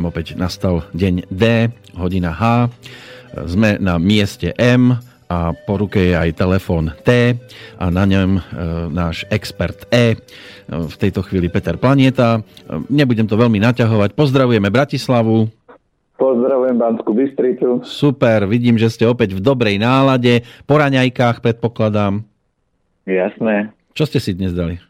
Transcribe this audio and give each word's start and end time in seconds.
nám 0.00 0.16
opäť 0.16 0.32
nastal 0.32 0.88
deň 0.96 1.28
D, 1.28 1.68
hodina 1.92 2.32
H. 2.32 2.72
Sme 3.44 3.76
na 3.76 4.00
mieste 4.00 4.56
M 4.56 4.96
a 5.28 5.52
po 5.52 5.76
ruke 5.76 6.00
je 6.00 6.16
aj 6.16 6.40
telefón 6.40 6.96
T 7.04 7.36
a 7.76 7.84
na 7.92 8.08
ňom 8.08 8.40
e, 8.40 8.42
náš 8.88 9.28
expert 9.28 9.84
E. 9.92 10.16
V 10.72 10.96
tejto 10.96 11.20
chvíli 11.20 11.52
Peter 11.52 11.76
Planieta. 11.76 12.40
Nebudem 12.88 13.28
to 13.28 13.36
veľmi 13.36 13.60
naťahovať. 13.60 14.16
Pozdravujeme 14.16 14.72
Bratislavu. 14.72 15.52
Pozdravujem 16.16 16.80
Banskú 16.80 17.12
Bystricu. 17.12 17.84
Super, 17.84 18.48
vidím, 18.48 18.80
že 18.80 18.88
ste 18.88 19.04
opäť 19.04 19.36
v 19.36 19.44
dobrej 19.44 19.76
nálade. 19.76 20.48
Po 20.64 20.80
raňajkách 20.80 21.44
predpokladám. 21.44 22.24
Jasné. 23.04 23.76
Čo 23.92 24.08
ste 24.08 24.16
si 24.16 24.32
dnes 24.32 24.56
dali? 24.56 24.80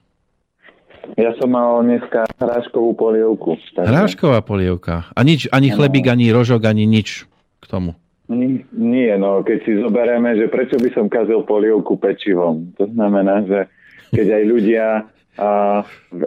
Ja 1.19 1.35
som 1.39 1.51
mal 1.51 1.83
dneska 1.83 2.29
hráškovú 2.39 2.95
polievku. 2.95 3.59
Takže... 3.75 3.89
Hrášková 3.91 4.45
polievka. 4.45 5.11
A 5.15 5.21
nič, 5.27 5.51
ani 5.51 5.73
chlebík, 5.73 6.07
ani 6.07 6.31
rožok, 6.31 6.67
ani 6.67 6.87
nič 6.87 7.27
k 7.59 7.65
tomu. 7.67 7.97
Nie, 8.31 9.19
no 9.19 9.43
keď 9.43 9.59
si 9.67 9.73
zoberieme, 9.83 10.39
že 10.39 10.47
prečo 10.47 10.79
by 10.79 10.95
som 10.95 11.11
kazil 11.11 11.43
polievku 11.43 11.99
pečivom. 11.99 12.71
To 12.79 12.87
znamená, 12.87 13.43
že 13.43 13.67
keď 14.15 14.27
aj 14.39 14.45
ľudia 14.47 14.87
a, 15.35 15.51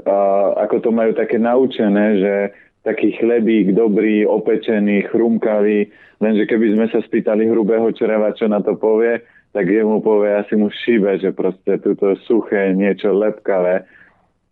a, 0.04 0.18
ako 0.68 0.76
to 0.84 0.90
majú 0.92 1.16
také 1.16 1.40
naučené, 1.40 2.06
že 2.20 2.34
taký 2.84 3.16
chlebík 3.16 3.72
dobrý, 3.72 4.28
opečený, 4.28 5.08
chrumkavý, 5.08 5.88
lenže 6.20 6.44
keby 6.44 6.76
sme 6.76 6.86
sa 6.92 7.00
spýtali 7.00 7.48
hrubého 7.48 7.88
čreva, 7.96 8.36
čo 8.36 8.52
na 8.52 8.60
to 8.60 8.76
povie, 8.76 9.24
tak 9.56 9.72
jemu 9.72 10.04
povie, 10.04 10.36
asi 10.36 10.60
mu 10.60 10.68
šíbe, 10.68 11.16
že 11.24 11.32
proste 11.32 11.80
túto 11.80 12.20
suché, 12.28 12.76
niečo 12.76 13.16
lepkavé. 13.16 13.88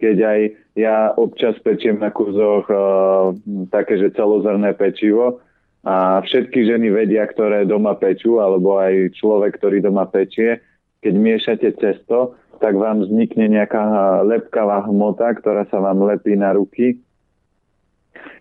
Keď 0.02 0.18
aj 0.18 0.40
ja 0.82 1.14
občas 1.14 1.56
pečiem 1.62 2.02
na 2.02 2.10
kurzoch 2.10 2.66
uh, 2.68 3.38
také, 3.70 4.02
že 4.02 4.18
celozrné 4.18 4.74
pečivo, 4.74 5.40
a 5.82 6.22
všetky 6.22 6.62
ženy 6.70 6.94
vedia, 6.94 7.26
ktoré 7.26 7.66
doma 7.66 7.98
pečú, 7.98 8.38
alebo 8.38 8.78
aj 8.78 9.18
človek, 9.18 9.58
ktorý 9.58 9.82
doma 9.82 10.06
pečie, 10.06 10.62
keď 11.02 11.14
miešate 11.18 11.70
cesto, 11.82 12.38
tak 12.62 12.78
vám 12.78 13.02
vznikne 13.02 13.50
nejaká 13.50 13.82
lepkavá 14.22 14.86
hmota, 14.86 15.34
ktorá 15.34 15.66
sa 15.74 15.82
vám 15.82 16.06
lepí 16.06 16.38
na 16.38 16.54
ruky. 16.54 17.02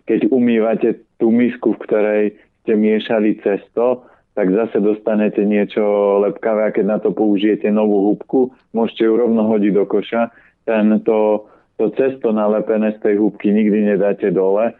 Keď 0.05 0.29
umývate 0.29 1.01
tú 1.17 1.33
misku, 1.33 1.73
v 1.73 1.83
ktorej 1.89 2.23
ste 2.61 2.77
miešali 2.77 3.41
cesto, 3.41 4.05
tak 4.37 4.53
zase 4.53 4.77
dostanete 4.77 5.41
niečo 5.41 5.81
lepkavé 6.21 6.69
a 6.69 6.73
keď 6.73 6.85
na 6.85 6.97
to 7.01 7.09
použijete 7.09 7.73
novú 7.73 8.13
húbku, 8.13 8.53
môžete 8.77 9.09
ju 9.09 9.17
rovno 9.17 9.49
hodiť 9.49 9.73
do 9.73 9.85
koša. 9.89 10.29
Tento, 10.65 11.47
to 11.77 11.85
cesto 11.97 12.29
nalepené 12.29 12.93
z 12.95 12.99
tej 13.01 13.15
húbky 13.17 13.49
nikdy 13.49 13.95
nedáte 13.95 14.29
dole, 14.29 14.77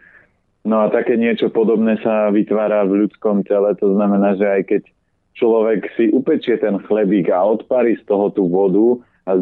No 0.62 0.86
a 0.86 0.94
také 0.94 1.18
niečo 1.18 1.50
podobné 1.50 1.98
sa 2.06 2.30
vytvára 2.30 2.86
v 2.86 3.06
ľudskom 3.06 3.42
tele, 3.42 3.74
to 3.82 3.98
znamená, 3.98 4.38
že 4.38 4.46
aj 4.46 4.62
keď 4.70 4.82
človek 5.34 5.90
si 5.98 6.14
upečie 6.14 6.54
ten 6.62 6.78
chlebík 6.86 7.34
a 7.34 7.42
odparí 7.42 7.98
z 7.98 8.04
toho 8.06 8.30
tú 8.30 8.46
vodu 8.46 9.02
a 9.26 9.34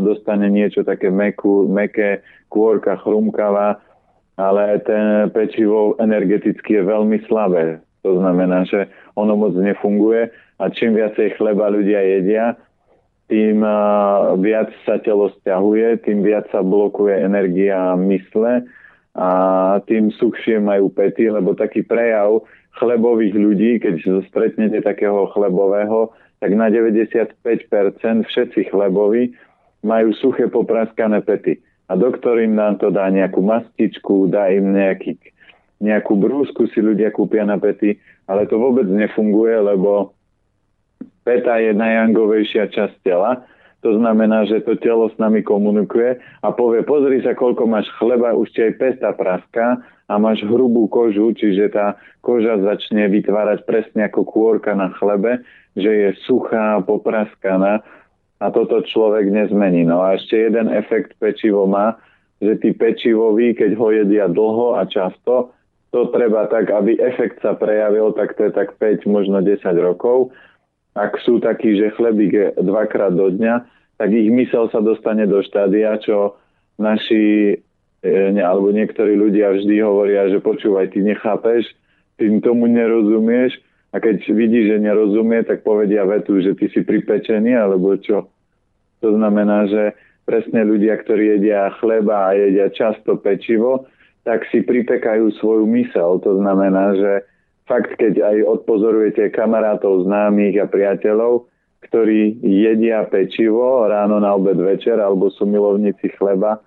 dostane 0.00 0.48
niečo 0.48 0.80
také 0.80 1.12
mekú, 1.12 1.68
meké, 1.68 2.24
kôrka, 2.48 2.96
chrumkavá, 3.04 3.76
ale 4.40 4.80
ten 4.88 5.28
pečivo 5.36 5.92
energeticky 6.00 6.80
je 6.80 6.88
veľmi 6.88 7.20
slabé. 7.28 7.84
To 8.00 8.16
znamená, 8.16 8.64
že 8.64 8.88
ono 9.12 9.36
moc 9.36 9.52
nefunguje 9.52 10.32
a 10.56 10.64
čím 10.72 10.96
viacej 10.96 11.36
chleba 11.36 11.68
ľudia 11.68 12.00
jedia, 12.00 12.56
tým 13.32 13.64
viac 14.44 14.68
sa 14.84 15.00
telo 15.00 15.32
stiahuje, 15.40 16.04
tým 16.04 16.20
viac 16.20 16.52
sa 16.52 16.60
blokuje 16.60 17.16
energia 17.16 17.96
mysle 17.96 18.68
a 19.16 19.28
tým 19.88 20.12
suchšie 20.12 20.60
majú 20.60 20.92
pety, 20.92 21.32
lebo 21.32 21.56
taký 21.56 21.80
prejav 21.80 22.44
chlebových 22.76 23.32
ľudí, 23.32 23.80
keď 23.80 24.24
stretnete 24.28 24.84
takého 24.84 25.32
chlebového, 25.32 26.12
tak 26.44 26.52
na 26.52 26.68
95% 26.68 27.32
všetci 28.28 28.68
chleboví 28.68 29.32
majú 29.80 30.12
suché 30.12 30.52
popraskané 30.52 31.24
pety. 31.24 31.56
A 31.88 31.96
doktor 31.96 32.36
im 32.36 32.52
nám 32.52 32.84
to 32.84 32.92
dá 32.92 33.08
nejakú 33.08 33.40
mastičku, 33.40 34.28
dá 34.28 34.52
im 34.52 34.76
nejaký, 34.76 35.16
nejakú 35.80 36.20
brúsku 36.20 36.68
si 36.68 36.84
ľudia 36.84 37.08
kúpia 37.16 37.48
na 37.48 37.56
pety, 37.56 37.96
ale 38.28 38.44
to 38.44 38.60
vôbec 38.60 38.84
nefunguje, 38.84 39.56
lebo 39.56 40.12
peta 41.22 41.58
je 41.58 41.72
najangovejšia 41.74 42.70
časť 42.70 42.96
tela 43.02 43.46
to 43.82 43.98
znamená, 43.98 44.46
že 44.46 44.62
to 44.62 44.78
telo 44.78 45.10
s 45.10 45.18
nami 45.18 45.42
komunikuje 45.42 46.22
a 46.46 46.48
povie, 46.54 46.86
pozri 46.86 47.18
sa, 47.18 47.34
koľko 47.34 47.66
máš 47.66 47.90
chleba, 47.98 48.30
už 48.30 48.54
ti 48.54 48.62
aj 48.62 48.78
pesta 48.78 49.10
praská 49.10 49.82
a 50.06 50.14
máš 50.22 50.46
hrubú 50.46 50.86
kožu, 50.86 51.34
čiže 51.34 51.74
tá 51.74 51.98
koža 52.22 52.62
začne 52.62 53.10
vytvárať 53.10 53.66
presne 53.66 54.06
ako 54.06 54.22
kôrka 54.22 54.78
na 54.78 54.94
chlebe, 54.94 55.42
že 55.74 55.90
je 55.90 56.08
suchá, 56.22 56.78
popraskaná 56.86 57.82
a 58.38 58.46
toto 58.54 58.86
človek 58.86 59.26
nezmení. 59.34 59.82
No 59.82 59.98
a 59.98 60.14
ešte 60.14 60.46
jeden 60.46 60.70
efekt 60.70 61.18
pečivo 61.18 61.66
má, 61.66 61.98
že 62.38 62.54
tí 62.62 62.70
pečivoví, 62.70 63.58
keď 63.58 63.74
ho 63.74 63.86
jedia 63.90 64.30
dlho 64.30 64.78
a 64.78 64.86
často, 64.86 65.50
to 65.90 66.06
treba 66.14 66.46
tak, 66.46 66.70
aby 66.70 67.02
efekt 67.02 67.42
sa 67.42 67.58
prejavil, 67.58 68.14
tak 68.14 68.38
to 68.38 68.46
je 68.46 68.52
tak 68.54 68.78
5, 68.78 69.10
možno 69.10 69.42
10 69.42 69.58
rokov 69.82 70.30
ak 70.92 71.16
sú 71.24 71.40
takí, 71.40 71.76
že 71.80 71.94
chlebík 71.96 72.60
dvakrát 72.60 73.16
do 73.16 73.32
dňa, 73.32 73.64
tak 73.96 74.12
ich 74.12 74.28
mysel 74.28 74.68
sa 74.68 74.84
dostane 74.84 75.24
do 75.24 75.40
štádia, 75.40 75.96
čo 76.02 76.36
naši 76.76 77.56
e, 78.04 78.14
alebo 78.40 78.74
niektorí 78.74 79.16
ľudia 79.16 79.56
vždy 79.56 79.80
hovoria, 79.80 80.28
že 80.28 80.42
počúvaj, 80.42 80.92
ty 80.92 81.00
nechápeš, 81.00 81.70
ty 82.20 82.28
tomu 82.44 82.68
nerozumieš 82.68 83.56
a 83.92 84.00
keď 84.00 84.24
vidí, 84.32 84.68
že 84.68 84.80
nerozumie, 84.80 85.44
tak 85.44 85.64
povedia 85.64 86.04
vetu, 86.08 86.40
že 86.40 86.56
ty 86.56 86.68
si 86.72 86.80
pripečený 86.84 87.56
alebo 87.56 87.96
čo. 88.00 88.28
To 89.04 89.08
znamená, 89.16 89.68
že 89.68 89.92
presne 90.24 90.64
ľudia, 90.64 90.96
ktorí 91.00 91.38
jedia 91.38 91.72
chleba 91.82 92.32
a 92.32 92.36
jedia 92.36 92.72
často 92.72 93.20
pečivo, 93.20 93.84
tak 94.22 94.46
si 94.54 94.62
pripekajú 94.62 95.34
svoju 95.42 95.66
mysel. 95.76 96.22
To 96.22 96.38
znamená, 96.38 96.94
že 96.94 97.12
fakt, 97.66 97.94
keď 97.98 98.22
aj 98.22 98.36
odpozorujete 98.60 99.30
kamarátov, 99.34 100.06
známych 100.06 100.58
a 100.62 100.66
priateľov, 100.66 101.46
ktorí 101.82 102.38
jedia 102.42 103.02
pečivo 103.10 103.84
ráno 103.86 104.22
na 104.22 104.34
obed 104.38 104.56
večer 104.56 105.02
alebo 105.02 105.28
sú 105.34 105.44
milovníci 105.44 106.14
chleba, 106.14 106.62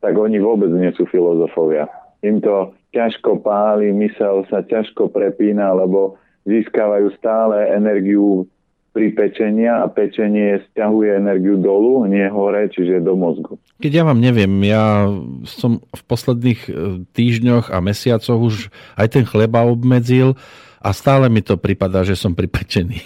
tak 0.00 0.16
oni 0.16 0.40
vôbec 0.40 0.72
nie 0.72 0.92
sú 0.96 1.04
filozofovia. 1.08 1.88
Im 2.24 2.40
to 2.40 2.72
ťažko 2.96 3.44
páli, 3.44 3.92
mysel 3.92 4.48
sa 4.48 4.64
ťažko 4.64 5.12
prepína, 5.12 5.72
lebo 5.76 6.16
získavajú 6.48 7.12
stále 7.16 7.72
energiu 7.72 8.48
pri 8.94 9.10
pečenia 9.10 9.82
a 9.82 9.90
pečenie 9.90 10.62
stiahuje 10.70 11.18
energiu 11.18 11.58
dolu, 11.58 12.06
nie 12.06 12.30
hore, 12.30 12.70
čiže 12.70 13.02
do 13.02 13.18
mozgu. 13.18 13.58
Keď 13.82 13.90
ja 13.90 14.04
vám 14.06 14.22
neviem, 14.22 14.54
ja 14.62 15.10
som 15.42 15.82
v 15.90 16.02
posledných 16.06 16.60
e, 16.64 16.72
týždňoch 17.10 17.74
a 17.74 17.82
mesiacoch 17.82 18.38
už 18.38 18.70
aj 18.94 19.18
ten 19.18 19.26
chleba 19.26 19.66
obmedzil 19.66 20.38
a 20.78 20.94
stále 20.94 21.26
mi 21.26 21.42
to 21.42 21.58
prípada, 21.58 22.06
že 22.06 22.14
som 22.14 22.38
pripečený. 22.38 23.02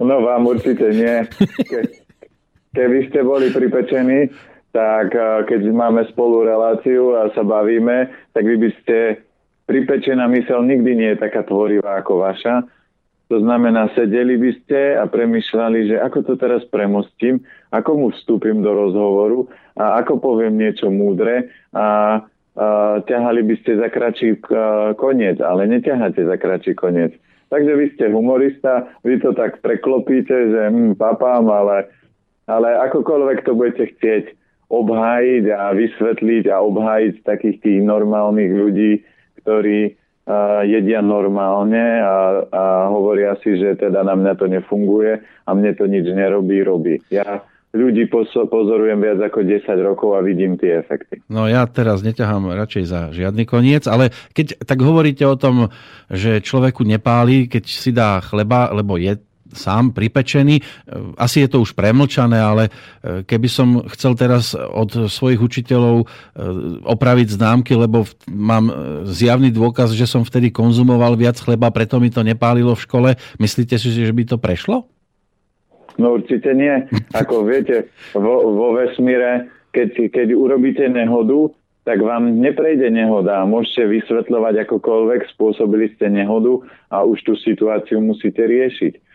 No 0.00 0.24
vám 0.24 0.48
určite 0.48 0.88
nie. 0.88 1.28
Ke, 1.68 1.84
keby 2.72 3.12
ste 3.12 3.20
boli 3.20 3.52
pripečení, 3.52 4.32
tak 4.72 5.12
e, 5.12 5.44
keď 5.52 5.68
máme 5.68 6.08
spolu 6.08 6.48
reláciu 6.48 7.12
a 7.12 7.28
sa 7.36 7.44
bavíme, 7.44 8.08
tak 8.32 8.40
vy 8.40 8.56
by 8.56 8.70
ste 8.80 8.96
pripečená 9.68 10.24
mysel 10.32 10.64
nikdy 10.64 10.96
nie 10.96 11.08
je 11.12 11.20
taká 11.20 11.44
tvorivá 11.44 12.00
ako 12.00 12.24
vaša 12.24 12.64
to 13.28 13.44
znamená, 13.44 13.92
sedeli 13.92 14.40
by 14.40 14.50
ste 14.64 14.96
a 14.96 15.04
premyšľali, 15.04 15.92
že 15.92 15.96
ako 16.00 16.18
to 16.24 16.34
teraz 16.40 16.64
premostím, 16.72 17.44
ako 17.68 17.90
mu 18.00 18.08
vstúpim 18.08 18.64
do 18.64 18.72
rozhovoru 18.72 19.44
a 19.76 20.00
ako 20.00 20.16
poviem 20.16 20.56
niečo 20.56 20.88
múdre 20.88 21.52
a, 21.76 21.76
a 21.76 21.86
ťahali 23.04 23.44
by 23.44 23.54
ste 23.60 23.76
za 23.76 23.92
kračí 23.92 24.40
koniec, 24.96 25.44
ale 25.44 25.68
neťaháte 25.68 26.24
za 26.24 26.36
kračí 26.40 26.72
koniec. 26.72 27.12
Takže 27.52 27.72
vy 27.76 27.86
ste 27.96 28.08
humorista, 28.08 28.88
vy 29.04 29.20
to 29.20 29.36
tak 29.36 29.60
preklopíte, 29.60 30.32
že 30.32 30.62
hm, 30.72 30.96
papám, 30.96 31.44
ale, 31.52 31.84
ale 32.48 32.80
akokoľvek 32.88 33.44
to 33.44 33.52
budete 33.52 33.84
chcieť 33.96 34.24
obhájiť 34.72 35.44
a 35.52 35.76
vysvetliť 35.76 36.44
a 36.48 36.64
obhájiť 36.64 37.14
takých 37.28 37.56
tých 37.60 37.80
normálnych 37.84 38.52
ľudí, 38.52 38.92
ktorí 39.44 39.97
jedia 40.68 41.00
normálne 41.00 42.04
a, 42.04 42.16
a 42.52 42.62
hovoria 42.92 43.36
si, 43.40 43.56
že 43.56 43.80
teda 43.80 44.04
na 44.04 44.12
mňa 44.12 44.32
to 44.36 44.46
nefunguje 44.46 45.24
a 45.24 45.50
mne 45.56 45.72
to 45.72 45.88
nič 45.88 46.04
nerobí, 46.12 46.60
robí. 46.60 47.00
Ja 47.08 47.48
ľudí 47.72 48.08
pozorujem 48.48 48.96
viac 48.96 49.20
ako 49.20 49.44
10 49.44 49.68
rokov 49.84 50.16
a 50.16 50.24
vidím 50.24 50.56
tie 50.56 50.80
efekty. 50.80 51.20
No 51.28 51.44
ja 51.44 51.68
teraz 51.68 52.00
neťahám 52.00 52.48
radšej 52.48 52.84
za 52.88 53.00
žiadny 53.12 53.44
koniec, 53.44 53.84
ale 53.84 54.12
keď 54.32 54.64
tak 54.64 54.80
hovoríte 54.80 55.24
o 55.28 55.36
tom, 55.36 55.68
že 56.08 56.40
človeku 56.40 56.84
nepáli, 56.84 57.44
keď 57.44 57.64
si 57.68 57.92
dá 57.92 58.24
chleba, 58.24 58.72
lebo 58.72 58.96
je 58.96 59.20
sám 59.52 59.92
pripečený. 59.92 60.60
Asi 61.16 61.44
je 61.44 61.48
to 61.48 61.64
už 61.64 61.72
premlčané, 61.72 62.38
ale 62.38 62.68
keby 63.02 63.48
som 63.48 63.82
chcel 63.92 64.16
teraz 64.18 64.52
od 64.54 65.08
svojich 65.08 65.40
učiteľov 65.40 66.04
opraviť 66.84 67.28
známky, 67.36 67.72
lebo 67.76 68.04
mám 68.28 68.70
zjavný 69.08 69.52
dôkaz, 69.52 69.92
že 69.96 70.08
som 70.08 70.24
vtedy 70.24 70.52
konzumoval 70.52 71.16
viac 71.16 71.40
chleba, 71.40 71.72
preto 71.72 72.00
mi 72.00 72.12
to 72.12 72.20
nepálilo 72.20 72.74
v 72.76 72.84
škole, 72.84 73.10
myslíte 73.40 73.76
si, 73.80 73.88
že 73.92 74.12
by 74.12 74.24
to 74.24 74.36
prešlo? 74.36 74.88
No 75.98 76.14
určite 76.14 76.54
nie. 76.54 76.86
Ako 77.12 77.42
viete, 77.50 77.90
vo, 78.14 78.54
vo 78.54 78.78
vesmíre, 78.78 79.50
keď, 79.74 80.08
keď 80.14 80.28
urobíte 80.32 80.86
nehodu, 80.86 81.52
tak 81.82 82.04
vám 82.04 82.44
neprejde 82.44 82.92
nehoda. 82.92 83.48
Môžete 83.48 83.88
vysvetľovať 83.88 84.68
akokoľvek, 84.68 85.20
spôsobili 85.32 85.88
ste 85.96 86.12
nehodu 86.12 86.60
a 86.92 87.00
už 87.00 87.24
tú 87.24 87.32
situáciu 87.40 87.98
musíte 88.04 88.44
riešiť. 88.44 89.07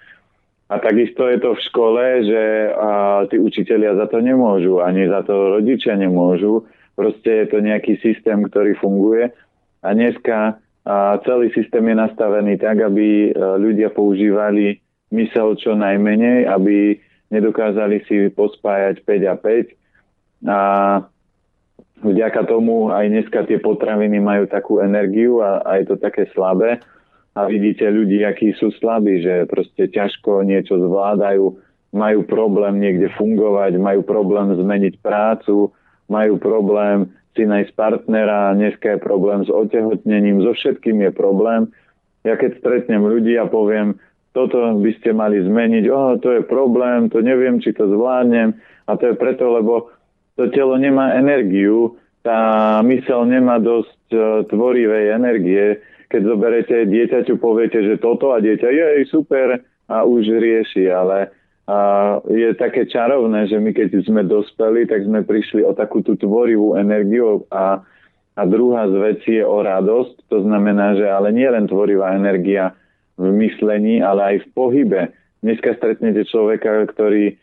A 0.72 0.80
takisto 0.80 1.28
je 1.28 1.38
to 1.44 1.54
v 1.54 1.66
škole, 1.70 2.04
že 2.24 2.44
a, 2.72 3.24
tí 3.28 3.40
učitelia 3.40 3.96
za 4.00 4.08
to 4.08 4.24
nemôžu, 4.24 4.80
ani 4.80 5.08
za 5.08 5.24
to 5.28 5.60
rodičia 5.60 6.00
nemôžu. 6.00 6.64
Proste 6.94 7.46
je 7.46 7.48
to 7.50 7.58
nejaký 7.60 7.98
systém, 8.00 8.40
ktorý 8.46 8.78
funguje. 8.78 9.34
A 9.84 9.92
dneska 9.92 10.62
a 10.84 11.16
celý 11.24 11.48
systém 11.56 11.80
je 11.88 11.96
nastavený 11.96 12.60
tak, 12.60 12.84
aby 12.84 13.32
ľudia 13.40 13.88
používali 13.96 14.84
mysel 15.16 15.56
čo 15.56 15.80
najmenej, 15.80 16.44
aby 16.44 17.00
nedokázali 17.32 18.04
si 18.04 18.28
pospájať 18.28 19.00
5 19.08 19.32
a 19.32 19.36
5. 19.40 19.72
A 20.44 20.60
vďaka 22.04 22.42
tomu 22.52 22.92
aj 22.92 23.06
dneska 23.08 23.48
tie 23.48 23.64
potraviny 23.64 24.20
majú 24.20 24.44
takú 24.52 24.84
energiu 24.84 25.40
a, 25.40 25.64
a 25.64 25.80
je 25.80 25.88
to 25.88 25.96
také 25.96 26.28
slabé. 26.36 26.84
A 27.34 27.50
vidíte 27.50 27.90
ľudí, 27.90 28.22
akí 28.22 28.54
sú 28.62 28.70
slabí, 28.78 29.26
že 29.26 29.50
proste 29.50 29.90
ťažko 29.90 30.46
niečo 30.46 30.78
zvládajú, 30.78 31.58
majú 31.94 32.20
problém 32.26 32.78
niekde 32.78 33.10
fungovať, 33.18 33.78
majú 33.82 34.06
problém 34.06 34.54
zmeniť 34.54 35.02
prácu, 35.02 35.74
majú 36.10 36.38
problém 36.38 37.10
si 37.34 37.50
nájsť 37.50 37.74
partnera, 37.74 38.54
dneska 38.54 38.98
je 38.98 39.00
problém 39.02 39.42
s 39.42 39.50
otehotnením, 39.50 40.46
so 40.46 40.54
všetkým 40.54 41.02
je 41.10 41.12
problém. 41.14 41.74
Ja 42.22 42.38
keď 42.38 42.62
stretnem 42.62 43.02
ľudí 43.02 43.34
a 43.42 43.50
poviem, 43.50 43.98
toto 44.34 44.78
by 44.78 44.92
ste 45.02 45.14
mali 45.14 45.42
zmeniť, 45.42 45.86
oh, 45.90 46.18
to 46.18 46.38
je 46.38 46.42
problém, 46.46 47.10
to 47.10 47.22
neviem, 47.22 47.62
či 47.62 47.74
to 47.74 47.90
zvládnem. 47.90 48.58
A 48.90 48.98
to 48.98 49.14
je 49.14 49.16
preto, 49.18 49.50
lebo 49.54 49.94
to 50.38 50.50
telo 50.50 50.78
nemá 50.78 51.14
energiu, 51.14 51.98
tá 52.26 52.82
mysel 52.82 53.30
nemá 53.30 53.62
dosť 53.62 54.02
uh, 54.14 54.22
tvorivej 54.50 55.14
energie. 55.14 55.78
Keď 56.14 56.22
zoberete 56.22 56.76
dieťaťu, 56.86 57.42
poviete, 57.42 57.82
že 57.82 57.98
toto 57.98 58.38
a 58.38 58.38
dieťa, 58.38 58.70
je 58.70 59.10
super 59.10 59.66
a 59.90 60.06
už 60.06 60.30
rieši, 60.30 60.94
ale 60.94 61.34
a 61.64 62.20
je 62.28 62.54
také 62.60 62.84
čarovné, 62.86 63.48
že 63.48 63.56
my 63.56 63.72
keď 63.72 64.04
sme 64.04 64.28
dospeli, 64.28 64.84
tak 64.84 65.08
sme 65.08 65.24
prišli 65.24 65.64
o 65.64 65.72
takú 65.72 66.04
tú 66.04 66.20
tvorivú 66.20 66.76
energiu 66.76 67.48
a, 67.48 67.80
a 68.36 68.42
druhá 68.44 68.92
z 68.92 68.96
vecí 69.00 69.32
je 69.40 69.48
o 69.48 69.64
radosť. 69.64 70.28
To 70.28 70.44
znamená, 70.44 71.00
že 71.00 71.08
ale 71.08 71.32
nie 71.32 71.48
len 71.48 71.64
tvorivá 71.64 72.20
energia, 72.20 72.76
v 73.18 73.30
myslení, 73.30 74.02
ale 74.02 74.22
aj 74.22 74.38
v 74.44 74.48
pohybe. 74.58 75.02
Dneska 75.46 75.76
stretnete 75.78 76.26
človeka, 76.26 76.88
ktorý 76.90 77.38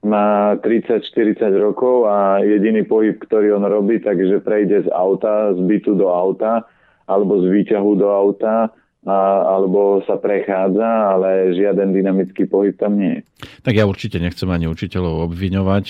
má 0.00 0.56
30-40 0.64 1.36
rokov 1.60 2.08
a 2.08 2.40
jediný 2.40 2.88
pohyb, 2.88 3.20
ktorý 3.20 3.52
on 3.52 3.68
robí, 3.68 4.00
takže 4.00 4.40
prejde 4.40 4.88
z 4.88 4.90
auta, 4.96 5.52
z 5.52 5.60
bytu 5.60 5.92
do 5.92 6.08
auta 6.08 6.64
alebo 7.10 7.42
z 7.42 7.50
výťahu 7.50 7.90
do 7.98 8.06
auta 8.06 8.70
a, 9.06 9.18
alebo 9.56 10.04
sa 10.04 10.20
prechádza, 10.20 11.16
ale 11.16 11.56
žiaden 11.56 11.96
dynamický 11.96 12.44
pohyb 12.44 12.76
tam 12.76 13.00
nie 13.00 13.20
je. 13.20 13.22
Tak 13.64 13.72
ja 13.72 13.88
určite 13.88 14.20
nechcem 14.20 14.48
ani 14.52 14.68
učiteľov 14.68 15.32
obviňovať. 15.32 15.84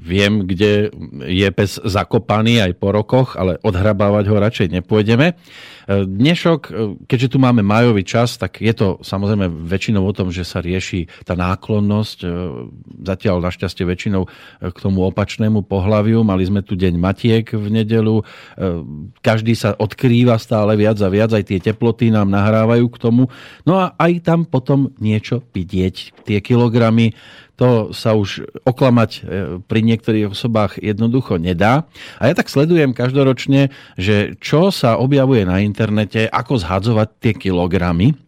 Viem, 0.00 0.48
kde 0.48 0.88
je 1.28 1.48
pes 1.52 1.76
zakopaný 1.76 2.64
aj 2.64 2.72
po 2.80 2.96
rokoch, 2.96 3.36
ale 3.36 3.60
odhrabávať 3.60 4.24
ho 4.32 4.36
radšej 4.40 4.68
nepôjdeme. 4.80 5.36
Dnešok, 5.84 6.60
keďže 7.04 7.36
tu 7.36 7.36
máme 7.36 7.60
majový 7.60 8.08
čas, 8.08 8.40
tak 8.40 8.64
je 8.64 8.72
to 8.72 9.04
samozrejme 9.04 9.52
väčšinou 9.68 10.00
o 10.00 10.16
tom, 10.16 10.32
že 10.32 10.40
sa 10.40 10.64
rieši 10.64 11.12
tá 11.28 11.36
náklonnosť. 11.36 12.24
Zatiaľ 13.04 13.44
našťastie 13.44 13.84
väčšinou 13.84 14.24
k 14.64 14.78
tomu 14.80 15.04
opačnému 15.04 15.60
pohľaviu. 15.68 16.24
Mali 16.24 16.48
sme 16.48 16.64
tu 16.64 16.72
deň 16.72 16.96
Matiek 16.96 17.52
v 17.52 17.68
nedelu. 17.68 18.24
Každý 19.20 19.52
sa 19.52 19.76
odkrýva 19.76 20.40
stále 20.40 20.72
viac 20.80 20.96
a 21.04 21.08
viac. 21.12 21.36
Aj 21.36 21.44
tie 21.44 21.60
teploty 21.60 22.08
nám 22.08 22.32
nahrávajú 22.32 22.53
k 22.62 22.96
tomu. 23.02 23.26
No 23.66 23.82
a 23.82 23.92
aj 23.98 24.12
tam 24.22 24.40
potom 24.46 24.94
niečo 25.02 25.42
vidieť. 25.50 26.24
Tie 26.24 26.38
kilogramy 26.38 27.16
to 27.54 27.94
sa 27.94 28.18
už 28.18 28.42
oklamať 28.66 29.10
e, 29.14 29.20
pri 29.62 29.80
niektorých 29.86 30.34
osobách 30.34 30.82
jednoducho 30.82 31.38
nedá. 31.38 31.86
A 32.18 32.26
ja 32.26 32.34
tak 32.34 32.50
sledujem 32.50 32.90
každoročne, 32.90 33.70
že 33.94 34.34
čo 34.42 34.74
sa 34.74 34.98
objavuje 34.98 35.46
na 35.46 35.62
internete, 35.62 36.26
ako 36.26 36.58
zhadzovať 36.58 37.08
tie 37.22 37.32
kilogramy. 37.38 38.18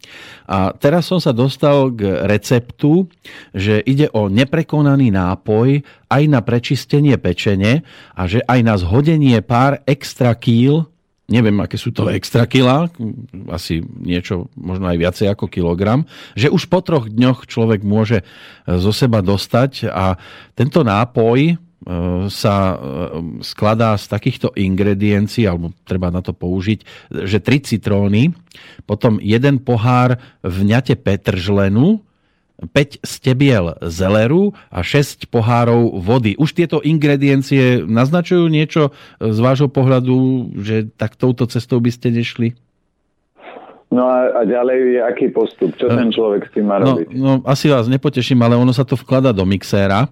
A 0.47 0.71
teraz 0.79 1.11
som 1.11 1.19
sa 1.19 1.35
dostal 1.35 1.91
k 1.91 2.23
receptu, 2.23 3.11
že 3.51 3.83
ide 3.83 4.07
o 4.15 4.31
neprekonaný 4.31 5.11
nápoj 5.11 5.83
aj 6.07 6.23
na 6.31 6.39
prečistenie 6.47 7.19
pečene 7.19 7.83
a 8.15 8.31
že 8.31 8.47
aj 8.47 8.61
na 8.63 8.79
zhodenie 8.79 9.43
pár 9.43 9.83
extra 9.91 10.39
kýl 10.39 10.87
neviem, 11.27 11.59
aké 11.59 11.75
sú 11.75 11.91
to 11.91 12.07
extra 12.07 12.47
kila, 12.47 12.87
asi 13.51 13.83
niečo, 13.83 14.47
možno 14.55 14.87
aj 14.87 14.99
viacej 14.99 15.27
ako 15.35 15.51
kilogram, 15.51 16.07
že 16.39 16.51
už 16.51 16.71
po 16.71 16.79
troch 16.83 17.11
dňoch 17.11 17.51
človek 17.51 17.83
môže 17.83 18.23
e, 18.23 18.25
zo 18.79 18.95
seba 18.95 19.23
dostať 19.27 19.91
a 19.91 20.15
tento 20.55 20.87
nápoj 20.87 21.39
e, 21.51 21.55
sa 22.31 22.57
e, 22.71 22.77
skladá 23.43 23.99
z 23.99 24.07
takýchto 24.07 24.55
ingrediencií, 24.55 25.51
alebo 25.51 25.75
treba 25.83 26.15
na 26.15 26.23
to 26.23 26.31
použiť, 26.31 27.11
že 27.27 27.43
tri 27.43 27.59
citróny, 27.59 28.31
potom 28.87 29.19
jeden 29.19 29.59
pohár 29.67 30.23
vňate 30.47 30.95
petržlenu, 30.95 32.06
5 32.57 33.05
stebiel 33.05 33.77
zeleru 33.85 34.57
a 34.73 34.81
6 34.81 35.29
pohárov 35.29 36.01
vody. 36.01 36.33
Už 36.41 36.57
tieto 36.57 36.81
ingrediencie 36.81 37.85
naznačujú 37.85 38.49
niečo 38.49 38.97
z 39.21 39.39
vášho 39.45 39.69
pohľadu, 39.69 40.49
že 40.65 40.89
tak 40.97 41.21
touto 41.21 41.45
cestou 41.45 41.85
by 41.85 41.93
ste 41.93 42.17
nešli? 42.17 42.57
No 43.93 44.09
a, 44.09 44.41
a 44.41 44.49
ďalej 44.49 44.99
je 44.99 45.01
aký 45.05 45.27
postup? 45.31 45.77
Čo 45.77 45.93
ten 45.93 46.11
človek 46.11 46.49
s 46.49 46.51
tým 46.57 46.67
má 46.67 46.81
no, 46.81 46.97
robiť? 46.97 47.07
No, 47.13 47.45
asi 47.45 47.69
vás 47.71 47.87
nepoteším, 47.87 48.41
ale 48.41 48.59
ono 48.59 48.73
sa 48.73 48.83
to 48.83 48.99
vklada 48.99 49.31
do 49.37 49.45
mixéra 49.45 50.09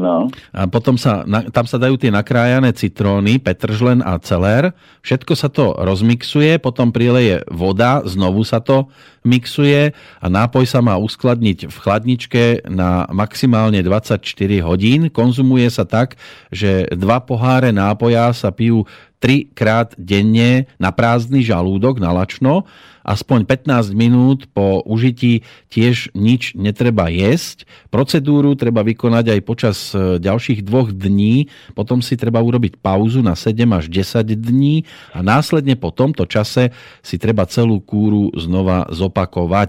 No. 0.00 0.32
A 0.56 0.64
potom 0.64 0.96
sa, 0.96 1.26
tam 1.52 1.66
sa 1.68 1.76
dajú 1.76 2.00
tie 2.00 2.08
nakrájané 2.08 2.72
citróny, 2.72 3.36
petržlen 3.36 4.00
a 4.00 4.16
celér. 4.22 4.72
Všetko 5.04 5.32
sa 5.36 5.52
to 5.52 5.76
rozmixuje, 5.76 6.56
potom 6.56 6.88
prileje 6.88 7.44
voda, 7.52 8.00
znovu 8.08 8.40
sa 8.46 8.64
to 8.64 8.88
mixuje 9.20 9.92
a 10.20 10.26
nápoj 10.26 10.64
sa 10.64 10.80
má 10.80 10.96
uskladniť 10.96 11.68
v 11.68 11.76
chladničke 11.76 12.42
na 12.68 13.04
maximálne 13.12 13.80
24 13.84 14.20
hodín. 14.64 15.12
Konzumuje 15.12 15.68
sa 15.68 15.84
tak, 15.84 16.16
že 16.48 16.88
dva 16.96 17.20
poháre 17.20 17.72
nápoja 17.72 18.32
sa 18.32 18.48
pijú 18.48 18.88
trikrát 19.20 19.92
denne 20.00 20.64
na 20.80 20.88
prázdny 20.88 21.44
žalúdok, 21.44 22.00
na 22.00 22.08
lačno 22.08 22.64
aspoň 23.04 23.48
15 23.48 23.96
minút 23.96 24.46
po 24.52 24.84
užití 24.84 25.42
tiež 25.72 26.12
nič 26.12 26.54
netreba 26.56 27.08
jesť. 27.08 27.64
Procedúru 27.88 28.54
treba 28.54 28.84
vykonať 28.84 29.24
aj 29.34 29.40
počas 29.42 29.76
e, 29.92 30.20
ďalších 30.20 30.62
dvoch 30.62 30.92
dní, 30.92 31.48
potom 31.72 32.04
si 32.04 32.14
treba 32.14 32.38
urobiť 32.38 32.78
pauzu 32.78 33.24
na 33.24 33.34
7 33.34 33.56
až 33.72 33.90
10 33.90 34.36
dní 34.36 34.84
a 35.16 35.24
následne 35.24 35.74
po 35.74 35.90
tomto 35.90 36.28
čase 36.28 36.70
si 37.00 37.16
treba 37.16 37.48
celú 37.48 37.80
kúru 37.80 38.30
znova 38.36 38.86
zopakovať. 38.92 39.09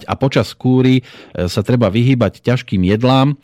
A 0.08 0.14
počas 0.16 0.54
kúry 0.56 1.02
e, 1.02 1.04
sa 1.50 1.62
treba 1.66 1.90
vyhýbať 1.90 2.42
ťažkým 2.46 2.86
jedlám, 2.86 3.36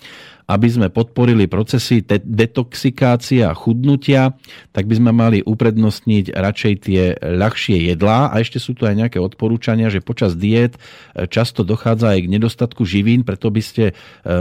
aby 0.48 0.68
sme 0.72 0.88
podporili 0.88 1.46
procesy 1.52 2.00
detoxikácie 2.08 3.44
a 3.44 3.52
chudnutia, 3.52 4.32
tak 4.72 4.88
by 4.88 4.96
sme 4.96 5.12
mali 5.12 5.44
uprednostniť 5.44 6.32
radšej 6.32 6.74
tie 6.88 7.20
ľahšie 7.20 7.92
jedlá. 7.92 8.32
A 8.32 8.40
ešte 8.40 8.56
sú 8.56 8.72
tu 8.72 8.88
aj 8.88 8.96
nejaké 8.96 9.20
odporúčania, 9.20 9.92
že 9.92 10.00
počas 10.00 10.40
diét 10.40 10.80
e, 10.80 11.28
často 11.28 11.68
dochádza 11.68 12.16
aj 12.16 12.20
k 12.24 12.32
nedostatku 12.32 12.88
živín, 12.88 13.28
preto 13.28 13.52
by 13.52 13.60
ste 13.60 13.84
e, 13.92 13.94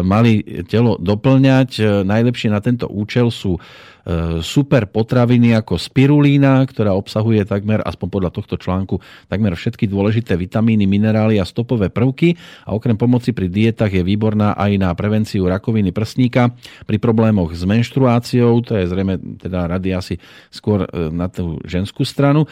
mali 0.07 0.47
telo 0.71 0.95
doplňať. 0.95 1.71
E, 1.75 1.83
najlepšie 2.07 2.55
na 2.55 2.63
tento 2.63 2.87
účel 2.87 3.35
sú 3.35 3.59
super 4.39 4.87
potraviny 4.87 5.59
ako 5.59 5.83
spirulína, 5.83 6.63
ktorá 6.71 6.95
obsahuje 6.95 7.43
takmer, 7.43 7.83
aspoň 7.83 8.07
podľa 8.07 8.31
tohto 8.31 8.55
článku, 8.55 9.03
takmer 9.27 9.59
všetky 9.59 9.91
dôležité 9.91 10.39
vitamíny, 10.39 10.87
minerály 10.87 11.43
a 11.43 11.45
stopové 11.45 11.91
prvky 11.91 12.39
a 12.63 12.79
okrem 12.79 12.95
pomoci 12.95 13.35
pri 13.35 13.51
dietách 13.51 13.91
je 13.91 14.07
výborná 14.07 14.55
aj 14.55 14.73
na 14.79 14.95
prevenciu 14.95 15.51
rakoviny 15.51 15.91
prsníka 15.97 16.53
pri 16.85 17.01
problémoch 17.01 17.57
s 17.57 17.65
menštruáciou, 17.65 18.61
to 18.61 18.77
je 18.77 18.85
zrejme 18.85 19.41
teda 19.41 19.65
rady 19.65 19.97
asi 19.97 20.21
skôr 20.53 20.85
e, 20.85 21.09
na 21.09 21.33
tú 21.33 21.57
ženskú 21.65 22.05
stranu. 22.05 22.45
E, 22.45 22.49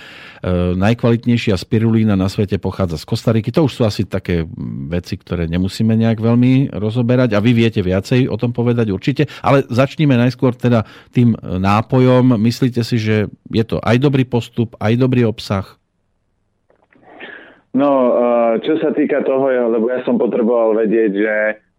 najkvalitnejšia 0.73 1.61
spirulína 1.61 2.17
na 2.17 2.33
svete 2.33 2.57
pochádza 2.57 2.97
z 2.97 3.05
Kostariky. 3.05 3.53
To 3.53 3.69
už 3.69 3.73
sú 3.77 3.83
asi 3.85 4.09
také 4.09 4.49
veci, 4.89 5.21
ktoré 5.21 5.45
nemusíme 5.45 5.93
nejak 5.93 6.25
veľmi 6.25 6.73
rozoberať 6.73 7.37
a 7.37 7.45
vy 7.45 7.53
viete 7.53 7.85
viacej 7.85 8.33
o 8.33 8.41
tom 8.41 8.57
povedať 8.57 8.89
určite, 8.89 9.29
ale 9.45 9.69
začníme 9.69 10.17
najskôr 10.17 10.57
teda 10.57 10.89
tým 11.13 11.37
nápojom. 11.45 12.41
Myslíte 12.41 12.81
si, 12.81 12.97
že 12.97 13.29
je 13.53 13.65
to 13.69 13.77
aj 13.85 14.01
dobrý 14.01 14.25
postup, 14.25 14.73
aj 14.81 14.97
dobrý 14.97 15.29
obsah? 15.29 15.77
No, 17.75 18.15
čo 18.63 18.79
sa 18.79 18.95
týka 18.95 19.27
toho, 19.27 19.51
lebo 19.51 19.91
ja 19.91 19.99
som 20.07 20.15
potreboval 20.15 20.79
vedieť, 20.79 21.11
že 21.11 21.35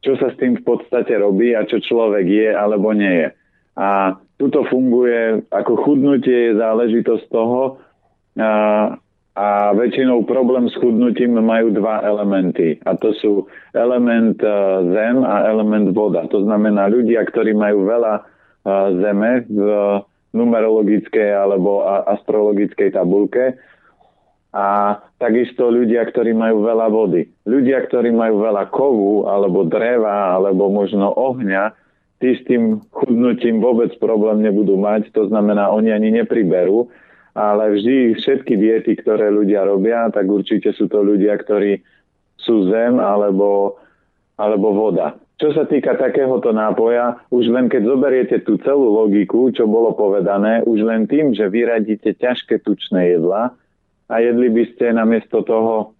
čo 0.05 0.13
sa 0.21 0.29
s 0.29 0.38
tým 0.38 0.62
v 0.62 0.63
podstate 0.63 1.17
robí 1.17 1.57
a 1.57 1.65
čo 1.65 1.81
človek 1.81 2.25
je 2.29 2.50
alebo 2.53 2.93
nie 2.93 3.25
je. 3.25 3.27
A 3.75 4.13
tuto 4.38 4.62
funguje, 4.69 5.41
ako 5.50 5.81
chudnutie 5.81 6.53
je 6.53 6.62
záležitosť 6.62 7.25
toho 7.33 7.81
a, 8.38 8.51
a 9.33 9.47
väčšinou 9.74 10.24
problém 10.29 10.69
s 10.69 10.75
chudnutím 10.77 11.41
majú 11.41 11.74
dva 11.74 12.05
elementy. 12.05 12.77
A 12.85 12.93
to 12.95 13.17
sú 13.17 13.50
element 13.74 14.38
zem 14.93 15.25
a 15.25 15.50
element 15.50 15.91
voda. 15.91 16.29
To 16.29 16.45
znamená 16.45 16.88
ľudia, 16.88 17.25
ktorí 17.25 17.57
majú 17.57 17.89
veľa 17.89 18.13
zeme 19.01 19.43
v 19.50 19.59
numerologickej 20.35 21.31
alebo 21.31 21.88
astrologickej 21.88 22.93
tabulke, 22.93 23.55
a 24.55 24.95
takisto 25.19 25.67
ľudia, 25.67 26.07
ktorí 26.07 26.31
majú 26.31 26.63
veľa 26.63 26.88
vody. 26.88 27.27
Ľudia, 27.43 27.83
ktorí 27.91 28.15
majú 28.15 28.39
veľa 28.39 28.71
kovu, 28.71 29.27
alebo 29.27 29.67
dreva, 29.67 30.31
alebo 30.31 30.71
možno 30.71 31.12
ohňa, 31.12 31.75
tí 32.24 32.39
s 32.39 32.41
tým 32.47 32.79
chudnutím 32.95 33.59
vôbec 33.59 33.91
problém 34.00 34.39
nebudú 34.39 34.79
mať, 34.79 35.12
to 35.12 35.27
znamená, 35.27 35.67
oni 35.75 35.91
ani 35.91 36.24
nepriberú, 36.24 36.88
ale 37.35 37.75
vždy 37.75 38.15
všetky 38.15 38.55
diety, 38.55 38.95
ktoré 38.95 39.27
ľudia 39.27 39.67
robia, 39.67 40.07
tak 40.07 40.24
určite 40.24 40.71
sú 40.71 40.88
to 40.88 41.03
ľudia, 41.03 41.35
ktorí 41.35 41.83
sú 42.39 42.71
zem 42.71 42.95
alebo, 42.95 43.75
alebo 44.39 44.71
voda. 44.71 45.19
Čo 45.35 45.51
sa 45.51 45.67
týka 45.67 46.00
takéhoto 46.00 46.55
nápoja, 46.55 47.19
už 47.27 47.51
len 47.51 47.67
keď 47.67 47.91
zoberiete 47.91 48.39
tú 48.47 48.55
celú 48.63 49.03
logiku, 49.03 49.51
čo 49.51 49.67
bolo 49.67 49.91
povedané, 49.91 50.63
už 50.63 50.88
len 50.88 51.12
tým, 51.12 51.35
že 51.35 51.51
vyradíte 51.51 52.15
ťažké 52.15 52.63
tučné 52.63 53.19
jedla, 53.19 53.51
a 54.09 54.21
jedli 54.21 54.50
by 54.53 54.63
ste 54.74 54.93
namiesto 54.93 55.41
toho 55.41 55.97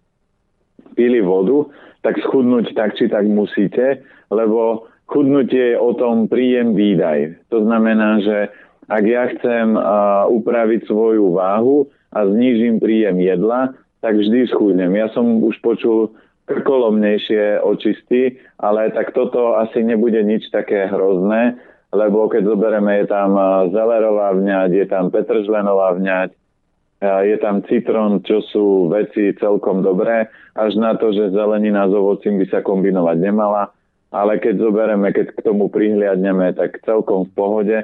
pili 0.94 1.20
vodu, 1.20 1.70
tak 2.06 2.22
schudnúť 2.22 2.78
tak 2.78 2.94
či 2.96 3.10
tak 3.10 3.26
musíte, 3.26 4.06
lebo 4.30 4.86
chudnutie 5.10 5.74
je 5.74 5.78
o 5.82 5.94
tom 5.98 6.30
príjem 6.30 6.78
výdaj. 6.78 7.50
To 7.50 7.66
znamená, 7.66 8.22
že 8.22 8.54
ak 8.86 9.04
ja 9.06 9.24
chcem 9.34 9.74
uh, 9.74 10.30
upraviť 10.30 10.86
svoju 10.86 11.34
váhu 11.34 11.90
a 12.14 12.30
znížim 12.30 12.78
príjem 12.78 13.18
jedla, 13.18 13.74
tak 14.06 14.22
vždy 14.22 14.46
schudnem. 14.54 14.94
Ja 14.94 15.10
som 15.18 15.42
už 15.42 15.58
počul 15.66 16.14
krkolomnejšie 16.46 17.66
očisty, 17.66 18.38
ale 18.62 18.94
tak 18.94 19.18
toto 19.18 19.58
asi 19.58 19.82
nebude 19.82 20.22
nič 20.22 20.54
také 20.54 20.86
hrozné, 20.86 21.58
lebo 21.90 22.30
keď 22.30 22.46
zoberieme, 22.46 23.02
je 23.02 23.08
tam 23.10 23.34
zelerová 23.74 24.38
vňať, 24.38 24.70
je 24.70 24.86
tam 24.86 25.10
petržlenová 25.10 25.98
vňať, 25.98 26.38
je 27.26 27.38
tam 27.38 27.62
citrón, 27.66 28.24
čo 28.26 28.42
sú 28.50 28.90
veci 28.90 29.36
celkom 29.38 29.86
dobré, 29.86 30.28
až 30.56 30.80
na 30.80 30.96
to, 30.96 31.12
že 31.12 31.36
zelenina 31.36 31.86
s 31.86 31.94
ovocím 31.94 32.40
by 32.42 32.46
sa 32.48 32.60
kombinovať 32.64 33.18
nemala, 33.20 33.72
ale 34.10 34.40
keď 34.40 34.64
zoberieme, 34.64 35.12
keď 35.12 35.36
k 35.36 35.40
tomu 35.44 35.68
prihliadneme, 35.68 36.56
tak 36.56 36.80
celkom 36.88 37.28
v 37.28 37.32
pohode. 37.36 37.78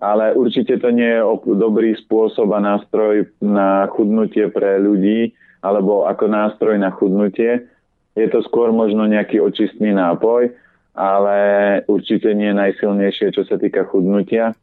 Ale 0.00 0.32
určite 0.32 0.80
to 0.80 0.88
nie 0.88 1.20
je 1.20 1.20
dobrý 1.60 1.92
spôsob 2.00 2.48
a 2.56 2.60
nástroj 2.60 3.28
na 3.44 3.84
chudnutie 3.92 4.48
pre 4.48 4.80
ľudí, 4.80 5.36
alebo 5.60 6.08
ako 6.08 6.24
nástroj 6.24 6.80
na 6.80 6.88
chudnutie. 6.88 7.68
Je 8.16 8.26
to 8.32 8.40
skôr 8.48 8.72
možno 8.72 9.04
nejaký 9.04 9.38
očistný 9.44 9.92
nápoj, 9.92 10.50
ale 10.96 11.38
určite 11.86 12.32
nie 12.32 12.50
najsilnejšie, 12.56 13.36
čo 13.36 13.44
sa 13.44 13.60
týka 13.60 13.84
chudnutia 13.86 14.56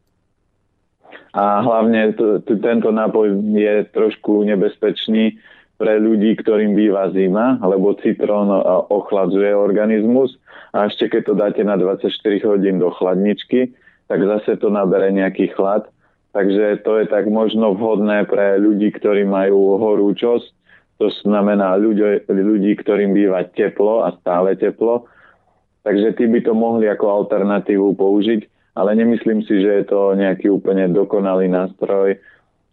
a 1.32 1.60
hlavne 1.60 2.12
t- 2.16 2.38
t- 2.44 2.60
tento 2.60 2.88
nápoj 2.90 3.36
je 3.54 3.86
trošku 3.92 4.42
nebezpečný 4.48 5.38
pre 5.78 5.94
ľudí, 6.02 6.34
ktorým 6.40 6.74
býva 6.74 7.12
zima, 7.14 7.60
lebo 7.62 7.94
citrón 8.02 8.50
ochladzuje 8.90 9.54
organizmus 9.54 10.34
a 10.74 10.90
ešte 10.90 11.08
keď 11.08 11.22
to 11.22 11.34
dáte 11.38 11.62
na 11.62 11.78
24 11.78 12.10
hodín 12.50 12.82
do 12.82 12.90
chladničky, 12.90 13.72
tak 14.10 14.18
zase 14.24 14.58
to 14.58 14.68
nabere 14.72 15.14
nejaký 15.14 15.54
chlad. 15.54 15.86
Takže 16.34 16.84
to 16.84 17.00
je 17.00 17.06
tak 17.08 17.24
možno 17.30 17.72
vhodné 17.72 18.28
pre 18.28 18.60
ľudí, 18.60 18.92
ktorí 18.92 19.24
majú 19.24 19.80
horúčosť, 19.80 20.46
to 20.98 21.08
znamená 21.24 21.78
ľudí, 21.78 22.26
ľudí, 22.26 22.74
ktorým 22.74 23.14
býva 23.14 23.46
teplo 23.54 24.02
a 24.02 24.12
stále 24.18 24.58
teplo. 24.58 25.06
Takže 25.86 26.18
tí 26.18 26.26
by 26.26 26.42
to 26.42 26.52
mohli 26.52 26.90
ako 26.90 27.24
alternatívu 27.24 27.94
použiť 27.94 28.57
ale 28.78 28.94
nemyslím 28.94 29.42
si, 29.42 29.58
že 29.58 29.82
je 29.82 29.84
to 29.90 30.14
nejaký 30.14 30.54
úplne 30.54 30.94
dokonalý 30.94 31.50
nástroj 31.50 32.14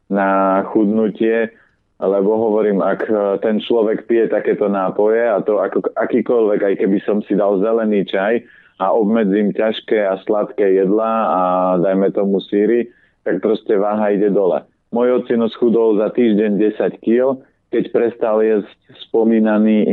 na 0.06 0.62
chudnutie, 0.70 1.50
lebo 1.98 2.38
hovorím, 2.38 2.86
ak 2.86 3.02
e, 3.10 3.14
ten 3.42 3.58
človek 3.58 4.06
pije 4.06 4.30
takéto 4.30 4.70
nápoje 4.70 5.26
a 5.26 5.42
to 5.42 5.58
ako, 5.58 5.82
akýkoľvek, 5.98 6.62
aj 6.62 6.76
keby 6.78 7.02
som 7.02 7.26
si 7.26 7.34
dal 7.34 7.58
zelený 7.58 8.06
čaj 8.06 8.46
a 8.78 8.94
obmedzím 8.94 9.50
ťažké 9.56 10.06
a 10.06 10.22
sladké 10.22 10.78
jedlá 10.78 11.14
a 11.26 11.42
dajme 11.82 12.14
tomu 12.14 12.38
síry, 12.44 12.94
tak 13.26 13.42
proste 13.42 13.74
váha 13.74 14.14
ide 14.14 14.30
dole. 14.30 14.62
Môj 14.94 15.26
ocino 15.26 15.50
schudol 15.50 15.98
za 15.98 16.14
týždeň 16.14 16.62
10 16.78 17.02
kg, 17.02 17.42
keď 17.74 17.84
prestal 17.90 18.46
jesť 18.46 18.70
spomínaný 19.10 19.90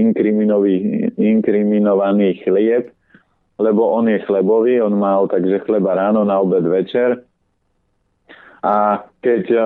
inkriminovaný 1.17 2.29
chlieb, 2.45 2.93
lebo 3.63 3.95
on 3.95 4.11
je 4.11 4.19
chlebový, 4.27 4.83
on 4.83 4.99
mal 4.99 5.31
takže 5.31 5.63
chleba 5.63 5.95
ráno, 5.95 6.27
na 6.27 6.43
obed, 6.43 6.67
večer. 6.67 7.23
A 8.63 9.07
keď 9.23 9.43
uh, 9.55 9.63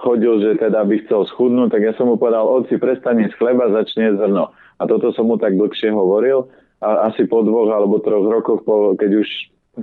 chodil, 0.00 0.40
že 0.40 0.50
teda 0.56 0.80
by 0.84 1.04
chcel 1.04 1.28
schudnúť, 1.28 1.68
tak 1.72 1.84
ja 1.84 1.92
som 1.96 2.08
mu 2.08 2.16
povedal, 2.16 2.48
oci, 2.48 2.80
prestane 2.80 3.28
z 3.28 3.34
chleba, 3.36 3.68
začne 3.68 4.16
zrno. 4.16 4.56
A 4.80 4.82
toto 4.88 5.12
som 5.12 5.28
mu 5.28 5.36
tak 5.36 5.56
dlhšie 5.56 5.92
hovoril. 5.92 6.48
A 6.80 7.12
asi 7.12 7.28
po 7.28 7.44
dvoch 7.44 7.68
alebo 7.68 8.00
troch 8.00 8.24
rokoch, 8.24 8.64
po, 8.64 8.96
keď 8.96 9.20
už 9.20 9.28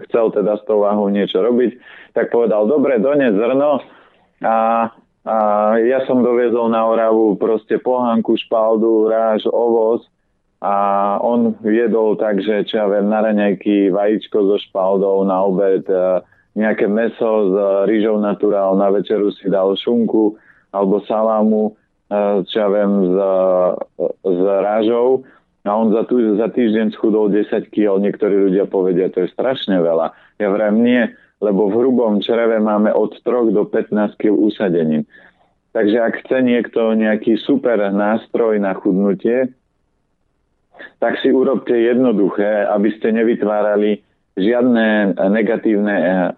chcel 0.10 0.34
teda 0.34 0.57
s 0.57 0.63
tou 0.65 0.81
váhou 0.81 1.12
niečo 1.13 1.43
robiť, 1.45 1.77
tak 2.17 2.34
povedal, 2.34 2.65
dobre, 2.65 2.98
dones 2.98 3.38
zrno. 3.38 3.86
A, 4.41 4.89
a 5.27 5.36
ja 5.77 6.01
som 6.10 6.25
doviezol 6.25 6.72
na 6.74 6.89
Oravu 6.89 7.38
proste 7.38 7.77
pohánku, 7.77 8.34
špaldu, 8.34 9.12
ráž, 9.13 9.45
ovoz 9.45 10.10
a 10.65 10.75
on 11.22 11.53
viedol 11.62 12.17
tak, 12.17 12.41
že 12.41 12.65
čo 12.65 12.81
ja 12.81 12.86
viem, 12.89 13.05
na 13.05 13.22
raňajky 13.22 13.93
vajíčko 13.93 14.50
so 14.50 14.57
špaldou, 14.57 15.22
na 15.22 15.45
obed 15.45 15.86
e, 15.86 16.25
nejaké 16.57 16.89
meso 16.89 17.29
s 17.45 17.53
rýžou 17.86 18.17
naturál, 18.17 18.74
na 18.74 18.89
večeru 18.89 19.29
si 19.29 19.45
dal 19.45 19.77
šunku 19.77 20.34
alebo 20.74 21.05
salámu, 21.05 21.69
e, 21.69 21.72
čo 22.50 22.55
ja 22.57 22.67
viem, 22.74 22.91
s, 22.98 23.15
s 24.25 24.39
rážou 24.41 25.22
a 25.65 25.72
on 25.74 25.93
za, 25.93 26.05
tu, 26.10 26.17
za 26.38 26.50
týždeň 26.50 26.98
schudol 26.98 27.29
10 27.29 27.69
kg. 27.69 28.01
Niektorí 28.01 28.50
ľudia 28.50 28.65
povedia, 28.65 29.13
to 29.13 29.25
je 29.25 29.34
strašne 29.34 29.81
veľa. 29.81 30.13
Ja 30.41 30.50
vrem 30.50 30.81
nie, 30.81 31.01
lebo 31.41 31.69
v 31.69 31.77
hrubom 31.77 32.22
čreve 32.22 32.62
máme 32.62 32.93
od 32.93 33.17
3 33.22 33.53
do 33.53 33.69
15 33.69 34.17
kg 34.17 34.34
usadenín. 34.34 35.05
Takže 35.77 35.98
ak 36.00 36.13
chce 36.25 36.38
niekto 36.41 36.93
nejaký 36.98 37.38
super 37.41 37.77
nástroj 37.93 38.57
na 38.62 38.74
chudnutie, 38.77 39.51
tak 41.00 41.20
si 41.20 41.32
urobte 41.32 41.75
jednoduché, 41.75 42.65
aby 42.72 42.89
ste 42.98 43.13
nevytvárali 43.15 44.01
žiadne 44.36 45.15
negatívne 45.32 45.96
eh, 45.96 46.29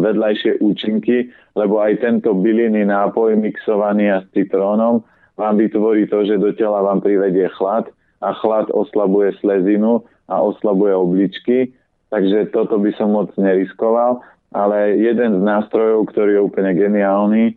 vedľajšie 0.00 0.60
účinky, 0.60 1.32
lebo 1.56 1.80
aj 1.80 2.00
tento 2.04 2.36
bylinný 2.36 2.88
nápoj 2.88 3.36
mixovaný 3.40 4.12
a 4.12 4.24
s 4.24 4.26
citrónom 4.36 5.04
vám 5.36 5.56
vytvorí 5.56 6.08
to, 6.08 6.24
že 6.28 6.40
do 6.40 6.52
tela 6.52 6.84
vám 6.84 7.00
privedie 7.00 7.48
chlad 7.56 7.88
a 8.20 8.36
chlad 8.36 8.68
oslabuje 8.70 9.32
slezinu 9.40 10.04
a 10.28 10.38
oslabuje 10.38 10.94
obličky, 10.94 11.72
takže 12.12 12.52
toto 12.52 12.78
by 12.78 12.92
som 12.94 13.16
moc 13.16 13.32
neriskoval, 13.40 14.20
ale 14.52 15.00
jeden 15.00 15.40
z 15.40 15.42
nástrojov, 15.42 16.12
ktorý 16.12 16.38
je 16.38 16.46
úplne 16.46 16.72
geniálny 16.76 17.56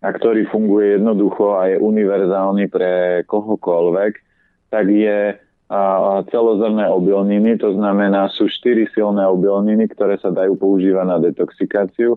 a 0.00 0.08
ktorý 0.14 0.46
funguje 0.48 0.96
jednoducho 0.96 1.58
a 1.58 1.74
je 1.74 1.82
univerzálny 1.82 2.70
pre 2.70 3.22
kohokoľvek, 3.26 4.12
tak 4.70 4.86
je 4.86 5.34
a 5.66 6.22
celozrné 6.30 6.86
obilniny, 6.86 7.58
to 7.58 7.74
znamená 7.74 8.30
sú 8.30 8.46
štyri 8.46 8.86
silné 8.94 9.26
obilniny, 9.26 9.90
ktoré 9.90 10.14
sa 10.22 10.30
dajú 10.30 10.54
používať 10.54 11.06
na 11.06 11.18
detoxikáciu 11.18 12.14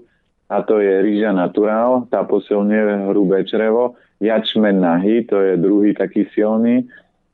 a 0.49 0.61
to 0.61 0.81
je 0.81 1.01
rýža 1.01 1.33
naturál, 1.33 2.05
tá 2.13 2.25
posilňuje 2.25 3.09
hrubé 3.09 3.45
črevo, 3.49 3.97
jačmen 4.21 4.81
nahy, 4.81 5.25
to 5.25 5.37
je 5.41 5.57
druhý 5.57 5.97
taký 5.97 6.29
silný 6.33 6.85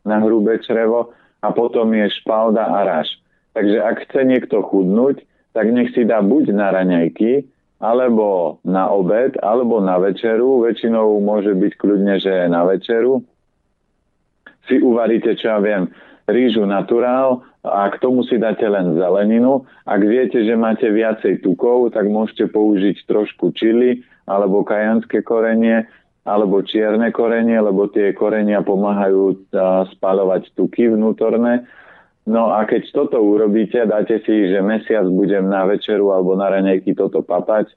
na 0.07 0.24
hrubé 0.24 0.60
črevo 0.63 1.12
a 1.43 1.51
potom 1.51 1.91
je 1.95 2.07
špalda 2.24 2.63
a 2.63 2.79
ráž. 2.84 3.12
Takže 3.55 3.79
ak 3.79 3.95
chce 4.07 4.22
niekto 4.27 4.63
chudnúť, 4.67 5.24
tak 5.55 5.72
nech 5.72 5.95
si 5.95 6.03
dá 6.03 6.19
buď 6.19 6.51
na 6.51 6.75
raňajky, 6.75 7.48
alebo 7.79 8.60
na 8.63 8.88
obed, 8.91 9.36
alebo 9.39 9.84
na 9.84 10.00
večeru. 10.00 10.63
Väčšinou 10.63 11.19
môže 11.19 11.51
byť 11.55 11.74
kľudne, 11.75 12.15
že 12.19 12.48
na 12.48 12.63
večeru. 12.63 13.24
Si 14.65 14.81
uvaríte, 14.81 15.38
čo 15.38 15.55
ja 15.55 15.60
viem, 15.62 15.91
rýžu 16.25 16.65
naturál 16.65 17.45
a 17.62 17.89
k 17.89 18.01
tomu 18.01 18.25
si 18.25 18.41
dáte 18.41 18.65
len 18.65 18.98
zeleninu. 18.98 19.65
Ak 19.86 20.01
viete, 20.01 20.41
že 20.41 20.57
máte 20.57 20.89
viacej 20.89 21.45
tukov, 21.45 21.93
tak 21.93 22.10
môžete 22.10 22.50
použiť 22.50 23.05
trošku 23.05 23.53
čili 23.53 24.01
alebo 24.25 24.65
kajanské 24.65 25.22
korenie 25.22 25.86
alebo 26.25 26.65
čierne 26.65 27.13
korenie, 27.13 27.62
lebo 27.62 27.86
tie 27.93 28.10
korenia 28.17 28.65
pomáhajú 28.65 29.45
spalovať 29.93 30.50
tuky 30.57 30.89
vnútorné. 30.89 31.69
No 32.25 32.50
a 32.50 32.65
keď 32.65 32.89
toto 32.89 33.22
urobíte, 33.22 33.86
dáte 33.86 34.17
si, 34.25 34.50
že 34.50 34.57
mesiac 34.65 35.05
budem 35.05 35.45
na 35.45 35.69
večeru 35.69 36.10
alebo 36.10 36.34
na 36.34 36.50
raňajky 36.50 36.98
toto 36.98 37.22
papať, 37.22 37.69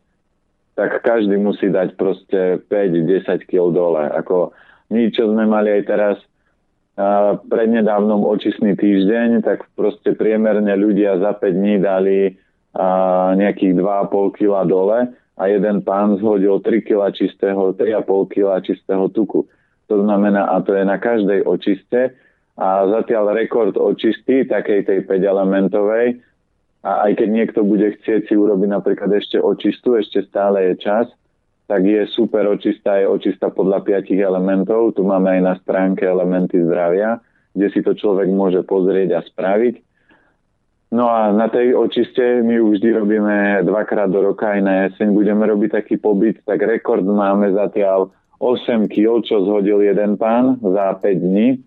tak 0.73 1.04
každý 1.04 1.37
musí 1.37 1.68
dať 1.68 2.00
proste 2.00 2.64
5-10 2.73 3.45
kg 3.45 3.68
dole. 3.76 4.09
Ako 4.09 4.57
my, 4.88 5.12
čo 5.12 5.28
sme 5.28 5.45
mali 5.45 5.68
aj 5.68 5.83
teraz 5.85 6.16
prednedávnom 7.47 8.26
očistný 8.26 8.75
týždeň, 8.75 9.47
tak 9.47 9.71
proste 9.78 10.19
priemerne 10.19 10.75
ľudia 10.75 11.23
za 11.23 11.38
5 11.38 11.47
dní 11.55 11.75
dali 11.78 12.35
nejakých 13.38 13.78
2,5 13.78 14.38
kg 14.38 14.67
dole 14.67 14.99
a 15.38 15.43
jeden 15.47 15.87
pán 15.87 16.19
zhodil 16.19 16.59
3 16.59 16.83
kg 16.83 17.14
čistého, 17.14 17.71
3,5 17.78 18.35
kg 18.35 18.59
čistého 18.67 19.07
tuku. 19.14 19.47
To 19.87 20.02
znamená, 20.02 20.50
a 20.50 20.59
to 20.61 20.75
je 20.75 20.85
na 20.85 20.99
každej 20.99 21.47
očiste, 21.47 22.12
a 22.59 22.90
zatiaľ 22.90 23.38
rekord 23.38 23.78
očisty 23.78 24.43
takej 24.43 24.83
tej 24.83 25.07
5 25.07 25.23
elementovej 25.23 26.19
a 26.83 27.07
aj 27.07 27.23
keď 27.23 27.28
niekto 27.31 27.62
bude 27.62 27.95
chcieť 27.95 28.26
si 28.26 28.35
urobiť 28.35 28.75
napríklad 28.75 29.14
ešte 29.14 29.38
očistu, 29.38 29.95
ešte 29.95 30.26
stále 30.26 30.75
je 30.75 30.83
čas, 30.83 31.07
tak 31.69 31.85
je 31.85 32.09
super 32.17 32.49
očista, 32.49 32.97
je 32.97 33.05
očista 33.05 33.53
podľa 33.53 33.85
piatich 33.85 34.17
elementov. 34.17 34.97
Tu 34.97 35.05
máme 35.05 35.37
aj 35.37 35.41
na 35.45 35.55
stránke 35.61 36.09
elementy 36.09 36.65
zdravia, 36.65 37.21
kde 37.53 37.69
si 37.77 37.85
to 37.85 37.93
človek 37.93 38.33
môže 38.33 38.65
pozrieť 38.65 39.21
a 39.21 39.21
spraviť. 39.21 39.85
No 40.89 41.13
a 41.13 41.29
na 41.37 41.53
tej 41.53 41.77
očiste 41.77 42.41
my 42.41 42.65
už 42.65 42.81
vždy 42.81 42.89
robíme 42.97 43.37
dvakrát 43.69 44.09
do 44.09 44.33
roka 44.33 44.57
aj 44.57 44.61
na 44.65 44.75
jeseň. 44.89 45.13
Budeme 45.13 45.45
robiť 45.45 45.85
taký 45.85 46.01
pobyt, 46.01 46.41
tak 46.49 46.65
rekord 46.65 47.05
máme 47.05 47.53
zatiaľ 47.53 48.09
8 48.41 48.89
kg, 48.89 49.21
čo 49.21 49.45
zhodil 49.45 49.85
jeden 49.85 50.17
pán 50.17 50.57
za 50.65 50.97
5 50.97 51.05
dní. 51.05 51.61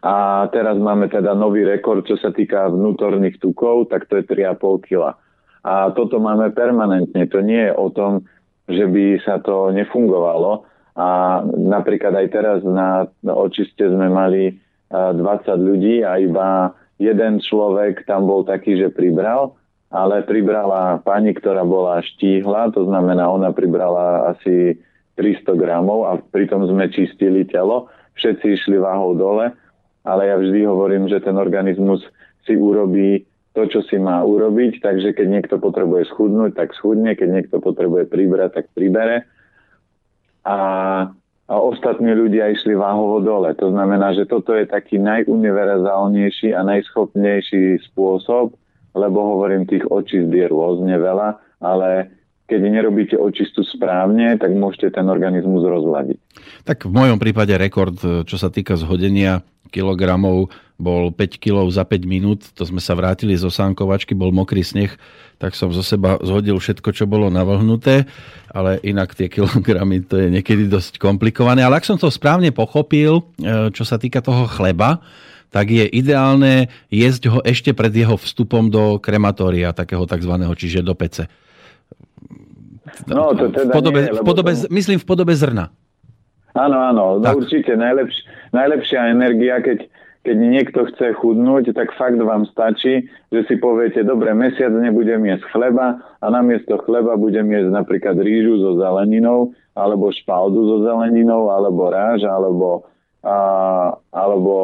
A 0.00 0.48
teraz 0.48 0.80
máme 0.80 1.12
teda 1.12 1.36
nový 1.36 1.68
rekord, 1.68 2.08
čo 2.08 2.16
sa 2.16 2.32
týka 2.32 2.72
vnútorných 2.72 3.36
tukov, 3.36 3.92
tak 3.92 4.08
to 4.08 4.16
je 4.16 4.24
3,5 4.24 4.88
kg. 4.88 5.20
A 5.64 5.92
toto 5.92 6.16
máme 6.20 6.52
permanentne. 6.56 7.28
To 7.28 7.40
nie 7.44 7.68
je 7.68 7.72
o 7.76 7.88
tom, 7.92 8.24
že 8.68 8.84
by 8.88 9.20
sa 9.24 9.40
to 9.40 9.72
nefungovalo. 9.72 10.64
A 10.94 11.42
napríklad 11.44 12.14
aj 12.14 12.28
teraz 12.30 12.58
na, 12.62 13.10
očiste 13.26 13.82
sme 13.82 14.06
mali 14.06 14.56
20 14.94 15.18
ľudí 15.58 16.06
a 16.06 16.22
iba 16.22 16.70
jeden 17.02 17.42
človek 17.42 18.06
tam 18.06 18.30
bol 18.30 18.46
taký, 18.46 18.78
že 18.78 18.94
pribral, 18.94 19.58
ale 19.90 20.22
pribrala 20.22 21.02
pani, 21.02 21.34
ktorá 21.34 21.66
bola 21.66 21.98
štíhla, 22.02 22.70
to 22.70 22.86
znamená, 22.86 23.26
ona 23.26 23.50
pribrala 23.50 24.34
asi 24.34 24.78
300 25.18 25.54
gramov 25.58 26.06
a 26.06 26.18
pritom 26.18 26.66
sme 26.66 26.90
čistili 26.90 27.46
telo. 27.46 27.90
Všetci 28.14 28.46
išli 28.54 28.78
váhou 28.78 29.18
dole, 29.18 29.50
ale 30.06 30.22
ja 30.30 30.38
vždy 30.38 30.62
hovorím, 30.62 31.10
že 31.10 31.18
ten 31.18 31.34
organizmus 31.34 32.02
si 32.46 32.54
urobí 32.54 33.26
to, 33.54 33.62
čo 33.70 33.80
si 33.86 33.96
má 34.02 34.18
urobiť, 34.26 34.82
takže 34.82 35.14
keď 35.14 35.26
niekto 35.30 35.56
potrebuje 35.62 36.10
schudnúť, 36.10 36.58
tak 36.58 36.74
schudne, 36.74 37.14
keď 37.14 37.28
niekto 37.30 37.56
potrebuje 37.62 38.10
pribrať, 38.10 38.50
tak 38.50 38.66
pribere. 38.74 39.30
A, 40.42 40.58
a 41.46 41.54
ostatní 41.62 42.10
ľudia 42.10 42.50
išli 42.50 42.74
váhovo 42.74 43.22
dole. 43.22 43.54
To 43.62 43.70
znamená, 43.70 44.10
že 44.18 44.26
toto 44.26 44.58
je 44.58 44.66
taký 44.66 44.98
najuniverzálnejší 44.98 46.50
a 46.50 46.66
najschopnejší 46.66 47.78
spôsob, 47.94 48.58
lebo 48.98 49.18
hovorím, 49.38 49.70
tých 49.70 49.86
očist 49.86 50.34
je 50.34 50.46
rôzne 50.50 50.98
veľa, 50.98 51.38
ale 51.62 52.10
keď 52.44 52.60
nerobíte 52.60 53.16
očistu 53.16 53.64
správne, 53.64 54.36
tak 54.36 54.52
môžete 54.52 55.00
ten 55.00 55.08
organizmus 55.08 55.64
rozladiť. 55.64 56.18
Tak 56.68 56.84
v 56.84 56.92
mojom 56.92 57.16
prípade 57.16 57.56
rekord, 57.56 57.96
čo 58.00 58.36
sa 58.36 58.52
týka 58.52 58.76
zhodenia 58.76 59.40
kilogramov, 59.72 60.52
bol 60.74 61.14
5 61.14 61.38
kg 61.38 61.66
za 61.70 61.86
5 61.86 62.04
minút. 62.04 62.46
To 62.58 62.66
sme 62.66 62.82
sa 62.82 62.98
vrátili 62.98 63.38
zo 63.38 63.50
sánkovačky, 63.50 64.12
bol 64.12 64.34
mokrý 64.34 64.66
sneh, 64.66 64.90
tak 65.38 65.54
som 65.54 65.70
zo 65.70 65.82
seba 65.82 66.18
zhodil 66.22 66.58
všetko, 66.58 66.90
čo 66.94 67.06
bolo 67.06 67.30
navlhnuté, 67.30 68.06
ale 68.50 68.82
inak 68.82 69.14
tie 69.14 69.30
kilogramy 69.30 70.02
to 70.02 70.18
je 70.18 70.28
niekedy 70.30 70.66
dosť 70.66 70.98
komplikované. 70.98 71.62
Ale 71.62 71.78
ak 71.78 71.86
som 71.86 71.98
to 71.98 72.10
správne 72.10 72.50
pochopil, 72.50 73.22
e, 73.38 73.70
čo 73.70 73.86
sa 73.86 73.98
týka 73.98 74.18
toho 74.18 74.50
chleba, 74.50 75.02
tak 75.54 75.70
je 75.70 75.86
ideálne 75.86 76.66
jesť 76.90 77.30
ho 77.30 77.38
ešte 77.46 77.70
pred 77.70 77.94
jeho 77.94 78.18
vstupom 78.18 78.66
do 78.66 78.98
krematória, 78.98 79.70
takého 79.70 80.02
tzv. 80.02 80.34
čiže 80.58 80.82
do 80.82 80.98
pece. 80.98 81.30
No, 83.10 83.34
to 83.34 83.50
teda 83.50 83.72
v 83.72 83.76
podobe, 83.76 84.00
nie, 84.06 84.12
v 84.14 84.20
podobe, 84.22 84.50
to... 84.54 84.66
Myslím 84.70 84.98
v 85.02 85.06
podobe 85.06 85.34
zrna. 85.34 85.74
Áno, 86.54 86.78
áno, 86.78 87.04
no 87.18 87.28
určite 87.34 87.74
najlepš, 87.74 88.14
najlepšia 88.54 89.10
energia, 89.10 89.58
keď, 89.58 89.90
keď 90.22 90.36
niekto 90.38 90.80
chce 90.94 91.18
chudnúť, 91.18 91.74
tak 91.74 91.90
fakt 91.98 92.14
vám 92.14 92.46
stačí, 92.46 93.10
že 93.34 93.40
si 93.50 93.58
poviete, 93.58 94.06
dobre, 94.06 94.30
mesiac 94.38 94.70
nebudem 94.70 95.26
jesť 95.26 95.50
chleba 95.50 95.98
a 96.22 96.26
namiesto 96.30 96.78
chleba 96.86 97.18
budem 97.18 97.50
jesť 97.50 97.74
napríklad 97.74 98.14
rýžu 98.22 98.62
so 98.62 98.78
zeleninou, 98.78 99.50
alebo 99.74 100.14
špaldu 100.14 100.62
so 100.62 100.76
zeleninou, 100.86 101.50
alebo 101.50 101.90
ráž, 101.90 102.22
alebo, 102.22 102.86
a, 103.26 103.36
alebo 104.14 104.54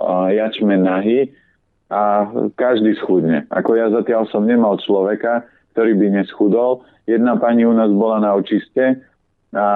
a, 0.00 0.32
jačme 0.32 0.80
nahy 0.80 1.28
a 1.92 2.24
každý 2.56 2.96
schudne. 3.04 3.44
Ako 3.52 3.76
ja 3.76 3.92
zatiaľ 3.92 4.24
som 4.32 4.48
nemal 4.48 4.80
človeka, 4.80 5.44
ktorý 5.78 5.94
by 5.94 6.06
neschudol. 6.10 6.82
Jedna 7.06 7.38
pani 7.38 7.62
u 7.62 7.70
nás 7.70 7.86
bola 7.94 8.18
na 8.18 8.34
očiste 8.34 8.98
a 9.54 9.66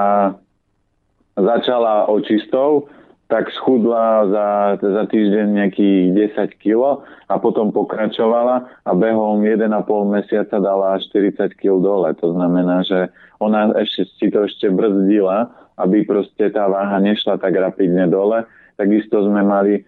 začala 1.38 2.10
očistou, 2.10 2.90
tak 3.30 3.46
schudla 3.54 4.26
za, 4.26 4.48
za 4.82 5.02
týždeň 5.06 5.46
nejakých 5.62 6.34
10 6.34 6.58
kg 6.58 7.06
a 7.30 7.38
potom 7.38 7.70
pokračovala 7.70 8.82
a 8.82 8.90
behom 8.98 9.46
1,5 9.46 9.62
mesiaca 10.10 10.58
dala 10.58 10.98
40 10.98 11.54
kg 11.54 11.78
dole. 11.78 12.10
To 12.18 12.34
znamená, 12.34 12.82
že 12.82 13.14
ona 13.38 13.70
ešte 13.78 14.10
si 14.18 14.26
to 14.26 14.42
ešte 14.42 14.74
brzdila, 14.74 15.54
aby 15.78 16.02
proste 16.02 16.50
tá 16.50 16.66
váha 16.66 16.98
nešla 16.98 17.38
tak 17.38 17.54
rapidne 17.54 18.10
dole. 18.10 18.42
Takisto 18.74 19.22
sme 19.22 19.46
mali 19.46 19.86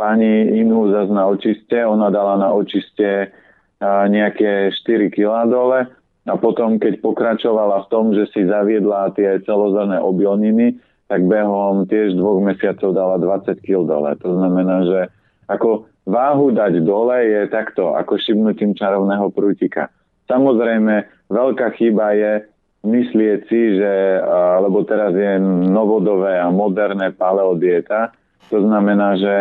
pani 0.00 0.56
inú 0.64 0.88
zase 0.88 1.12
na 1.12 1.28
očiste, 1.28 1.76
ona 1.84 2.08
dala 2.08 2.40
na 2.40 2.56
očiste 2.56 3.30
nejaké 3.82 4.70
4 4.70 5.10
kg 5.10 5.50
dole 5.50 5.80
a 6.22 6.34
potom, 6.38 6.78
keď 6.78 7.02
pokračovala 7.02 7.82
v 7.86 7.90
tom, 7.90 8.14
že 8.14 8.30
si 8.30 8.46
zaviedla 8.46 9.10
tie 9.18 9.42
celozrné 9.42 9.98
obilniny, 9.98 10.78
tak 11.10 11.26
behom 11.26 11.84
tiež 11.90 12.14
dvoch 12.14 12.38
mesiacov 12.38 12.94
dala 12.94 13.16
20 13.18 13.58
kg 13.58 13.82
dole. 13.84 14.10
To 14.22 14.30
znamená, 14.38 14.76
že 14.86 15.00
ako 15.50 15.90
váhu 16.06 16.54
dať 16.54 16.78
dole 16.86 17.26
je 17.26 17.40
takto, 17.50 17.98
ako 17.98 18.22
šibnutím 18.22 18.78
čarovného 18.78 19.28
prútika. 19.34 19.90
Samozrejme, 20.30 21.28
veľká 21.28 21.74
chyba 21.74 22.14
je 22.14 22.32
myslieť 22.82 23.40
si, 23.46 23.62
že, 23.78 23.92
lebo 24.62 24.82
teraz 24.86 25.14
je 25.14 25.38
novodové 25.70 26.38
a 26.38 26.50
moderné 26.50 27.14
paleodieta, 27.14 28.10
to 28.50 28.58
znamená, 28.58 29.14
že 29.18 29.34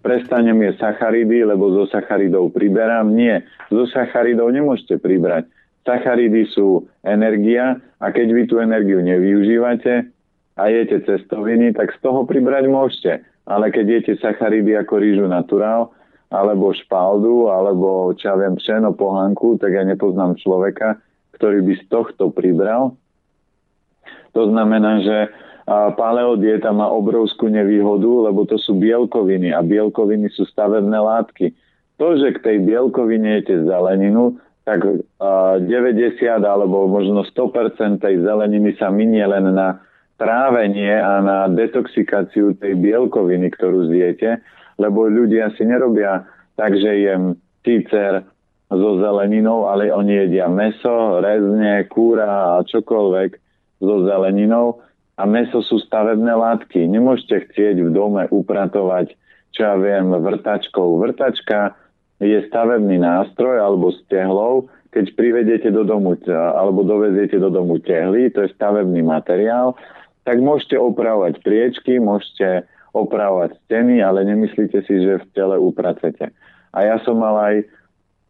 prestanem 0.00 0.56
je 0.64 0.72
sacharidy, 0.80 1.44
lebo 1.44 1.68
zo 1.72 1.84
sacharidov 1.92 2.56
priberám. 2.56 3.12
Nie, 3.12 3.44
zo 3.68 3.84
sacharidov 3.88 4.48
nemôžete 4.52 4.96
pribrať. 4.96 5.48
Sacharidy 5.84 6.48
sú 6.50 6.88
energia 7.06 7.78
a 8.02 8.06
keď 8.10 8.26
vy 8.32 8.42
tú 8.48 8.58
energiu 8.58 8.98
nevyužívate 9.04 10.08
a 10.56 10.62
jete 10.72 11.04
cestoviny, 11.04 11.76
tak 11.76 11.94
z 11.94 11.98
toho 12.00 12.24
pribrať 12.24 12.64
môžete. 12.66 13.12
Ale 13.46 13.70
keď 13.70 14.02
jete 14.02 14.12
sacharidy 14.18 14.74
ako 14.74 14.94
rýžu 14.98 15.26
naturál, 15.30 15.94
alebo 16.26 16.74
špaldu, 16.74 17.46
alebo 17.46 18.10
čo 18.18 18.34
ja 18.34 18.34
viem, 18.34 18.58
pšeno, 18.58 18.98
pohanku, 18.98 19.62
tak 19.62 19.70
ja 19.70 19.86
nepoznám 19.86 20.34
človeka, 20.34 20.98
ktorý 21.38 21.62
by 21.62 21.74
z 21.78 21.84
tohto 21.86 22.34
pribral. 22.34 22.98
To 24.34 24.50
znamená, 24.50 25.06
že 25.06 25.30
a 25.66 25.90
paleodieta 25.90 26.70
má 26.70 26.86
obrovskú 26.86 27.50
nevýhodu, 27.50 28.30
lebo 28.30 28.46
to 28.46 28.54
sú 28.54 28.78
bielkoviny 28.78 29.50
a 29.50 29.66
bielkoviny 29.66 30.30
sú 30.30 30.46
stavebné 30.46 30.94
látky. 30.94 31.50
To, 31.98 32.14
že 32.14 32.38
k 32.38 32.42
tej 32.42 32.56
bielkovine 32.62 33.42
jete 33.42 33.66
zeleninu, 33.66 34.38
tak 34.62 34.86
90 34.86 35.66
alebo 36.42 36.86
možno 36.86 37.26
100% 37.26 37.98
tej 37.98 38.14
zeleniny 38.22 38.78
sa 38.78 38.94
minie 38.94 39.26
len 39.26 39.54
na 39.54 39.82
trávenie 40.22 40.96
a 41.02 41.18
na 41.18 41.38
detoxikáciu 41.50 42.54
tej 42.62 42.78
bielkoviny, 42.78 43.50
ktorú 43.50 43.90
zjete, 43.90 44.38
lebo 44.78 45.10
ľudia 45.10 45.50
si 45.58 45.66
nerobia 45.66 46.24
takže 46.56 46.90
jem 47.04 47.22
sícer 47.62 48.24
so 48.66 48.98
zeleninou, 48.98 49.70
ale 49.70 49.90
oni 49.94 50.26
jedia 50.26 50.50
meso, 50.50 51.22
rezne, 51.22 51.86
kúra 51.86 52.58
a 52.58 52.64
čokoľvek 52.66 53.30
so 53.78 53.96
zeleninou 54.08 54.82
a 55.16 55.22
meso 55.24 55.64
sú 55.64 55.80
stavebné 55.80 56.32
látky. 56.36 56.84
Nemôžete 56.84 57.48
chcieť 57.50 57.80
v 57.80 57.90
dome 57.90 58.28
upratovať, 58.28 59.16
čo 59.56 59.60
ja 59.64 59.74
viem, 59.80 60.12
vrtačkou. 60.12 61.00
Vrtačka 61.00 61.72
je 62.20 62.36
stavebný 62.48 63.00
nástroj 63.00 63.60
alebo 63.60 63.92
s 63.92 64.00
tehlou, 64.08 64.68
keď 64.92 65.12
privedete 65.12 65.68
do 65.72 65.84
domu 65.84 66.16
alebo 66.32 66.80
doveziete 66.80 67.36
do 67.36 67.52
domu 67.52 67.76
tehly, 67.80 68.32
to 68.32 68.44
je 68.44 68.54
stavebný 68.56 69.04
materiál, 69.04 69.76
tak 70.24 70.40
môžete 70.40 70.80
opravovať 70.80 71.44
priečky, 71.44 72.00
môžete 72.00 72.64
opravovať 72.96 73.60
steny, 73.68 74.00
ale 74.00 74.24
nemyslíte 74.24 74.80
si, 74.88 74.94
že 75.04 75.20
v 75.20 75.26
tele 75.36 75.60
upracete. 75.60 76.32
A 76.72 76.78
ja 76.88 76.96
som 77.04 77.20
mal 77.20 77.36
aj 77.36 77.56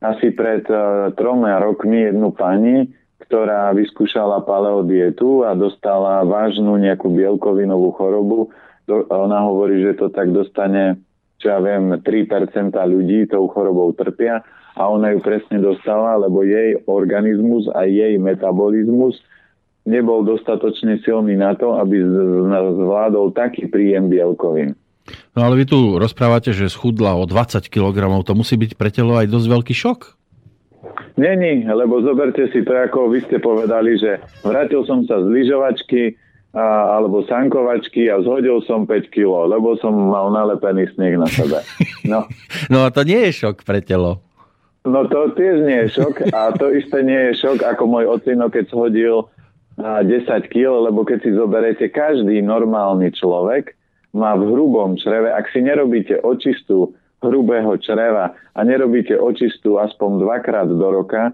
asi 0.03 0.35
pred 0.35 0.67
uh, 0.67 1.15
troma 1.15 1.57
rokmi 1.63 2.11
jednu 2.11 2.35
pani, 2.35 2.91
ktorá 3.17 3.73
vyskúšala 3.73 4.45
paleodietu 4.45 5.43
a 5.49 5.57
dostala 5.57 6.21
vážnu 6.29 6.77
nejakú 6.77 7.09
bielkovinovú 7.09 7.97
chorobu. 7.97 8.53
Ona 8.93 9.39
hovorí, 9.49 9.81
že 9.83 9.97
to 9.97 10.13
tak 10.13 10.31
dostane, 10.31 11.01
čo 11.41 11.51
ja 11.51 11.59
viem, 11.59 11.97
3% 12.01 12.77
ľudí 12.77 13.27
tou 13.27 13.49
chorobou 13.49 13.91
trpia 13.97 14.45
a 14.77 14.83
ona 14.93 15.17
ju 15.17 15.25
presne 15.25 15.59
dostala, 15.59 16.21
lebo 16.21 16.45
jej 16.45 16.77
organizmus 16.85 17.67
a 17.73 17.89
jej 17.89 18.21
metabolizmus 18.21 19.17
nebol 19.89 20.27
dostatočne 20.27 21.01
silný 21.01 21.39
na 21.39 21.57
to, 21.57 21.79
aby 21.79 21.97
zvládol 22.77 23.33
taký 23.33 23.71
príjem 23.71 24.13
bielkovín. 24.13 24.77
No 25.39 25.47
ale 25.47 25.63
vy 25.63 25.65
tu 25.71 25.79
rozprávate, 25.97 26.51
že 26.51 26.67
schudla 26.67 27.15
o 27.15 27.25
20 27.25 27.63
kg, 27.71 27.95
to 28.27 28.35
musí 28.35 28.59
byť 28.59 28.75
pre 28.75 28.91
telo 28.91 29.15
aj 29.15 29.31
dosť 29.31 29.47
veľký 29.47 29.75
šok? 29.75 30.01
Není, 31.17 31.65
lebo 31.65 32.03
zoberte 32.03 32.49
si 32.53 32.61
to, 32.65 32.73
ako 32.77 33.13
vy 33.13 33.21
ste 33.25 33.41
povedali, 33.41 33.97
že 33.97 34.21
vrátil 34.45 34.85
som 34.85 35.05
sa 35.09 35.21
z 35.21 35.27
lyžovačky 35.29 36.17
a, 36.57 36.97
alebo 37.01 37.25
sankovačky 37.25 38.09
a 38.09 38.21
zhodil 38.21 38.65
som 38.65 38.89
5 38.89 39.13
kg, 39.13 39.49
lebo 39.49 39.77
som 39.81 39.93
mal 39.93 40.33
nalepený 40.33 40.89
sneh 40.97 41.17
na 41.21 41.29
sebe. 41.29 41.61
No. 42.05 42.25
no 42.73 42.85
a 42.85 42.89
to 42.93 43.05
nie 43.05 43.29
je 43.29 43.45
šok 43.45 43.65
pre 43.65 43.85
telo. 43.85 44.25
No 44.87 45.05
to 45.11 45.35
tiež 45.35 45.67
nie 45.67 45.85
je 45.85 45.99
šok 45.99 46.31
a 46.31 46.55
to 46.55 46.71
isté 46.71 47.03
nie 47.03 47.19
je 47.33 47.43
šok 47.43 47.67
ako 47.67 47.91
môj 47.91 48.05
ocino, 48.07 48.47
keď 48.47 48.65
shodil 48.71 49.27
10 49.77 50.07
kg, 50.49 50.89
lebo 50.89 51.05
keď 51.05 51.19
si 51.21 51.31
zoberete 51.37 51.87
každý 51.93 52.41
normálny 52.41 53.13
človek, 53.13 53.77
má 54.17 54.33
v 54.33 54.49
hrubom 54.49 54.97
čreve, 54.97 55.29
ak 55.29 55.53
si 55.53 55.61
nerobíte 55.61 56.25
očistú 56.25 56.97
hrubého 57.25 57.77
čreva 57.81 58.37
a 58.53 58.61
nerobíte 58.61 59.17
očistú 59.17 59.81
aspoň 59.81 60.25
dvakrát 60.25 60.69
do 60.69 60.89
roka, 60.89 61.33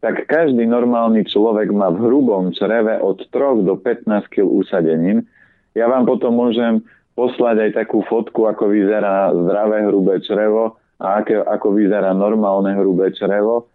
tak 0.00 0.24
každý 0.24 0.64
normálny 0.64 1.28
človek 1.28 1.68
má 1.76 1.92
v 1.92 2.00
hrubom 2.08 2.56
čreve 2.56 2.96
od 3.04 3.20
3 3.28 3.68
do 3.68 3.76
15 3.76 4.32
kg 4.32 4.48
usadenín. 4.48 5.28
Ja 5.76 5.92
vám 5.92 6.08
potom 6.08 6.40
môžem 6.40 6.80
poslať 7.12 7.68
aj 7.68 7.70
takú 7.84 8.00
fotku, 8.08 8.48
ako 8.48 8.72
vyzerá 8.72 9.28
zdravé 9.36 9.84
hrubé 9.84 10.24
črevo 10.24 10.80
a 10.96 11.20
ako, 11.20 11.44
ako 11.44 11.68
vyzerá 11.76 12.16
normálne 12.16 12.72
hrubé 12.80 13.12
črevo. 13.12 13.68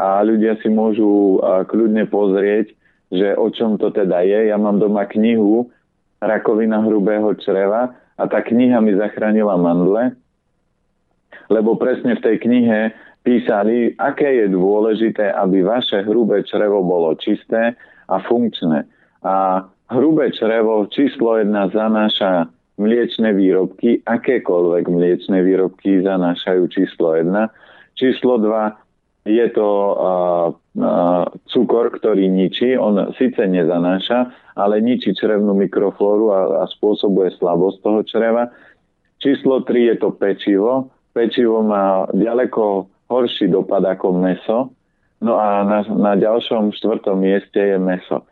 A 0.00 0.24
ľudia 0.24 0.56
si 0.64 0.72
môžu 0.72 1.40
kľudne 1.68 2.08
pozrieť, 2.08 2.72
že 3.12 3.36
o 3.36 3.52
čom 3.52 3.76
to 3.76 3.92
teda 3.92 4.24
je. 4.24 4.48
Ja 4.48 4.56
mám 4.56 4.80
doma 4.80 5.04
knihu, 5.04 5.68
rakovina 6.24 6.80
hrubého 6.80 7.36
čreva 7.36 7.92
a 8.16 8.22
tá 8.24 8.40
kniha 8.40 8.80
mi 8.80 8.96
zachránila 8.96 9.60
mandle, 9.60 10.16
lebo 11.52 11.78
presne 11.78 12.16
v 12.16 12.24
tej 12.24 12.36
knihe 12.42 12.92
písali, 13.26 13.94
aké 13.98 14.44
je 14.44 14.46
dôležité, 14.54 15.34
aby 15.34 15.66
vaše 15.66 16.06
hrubé 16.06 16.46
črevo 16.46 16.86
bolo 16.86 17.14
čisté 17.18 17.74
a 18.06 18.16
funkčné. 18.22 18.86
A 19.26 19.66
hrubé 19.90 20.30
črevo 20.30 20.86
číslo 20.86 21.42
jedna 21.42 21.66
zanáša 21.70 22.46
mliečne 22.76 23.32
výrobky, 23.32 24.04
akékoľvek 24.04 24.84
mliečne 24.86 25.42
výrobky 25.42 26.04
zanášajú 26.04 26.62
číslo 26.70 27.16
1. 27.18 27.26
Číslo 27.96 28.38
2 28.38 28.86
je 29.26 29.46
to 29.50 29.68
uh, 29.68 29.96
uh, 30.54 31.24
cukor, 31.50 31.90
ktorý 31.98 32.30
ničí. 32.30 32.78
On 32.78 33.10
síce 33.18 33.42
nezanáša, 33.42 34.30
ale 34.54 34.78
ničí 34.78 35.10
črevnú 35.18 35.50
mikroflóru 35.56 36.26
a, 36.30 36.40
a 36.62 36.64
spôsobuje 36.70 37.34
slabosť 37.34 37.78
toho 37.82 38.00
čreva. 38.06 38.54
Číslo 39.18 39.66
3 39.66 39.90
je 39.90 39.96
to 39.98 40.14
pečivo. 40.14 40.94
Pečivo 41.16 41.64
má 41.64 42.04
ďaleko 42.12 42.92
horší 43.08 43.48
dopad 43.48 43.80
ako 43.88 44.12
meso. 44.20 44.58
No 45.24 45.40
a 45.40 45.64
na, 45.64 45.80
na 45.88 46.12
ďalšom 46.12 46.76
štvrtom 46.76 47.24
mieste 47.24 47.56
je 47.56 47.80
meso. 47.80 48.28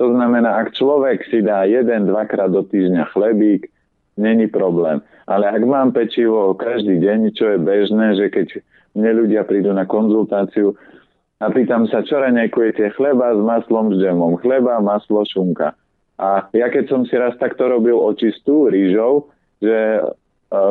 To 0.00 0.08
znamená, 0.08 0.56
ak 0.64 0.72
človek 0.72 1.20
si 1.28 1.44
dá 1.44 1.68
jeden, 1.68 2.08
dvakrát 2.08 2.48
do 2.48 2.64
týždňa 2.64 3.12
chlebík, 3.12 3.68
není 4.16 4.48
problém. 4.48 5.04
Ale 5.28 5.52
ak 5.52 5.62
mám 5.68 5.92
pečivo 5.92 6.56
každý 6.56 6.96
deň, 6.96 7.36
čo 7.36 7.44
je 7.54 7.58
bežné, 7.60 8.16
že 8.16 8.26
keď 8.32 8.48
mne 8.96 9.10
ľudia 9.24 9.44
prídu 9.44 9.76
na 9.76 9.84
konzultáciu 9.84 10.72
a 11.44 11.52
pýtam 11.52 11.84
sa, 11.92 12.00
čo 12.00 12.24
ranejkujete 12.24 12.96
chleba 12.96 13.36
s 13.36 13.40
maslom, 13.44 13.92
s 13.92 14.00
džemom. 14.00 14.40
Chleba, 14.40 14.80
maslo, 14.80 15.28
šunka. 15.28 15.76
A 16.16 16.46
ja 16.56 16.72
keď 16.72 16.88
som 16.88 17.02
si 17.04 17.14
raz 17.20 17.36
takto 17.36 17.68
robil 17.68 17.98
očistú 17.98 18.70
rýžou, 18.70 19.28
že 19.60 20.00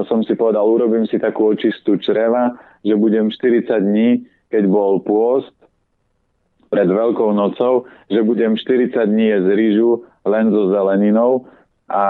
som 0.08 0.24
si 0.24 0.34
povedal, 0.38 0.64
urobím 0.64 1.08
si 1.10 1.20
takú 1.20 1.52
očistú 1.52 2.00
čreva, 2.00 2.56
že 2.84 2.96
budem 2.96 3.32
40 3.32 3.70
dní, 3.80 4.10
keď 4.48 4.64
bol 4.70 5.02
pôst, 5.02 5.52
pred 6.74 6.90
Veľkou 6.90 7.38
nocou, 7.38 7.86
že 8.10 8.26
budem 8.26 8.58
40 8.58 8.98
dní 9.06 9.30
jesť 9.30 9.50
rýžu 9.54 9.90
len 10.26 10.50
so 10.50 10.74
zeleninou 10.74 11.46
a 11.86 12.06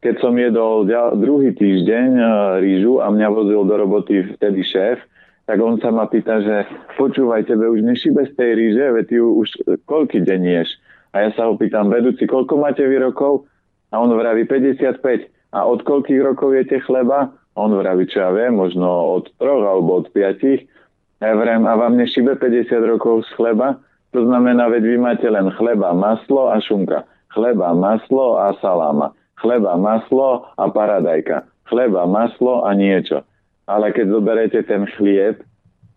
keď 0.00 0.14
som 0.24 0.32
jedol 0.32 0.88
druhý 1.20 1.52
týždeň 1.52 2.08
uh, 2.16 2.24
rýžu 2.56 3.04
a 3.04 3.12
mňa 3.12 3.28
vozil 3.28 3.68
do 3.68 3.74
roboty 3.76 4.24
vtedy 4.40 4.64
šéf, 4.64 5.04
tak 5.44 5.60
on 5.60 5.76
sa 5.76 5.92
ma 5.92 6.08
pýta, 6.08 6.40
že 6.40 6.64
počúvaj, 6.96 7.44
tebe 7.44 7.68
už 7.68 7.84
nešibe 7.84 8.24
z 8.24 8.32
tej 8.32 8.50
ríže, 8.56 8.86
veď 8.96 9.04
ty 9.04 9.16
už 9.20 9.48
koľky 9.84 10.24
deň 10.24 10.40
ješ? 10.40 10.80
A 11.12 11.26
ja 11.26 11.30
sa 11.36 11.50
ho 11.50 11.58
pýtam, 11.58 11.92
vedúci, 11.92 12.24
koľko 12.24 12.56
máte 12.56 12.86
vy 12.86 12.96
rokov? 13.02 13.50
A 13.90 13.98
on 13.98 14.14
vraví 14.14 14.46
55. 14.46 15.26
A 15.50 15.66
od 15.66 15.82
koľkých 15.82 16.22
rokov 16.22 16.54
jete 16.54 16.78
chleba? 16.86 17.34
On 17.58 17.70
vraví, 17.74 18.06
čo 18.06 18.22
ja 18.22 18.30
viem, 18.30 18.54
možno 18.54 18.86
od 19.20 19.26
troch 19.36 19.64
alebo 19.66 20.02
od 20.02 20.06
piatich. 20.14 20.64
Ja 21.20 21.36
vrem, 21.36 21.66
a 21.66 21.76
vám 21.76 21.98
nešibe 21.98 22.38
50 22.38 22.70
rokov 22.86 23.26
z 23.28 23.30
chleba? 23.36 23.76
To 24.14 24.24
znamená, 24.24 24.70
veď 24.70 24.82
vy 24.86 24.96
máte 24.98 25.26
len 25.26 25.50
chleba, 25.58 25.92
maslo 25.92 26.50
a 26.50 26.58
šunka. 26.62 27.04
Chleba, 27.30 27.74
maslo 27.74 28.38
a 28.38 28.54
saláma. 28.58 29.14
Chleba, 29.38 29.76
maslo 29.78 30.48
a 30.58 30.64
paradajka. 30.70 31.46
Chleba, 31.66 32.06
maslo 32.06 32.66
a 32.66 32.74
niečo 32.74 33.22
ale 33.70 33.94
keď 33.94 34.06
zoberete 34.10 34.60
ten 34.66 34.82
chlieb, 34.98 35.46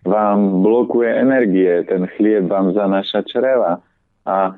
vám 0.05 0.61
blokuje 0.61 1.09
energie, 1.09 1.81
ten 1.89 2.05
chlieb 2.19 2.45
vám 2.45 2.77
zanáša 2.77 3.25
čreva. 3.25 3.81
A 4.29 4.53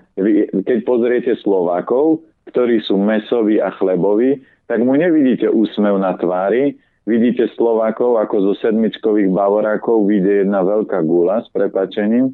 keď 0.66 0.78
pozriete 0.84 1.32
Slovákov, 1.40 2.26
ktorí 2.52 2.84
sú 2.84 3.00
mesoví 3.00 3.64
a 3.64 3.72
chleboví, 3.80 4.44
tak 4.66 4.82
mu 4.82 4.98
nevidíte 4.98 5.50
úsmev 5.50 6.02
na 6.02 6.18
tvári, 6.18 6.78
vidíte 7.06 7.50
Slovákov 7.54 8.18
ako 8.18 8.52
zo 8.52 8.54
sedmičkových 8.66 9.30
bavorákov 9.30 10.10
vyjde 10.10 10.46
jedna 10.46 10.66
veľká 10.66 11.06
gula 11.06 11.46
s 11.46 11.48
prepačením. 11.54 12.34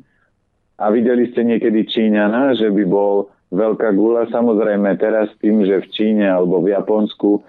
A 0.82 0.90
videli 0.90 1.30
ste 1.30 1.46
niekedy 1.46 1.86
Číňana, 1.86 2.58
že 2.58 2.74
by 2.74 2.84
bol 2.90 3.30
veľká 3.54 3.94
gula. 3.94 4.26
Samozrejme 4.32 4.98
teraz 4.98 5.30
tým, 5.38 5.62
že 5.62 5.86
v 5.86 5.88
Číne 5.94 6.26
alebo 6.26 6.64
v 6.64 6.74
Japonsku 6.74 7.44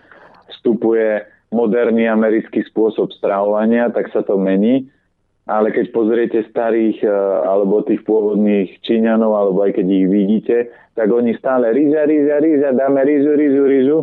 vstupuje 0.52 1.24
moderný 1.54 2.10
americký 2.10 2.66
spôsob 2.68 3.14
stravovania, 3.16 3.88
tak 3.88 4.10
sa 4.12 4.20
to 4.20 4.36
mení. 4.36 4.90
Ale 5.42 5.74
keď 5.74 5.90
pozriete 5.90 6.38
starých 6.48 7.02
e, 7.02 7.10
alebo 7.48 7.82
tých 7.82 8.06
pôvodných 8.06 8.78
Číňanov, 8.86 9.32
alebo 9.34 9.58
aj 9.66 9.74
keď 9.74 9.86
ich 9.90 10.06
vidíte, 10.06 10.56
tak 10.94 11.10
oni 11.10 11.34
stále 11.34 11.72
ríža, 11.74 12.06
ríža, 12.06 12.36
ríža, 12.38 12.68
dáme 12.78 13.02
rížu, 13.02 13.32
rížu, 13.34 13.64
rížu. 13.66 13.98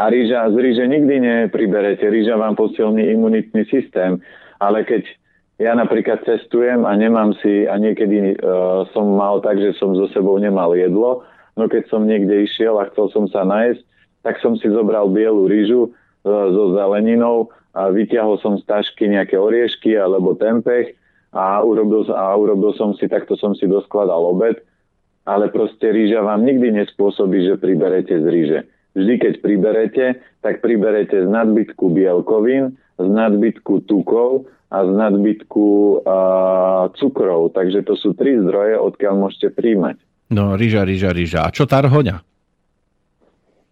A 0.00 0.08
ríža, 0.08 0.48
z 0.48 0.56
ríže 0.56 0.84
nikdy 0.88 1.20
nepriberete. 1.20 2.08
Ríža 2.08 2.40
vám 2.40 2.56
posilní 2.56 3.12
imunitný 3.12 3.68
systém. 3.68 4.24
Ale 4.56 4.88
keď 4.88 5.04
ja 5.60 5.76
napríklad 5.76 6.24
cestujem 6.24 6.88
a 6.88 6.96
nemám 6.96 7.36
si, 7.44 7.68
a 7.68 7.76
niekedy 7.76 8.40
uh, 8.40 8.88
som 8.96 9.12
mal 9.12 9.44
tak, 9.44 9.60
že 9.60 9.76
som 9.76 9.92
so 9.92 10.08
sebou 10.16 10.40
nemal 10.40 10.72
jedlo, 10.72 11.20
no 11.60 11.68
keď 11.68 11.84
som 11.92 12.08
niekde 12.08 12.48
išiel 12.48 12.80
a 12.80 12.88
chcel 12.88 13.12
som 13.12 13.28
sa 13.28 13.44
nájsť, 13.44 13.84
tak 14.24 14.40
som 14.40 14.56
si 14.56 14.72
zobral 14.72 15.12
bielu 15.12 15.44
rýžu, 15.44 15.92
E, 16.20 16.28
so 16.28 16.76
zeleninou 16.76 17.48
a 17.72 17.88
vyťahol 17.88 18.36
som 18.44 18.60
z 18.60 18.64
tašky 18.68 19.08
nejaké 19.08 19.40
oriešky 19.40 19.96
alebo 19.96 20.36
tempeh 20.36 20.92
a 21.32 21.64
urobil, 21.64 22.04
a 22.12 22.36
urobil 22.36 22.76
som 22.76 22.92
si, 22.92 23.08
takto 23.08 23.40
som 23.40 23.56
si 23.56 23.64
doskladal 23.64 24.20
obed, 24.20 24.60
ale 25.24 25.48
proste 25.48 25.88
rýža 25.88 26.20
vám 26.20 26.44
nikdy 26.44 26.76
nespôsobí, 26.76 27.48
že 27.48 27.56
priberete 27.56 28.20
z 28.20 28.26
ríže. 28.28 28.60
Vždy, 28.90 29.14
keď 29.22 29.34
priberete, 29.38 30.04
tak 30.42 30.58
priberete 30.58 31.22
z 31.22 31.28
nadbytku 31.30 31.94
bielkovín, 31.94 32.74
z 32.98 33.06
nadbytku 33.06 33.86
tukov 33.86 34.50
a 34.70 34.82
z 34.82 34.90
nadbytku 34.90 35.66
a, 36.02 36.18
cukrov. 36.98 37.54
Takže 37.54 37.86
to 37.86 37.94
sú 37.94 38.18
tri 38.18 38.34
zdroje, 38.34 38.74
odkiaľ 38.74 39.14
môžete 39.26 39.54
príjmať. 39.54 39.98
No, 40.30 40.54
rýža, 40.54 40.86
rýža, 40.86 41.10
rýža. 41.10 41.40
A 41.46 41.54
čo 41.54 41.66
tarhoňa? 41.66 42.22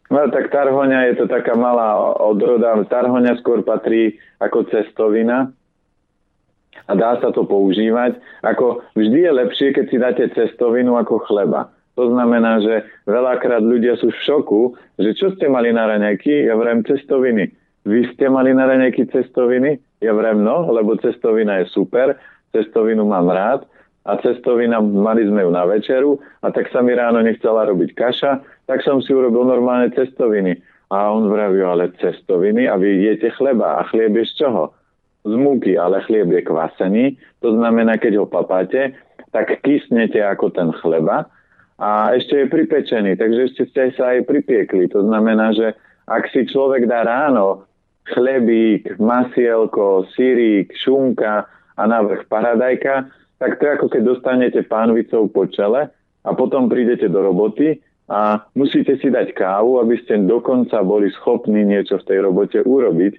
No 0.09 0.25
tak 0.33 0.49
tarhoňa 0.49 1.13
je 1.13 1.15
to 1.21 1.27
taká 1.29 1.53
malá 1.53 2.01
odroda. 2.25 2.81
Tarhoňa 2.89 3.37
skôr 3.45 3.61
patrí 3.61 4.17
ako 4.41 4.65
cestovina 4.73 5.53
a 6.89 6.93
dá 6.97 7.21
sa 7.21 7.29
to 7.29 7.45
používať. 7.45 8.17
Ako 8.41 8.81
vždy 8.97 9.19
je 9.29 9.33
lepšie, 9.37 9.69
keď 9.77 9.85
si 9.93 9.97
dáte 10.01 10.25
cestovinu 10.33 10.97
ako 10.97 11.29
chleba. 11.29 11.69
To 11.99 12.15
znamená, 12.15 12.63
že 12.63 12.87
veľakrát 13.11 13.59
ľudia 13.59 13.99
sú 13.99 14.15
v 14.15 14.23
šoku, 14.23 14.63
že 15.03 15.19
čo 15.19 15.35
ste 15.35 15.51
mali 15.51 15.75
na 15.75 15.91
raňajky? 15.91 16.47
Ja 16.47 16.55
vrem 16.55 16.87
cestoviny. 16.87 17.51
Vy 17.83 18.15
ste 18.15 18.31
mali 18.31 18.55
na 18.55 18.71
raňajky 18.71 19.11
cestoviny? 19.11 19.83
Ja 19.99 20.15
vrem 20.15 20.47
no, 20.47 20.71
lebo 20.71 20.95
cestovina 21.03 21.59
je 21.59 21.67
super, 21.75 22.15
cestovinu 22.55 23.03
mám 23.03 23.27
rád 23.27 23.67
a 24.07 24.15
cestovina, 24.23 24.79
mali 24.79 25.27
sme 25.27 25.43
ju 25.43 25.51
na 25.51 25.67
večeru 25.67 26.23
a 26.39 26.55
tak 26.55 26.71
sa 26.71 26.87
mi 26.87 26.95
ráno 26.95 27.19
nechcela 27.19 27.67
robiť 27.67 27.91
kaša, 27.99 28.47
tak 28.71 28.87
som 28.87 29.03
si 29.03 29.11
urobil 29.11 29.43
normálne 29.43 29.91
cestoviny. 29.91 30.55
A 30.95 31.11
on 31.11 31.27
vraví, 31.27 31.59
ale 31.67 31.91
cestoviny 31.99 32.71
a 32.71 32.79
vy 32.79 33.11
jete 33.11 33.35
chleba 33.35 33.83
a 33.83 33.91
chlieb 33.91 34.15
je 34.23 34.25
z 34.31 34.47
čoho? 34.47 34.71
Z 35.27 35.35
múky, 35.35 35.75
ale 35.75 35.99
chlieb 36.07 36.31
je 36.31 36.47
kvasený, 36.47 37.05
to 37.43 37.59
znamená, 37.59 37.99
keď 37.99 38.23
ho 38.23 38.27
papáte, 38.31 38.95
tak 39.35 39.51
kysnete 39.67 40.23
ako 40.23 40.55
ten 40.55 40.71
chleba 40.79 41.27
a 41.79 42.11
ešte 42.19 42.45
je 42.45 42.47
pripečený, 42.51 43.15
takže 43.15 43.41
ešte 43.55 43.63
ste 43.71 43.83
sa 43.95 44.19
aj 44.19 44.27
pripiekli. 44.27 44.91
To 44.91 45.07
znamená, 45.07 45.55
že 45.55 45.79
ak 46.11 46.27
si 46.35 46.43
človek 46.51 46.91
dá 46.91 47.07
ráno 47.07 47.71
chlebík, 48.11 48.99
masielko, 48.99 50.11
syrík, 50.17 50.75
šunka 50.75 51.47
a 51.79 51.83
navrh 51.87 52.27
paradajka, 52.27 53.07
tak 53.39 53.63
to 53.63 53.63
je 53.63 53.75
ako 53.79 53.87
keď 53.95 54.03
dostanete 54.03 54.61
pánvicou 54.67 55.31
po 55.31 55.47
čele 55.47 55.87
a 56.27 56.31
potom 56.35 56.67
prídete 56.67 57.07
do 57.07 57.23
roboty 57.23 57.79
a 58.11 58.43
musíte 58.59 58.99
si 58.99 59.13
dať 59.13 59.37
kávu, 59.37 59.79
aby 59.79 60.01
ste 60.03 60.19
dokonca 60.27 60.83
boli 60.83 61.13
schopní 61.15 61.63
niečo 61.63 62.03
v 62.03 62.07
tej 62.11 62.19
robote 62.27 62.59
urobiť, 62.59 63.15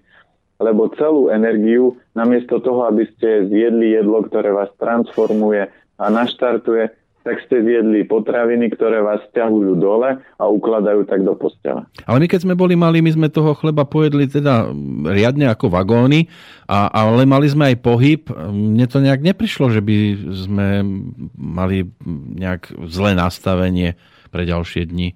lebo 0.60 0.92
celú 1.00 1.32
energiu, 1.32 1.96
namiesto 2.12 2.60
toho, 2.60 2.90
aby 2.92 3.08
ste 3.16 3.48
zjedli 3.48 3.96
jedlo, 3.96 4.28
ktoré 4.28 4.52
vás 4.52 4.68
transformuje 4.76 5.72
a 5.96 6.06
naštartuje, 6.12 6.99
tak 7.24 7.44
ste 7.46 7.62
zjedli 7.62 8.08
potraviny, 8.08 8.72
ktoré 8.72 9.04
vás 9.04 9.20
ťahujú 9.36 9.76
dole 9.76 10.18
a 10.18 10.44
ukladajú 10.48 11.04
tak 11.04 11.28
do 11.28 11.36
postele. 11.36 11.84
Ale 12.08 12.24
my 12.24 12.28
keď 12.32 12.40
sme 12.48 12.56
boli 12.56 12.80
mali, 12.80 13.04
my 13.04 13.12
sme 13.12 13.28
toho 13.28 13.52
chleba 13.60 13.84
pojedli 13.84 14.32
teda 14.32 14.72
riadne 15.12 15.52
ako 15.52 15.68
vagóny, 15.68 16.32
a, 16.72 16.88
ale 16.88 17.28
mali 17.28 17.52
sme 17.52 17.76
aj 17.76 17.78
pohyb. 17.84 18.22
Mne 18.50 18.86
to 18.88 19.04
nejak 19.04 19.20
neprišlo, 19.20 19.68
že 19.68 19.84
by 19.84 19.96
sme 20.48 20.68
mali 21.36 21.92
nejak 22.40 22.72
zlé 22.88 23.20
nastavenie 23.20 24.00
pre 24.32 24.48
ďalšie 24.48 24.88
dni. 24.88 25.12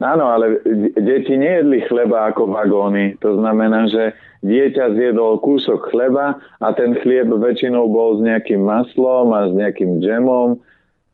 Áno, 0.00 0.32
ale 0.32 0.64
deti 0.96 1.36
nejedli 1.36 1.84
chleba 1.84 2.32
ako 2.32 2.48
vagóny. 2.48 3.20
To 3.20 3.36
znamená, 3.36 3.84
že 3.92 4.16
dieťa 4.40 4.96
zjedol 4.96 5.44
kúsok 5.44 5.92
chleba 5.92 6.40
a 6.64 6.72
ten 6.72 6.96
chlieb 7.04 7.28
väčšinou 7.28 7.84
bol 7.92 8.16
s 8.16 8.24
nejakým 8.24 8.64
maslom 8.64 9.28
a 9.36 9.46
s 9.46 9.52
nejakým 9.52 10.00
džemom 10.00 10.56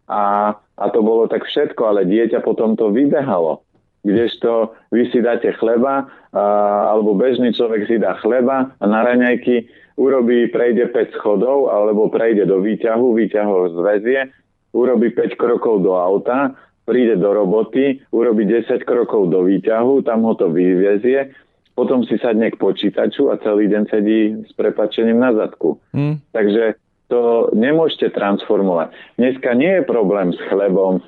a, 0.06 0.54
a 0.54 0.84
to 0.90 1.00
bolo 1.02 1.26
tak 1.26 1.44
všetko, 1.46 1.82
ale 1.82 2.06
dieťa 2.06 2.42
potom 2.42 2.78
to 2.78 2.94
vybehalo. 2.94 3.62
Kdežto 4.06 4.78
vy 4.94 5.10
si 5.10 5.18
dáte 5.18 5.50
chleba, 5.58 6.06
a, 6.30 6.42
alebo 6.94 7.18
bežný 7.18 7.50
človek 7.50 7.90
si 7.90 7.98
dá 7.98 8.14
chleba 8.22 8.70
a 8.78 8.84
na 8.86 9.02
raňajky 9.02 9.66
urobí, 9.98 10.46
prejde 10.52 10.92
5 10.92 11.16
schodov, 11.18 11.72
alebo 11.72 12.12
prejde 12.12 12.46
do 12.46 12.62
výťahu, 12.62 13.16
výťah 13.16 13.46
ho 13.48 13.72
zväzie, 13.82 14.30
urobí 14.76 15.10
5 15.10 15.40
krokov 15.40 15.82
do 15.82 15.96
auta, 15.96 16.54
príde 16.86 17.18
do 17.18 17.34
roboty, 17.34 17.98
urobí 18.14 18.46
10 18.46 18.86
krokov 18.86 19.32
do 19.32 19.42
výťahu, 19.42 20.06
tam 20.06 20.22
ho 20.22 20.38
to 20.38 20.52
vyvezie, 20.52 21.34
potom 21.74 22.06
si 22.06 22.16
sadne 22.16 22.48
k 22.48 22.56
počítaču 22.56 23.28
a 23.28 23.36
celý 23.42 23.68
deň 23.68 23.82
sedí 23.90 24.20
s 24.46 24.52
prepačením 24.56 25.20
na 25.20 25.34
zadku. 25.34 25.76
Mm. 25.92 26.22
Takže 26.32 26.78
to 27.06 27.52
nemôžete 27.54 28.14
transformovať. 28.14 28.90
Dneska 29.18 29.54
nie 29.54 29.80
je 29.80 29.82
problém 29.86 30.34
s 30.34 30.40
chlebom, 30.50 31.02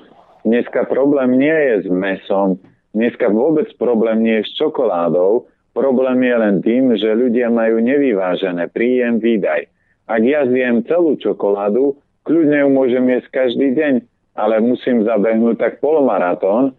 dneska 0.47 0.87
problém 0.87 1.35
nie 1.35 1.51
je 1.51 1.75
s 1.83 1.87
mesom, 1.91 2.59
dneska 2.95 3.27
vôbec 3.27 3.67
problém 3.75 4.23
nie 4.23 4.35
je 4.39 4.47
s 4.47 4.51
čokoládou, 4.59 5.47
problém 5.75 6.23
je 6.23 6.35
len 6.35 6.55
tým, 6.63 6.95
že 6.95 7.19
ľudia 7.19 7.51
majú 7.51 7.83
nevyvážené 7.83 8.71
príjem, 8.71 9.19
výdaj. 9.19 9.67
Ak 10.09 10.21
ja 10.25 10.47
zjem 10.47 10.87
celú 10.89 11.19
čokoládu, 11.19 11.99
kľudne 12.25 12.65
ju 12.65 12.69
môžem 12.73 13.05
jesť 13.13 13.45
každý 13.45 13.77
deň, 13.77 13.93
ale 14.39 14.63
musím 14.63 15.05
zabehnúť 15.05 15.59
tak 15.59 15.73
polmaratón, 15.83 16.73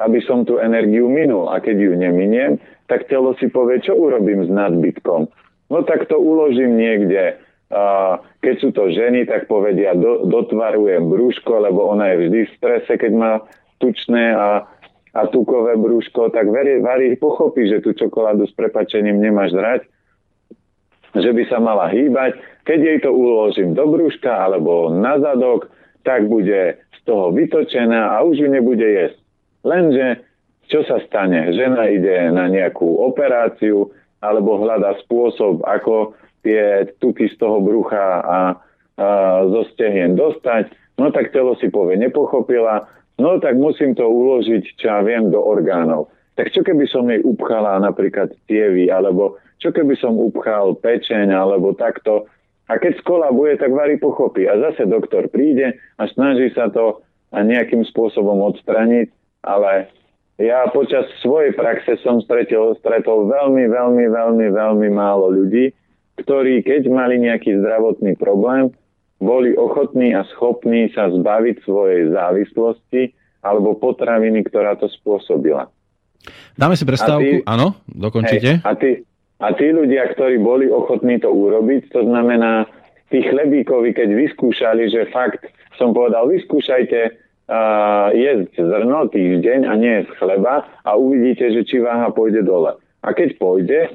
aby 0.00 0.18
som 0.24 0.42
tú 0.42 0.58
energiu 0.58 1.06
minul. 1.06 1.52
A 1.52 1.62
keď 1.62 1.76
ju 1.78 1.92
neminiem, 1.94 2.58
tak 2.90 3.06
telo 3.06 3.36
si 3.38 3.46
povie, 3.52 3.78
čo 3.84 3.94
urobím 3.94 4.42
s 4.42 4.50
nadbytkom. 4.50 5.30
No 5.70 5.78
tak 5.86 6.10
to 6.10 6.18
uložím 6.18 6.74
niekde 6.74 7.38
keď 8.42 8.54
sú 8.60 8.68
to 8.76 8.92
ženy, 8.92 9.24
tak 9.24 9.48
povedia, 9.48 9.96
do, 9.96 10.28
dotvarujem 10.28 11.08
brúško, 11.08 11.64
lebo 11.64 11.88
ona 11.88 12.12
je 12.12 12.16
vždy 12.28 12.40
v 12.44 12.54
strese, 12.60 12.92
keď 13.00 13.12
má 13.16 13.32
tučné 13.80 14.36
a, 14.36 14.68
a 15.16 15.20
tukové 15.32 15.80
brúško, 15.80 16.28
tak 16.30 16.52
varí 16.52 17.16
pochopí, 17.16 17.66
že 17.66 17.80
tú 17.80 17.96
čokoládu 17.96 18.44
s 18.44 18.54
prepačením 18.54 19.18
nemáš 19.18 19.56
drať, 19.56 19.80
že 21.16 21.30
by 21.32 21.42
sa 21.48 21.58
mala 21.64 21.88
hýbať. 21.88 22.36
Keď 22.68 22.78
jej 22.78 22.98
to 23.00 23.10
uložím 23.10 23.72
do 23.72 23.88
brúška 23.88 24.30
alebo 24.30 24.92
na 24.92 25.16
zadok, 25.18 25.72
tak 26.04 26.28
bude 26.28 26.76
z 26.76 27.00
toho 27.08 27.32
vytočená 27.32 28.14
a 28.14 28.22
už 28.22 28.36
ju 28.36 28.48
nebude 28.52 28.84
jesť. 28.84 29.18
Lenže 29.64 30.06
čo 30.68 30.84
sa 30.84 31.00
stane? 31.04 31.52
Žena 31.52 31.88
ide 31.88 32.32
na 32.32 32.48
nejakú 32.48 33.00
operáciu 33.00 33.92
alebo 34.22 34.62
hľada 34.62 34.96
spôsob, 35.04 35.66
ako 35.66 36.14
tie 36.42 36.90
tuky 36.98 37.30
z 37.30 37.36
toho 37.38 37.62
brucha 37.62 38.22
a, 38.22 38.22
a 38.22 38.38
zo 39.46 39.62
stehien 39.74 40.18
dostať, 40.18 40.70
no 40.98 41.10
tak 41.14 41.30
telo 41.30 41.54
si 41.58 41.70
povie, 41.70 41.98
nepochopila, 41.98 42.86
no 43.18 43.38
tak 43.38 43.58
musím 43.58 43.94
to 43.94 44.06
uložiť, 44.06 44.62
čo 44.78 44.86
ja 44.86 45.00
viem, 45.02 45.30
do 45.30 45.38
orgánov. 45.38 46.10
Tak 46.34 46.50
čo 46.50 46.64
keby 46.64 46.88
som 46.88 47.06
jej 47.08 47.20
upchala 47.22 47.78
napríklad 47.78 48.32
tievy, 48.48 48.88
alebo 48.88 49.36
čo 49.60 49.70
keby 49.70 49.94
som 50.00 50.18
upchal 50.18 50.74
pečeň, 50.80 51.30
alebo 51.30 51.76
takto. 51.76 52.26
A 52.66 52.80
keď 52.80 52.98
skolabuje, 53.04 53.60
tak 53.60 53.70
Vary 53.70 54.00
pochopí. 54.00 54.48
A 54.48 54.56
zase 54.58 54.88
doktor 54.88 55.28
príde 55.28 55.76
a 56.00 56.02
snaží 56.08 56.50
sa 56.56 56.72
to 56.72 57.04
nejakým 57.32 57.84
spôsobom 57.88 58.44
odstraniť, 58.48 59.08
ale 59.44 59.88
ja 60.40 60.68
počas 60.72 61.08
svojej 61.20 61.52
praxe 61.56 62.00
som 62.00 62.20
stretol, 62.24 62.76
stretol 62.80 63.28
veľmi, 63.28 63.68
veľmi, 63.68 64.04
veľmi, 64.08 64.46
veľmi 64.52 64.88
málo 64.92 65.32
ľudí, 65.32 65.72
ktorí, 66.22 66.62
keď 66.62 66.86
mali 66.88 67.18
nejaký 67.18 67.58
zdravotný 67.58 68.14
problém, 68.16 68.70
boli 69.22 69.54
ochotní 69.54 70.14
a 70.14 70.26
schopní 70.34 70.90
sa 70.90 71.10
zbaviť 71.10 71.62
svojej 71.62 72.10
závislosti 72.10 73.14
alebo 73.42 73.78
potraviny, 73.78 74.42
ktorá 74.46 74.74
to 74.78 74.90
spôsobila. 74.90 75.70
Dáme 76.54 76.78
si 76.78 76.86
prestávku, 76.86 77.42
áno, 77.46 77.78
dokončite. 77.86 78.62
Hej, 78.62 78.66
a, 78.66 78.72
tí, 78.78 79.02
a 79.42 79.48
tí 79.54 79.74
ľudia, 79.74 80.10
ktorí 80.14 80.38
boli 80.38 80.70
ochotní 80.70 81.18
to 81.18 81.30
urobiť, 81.30 81.90
to 81.90 82.06
znamená, 82.06 82.66
tí 83.10 83.22
chlebíkovi, 83.26 83.94
keď 83.94 84.08
vyskúšali, 84.14 84.90
že 84.90 85.10
fakt 85.10 85.42
som 85.76 85.90
povedal, 85.90 86.30
vyskúšajte 86.30 87.00
uh, 87.08 88.14
jesť 88.14 88.52
zrno 88.58 89.10
týždeň 89.10 89.66
a 89.66 89.72
nie 89.74 89.92
jesť 90.02 90.12
chleba 90.22 90.62
a 90.86 90.90
uvidíte, 90.94 91.50
že 91.50 91.66
či 91.66 91.82
váha 91.82 92.12
pôjde 92.14 92.46
dole. 92.46 92.78
A 93.02 93.08
keď 93.10 93.34
pôjde, 93.40 93.90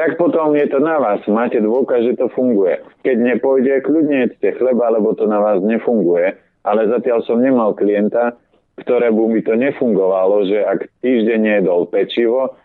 tak 0.00 0.16
potom 0.16 0.56
je 0.56 0.64
to 0.72 0.80
na 0.80 0.96
vás. 0.96 1.20
Máte 1.28 1.60
dôkaz, 1.60 2.08
že 2.08 2.16
to 2.16 2.32
funguje. 2.32 2.80
Keď 3.04 3.16
nepôjde, 3.20 3.84
kľudne 3.84 4.24
jedzte 4.24 4.56
chleba, 4.56 4.88
lebo 4.88 5.12
to 5.12 5.28
na 5.28 5.44
vás 5.44 5.60
nefunguje. 5.60 6.40
Ale 6.64 6.88
zatiaľ 6.88 7.20
som 7.28 7.36
nemal 7.36 7.76
klienta, 7.76 8.32
ktorému 8.80 9.28
by 9.28 9.40
to 9.44 9.60
nefungovalo, 9.60 10.48
že 10.48 10.64
ak 10.64 10.88
týždeň 11.04 11.60
jedol 11.60 11.84
pečivo 11.84 12.56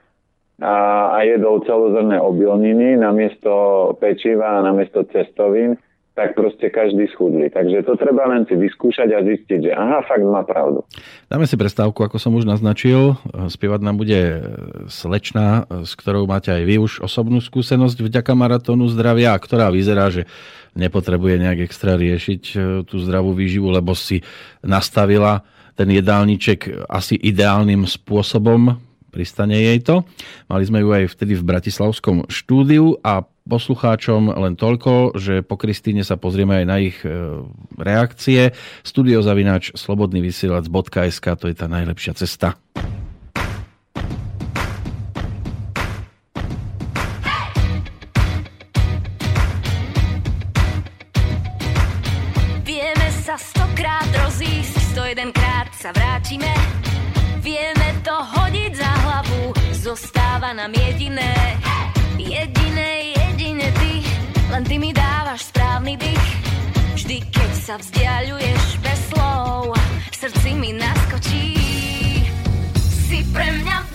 a, 0.63 0.75
a 1.11 1.27
jedol 1.27 1.59
celozrné 1.67 2.15
obilniny 2.15 2.95
namiesto 2.95 3.91
pečiva 3.99 4.55
a 4.55 4.63
namiesto 4.63 5.03
cestovín, 5.11 5.75
tak 6.15 6.31
proste 6.31 6.71
každý 6.71 7.11
schudli. 7.11 7.51
Takže 7.51 7.83
to 7.83 7.99
treba 7.99 8.23
len 8.31 8.47
si 8.47 8.55
vyskúšať 8.55 9.11
a 9.11 9.19
zistiť, 9.19 9.59
že 9.67 9.71
aha, 9.75 9.99
fakt 10.07 10.23
má 10.23 10.47
pravdu. 10.47 10.87
Dáme 11.27 11.43
si 11.43 11.59
prestávku, 11.59 12.07
ako 12.07 12.15
som 12.15 12.31
už 12.39 12.47
naznačil. 12.47 13.19
Spievať 13.51 13.83
nám 13.83 13.99
bude 13.99 14.19
slečna, 14.87 15.67
s 15.83 15.91
ktorou 15.99 16.23
máte 16.23 16.55
aj 16.55 16.63
vy 16.63 16.79
už 16.79 17.03
osobnú 17.03 17.43
skúsenosť 17.43 17.99
vďaka 17.99 18.31
maratónu 18.31 18.87
zdravia, 18.87 19.35
ktorá 19.35 19.67
vyzerá, 19.67 20.07
že 20.07 20.23
nepotrebuje 20.79 21.35
nejak 21.35 21.67
extra 21.67 21.99
riešiť 21.99 22.43
e, 22.51 22.55
tú 22.83 22.95
zdravú 22.99 23.31
výživu, 23.31 23.71
lebo 23.71 23.95
si 23.95 24.23
nastavila 24.59 25.43
ten 25.75 25.91
jedálniček 25.91 26.87
asi 26.87 27.19
ideálnym 27.19 27.83
spôsobom 27.83 28.79
pristane 29.15 29.55
jej 29.55 29.79
to. 29.79 30.03
Mali 30.51 30.67
sme 30.67 30.83
ju 30.83 30.91
aj 30.91 31.15
vtedy 31.15 31.39
v 31.39 31.47
Bratislavskom 31.47 32.27
štúdiu 32.27 32.99
a 32.99 33.23
poslucháčom 33.47 34.35
len 34.35 34.59
toľko, 34.59 35.15
že 35.15 35.39
po 35.39 35.55
Kristýne 35.55 36.03
sa 36.03 36.19
pozrieme 36.19 36.59
aj 36.59 36.65
na 36.67 36.77
ich 36.83 36.97
e, 37.07 37.39
reakcie. 37.79 38.51
Studiozavináč 38.83 39.71
slobodný 39.79 40.19
vysielač.sk 40.19 41.25
to 41.39 41.47
je 41.47 41.55
tá 41.55 41.71
najlepšia 41.71 42.19
cesta. 42.19 42.59
Nám 60.55 60.71
jediné. 60.73 61.35
Jediné, 62.17 62.89
jedine 63.19 63.71
ty. 63.71 63.93
Len 64.49 64.63
ty 64.63 64.79
mi 64.79 64.93
dávaš 64.93 65.51
správny 65.51 65.97
dých 65.99 66.27
Vždy, 66.95 67.17
keď 67.27 67.51
sa 67.59 67.75
vzdialuješ 67.75 68.63
bez 68.79 68.99
slov 69.11 69.75
srdci 70.25 70.57
mi 70.57 70.73
naskočí. 70.73 71.53
Si 72.81 73.21
pre 73.29 73.45
mňa 73.61 73.94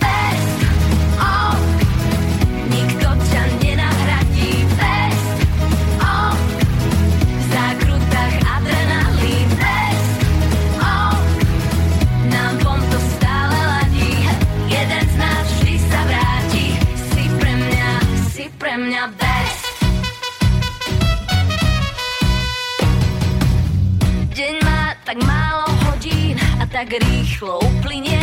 tak 26.81 26.97
rýchlo 26.97 27.61
uplynie. 27.61 28.17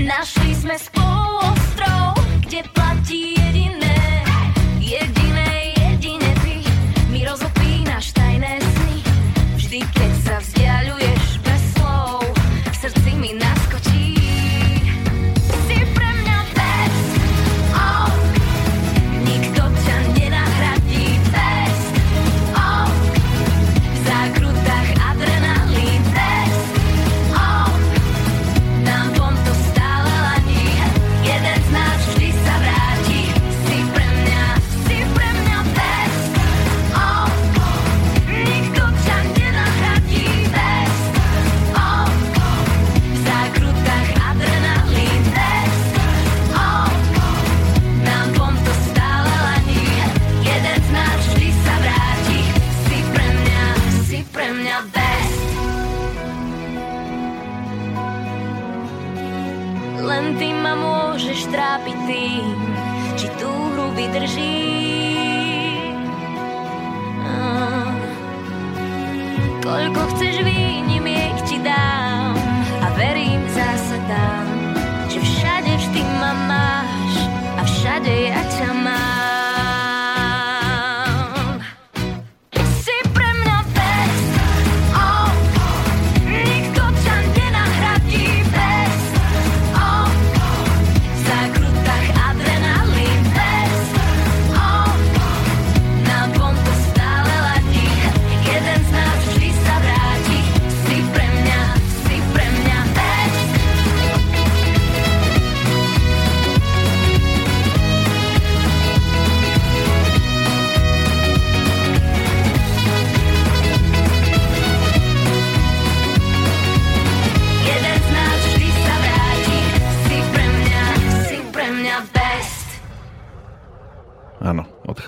Našli 0.00 0.56
sme 0.56 0.80
spolu 0.80 1.44
ostrov, 1.44 2.16
kde 2.40 2.64
platí 2.72 3.35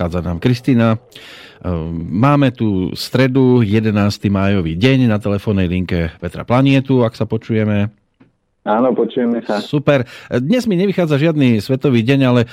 odchádza 0.08 0.24
nám 0.24 0.40
Kristýna. 0.40 0.96
Ehm, 0.96 2.08
Máme 2.08 2.48
tu 2.50 2.96
stredu, 2.96 3.60
11. 3.60 4.32
májový 4.32 4.72
deň 4.72 5.12
na 5.12 5.20
telefónnej 5.20 5.68
linke 5.68 6.08
Petra 6.16 6.48
Planietu, 6.48 7.04
ak 7.04 7.12
sa 7.12 7.28
počujeme. 7.28 7.92
Áno, 8.68 8.92
počujeme 8.92 9.40
sa. 9.48 9.64
Super. 9.64 10.04
Dnes 10.28 10.68
mi 10.68 10.76
nevychádza 10.76 11.16
žiadny 11.16 11.56
svetový 11.64 12.04
deň, 12.04 12.20
ale 12.28 12.40
e, 12.44 12.48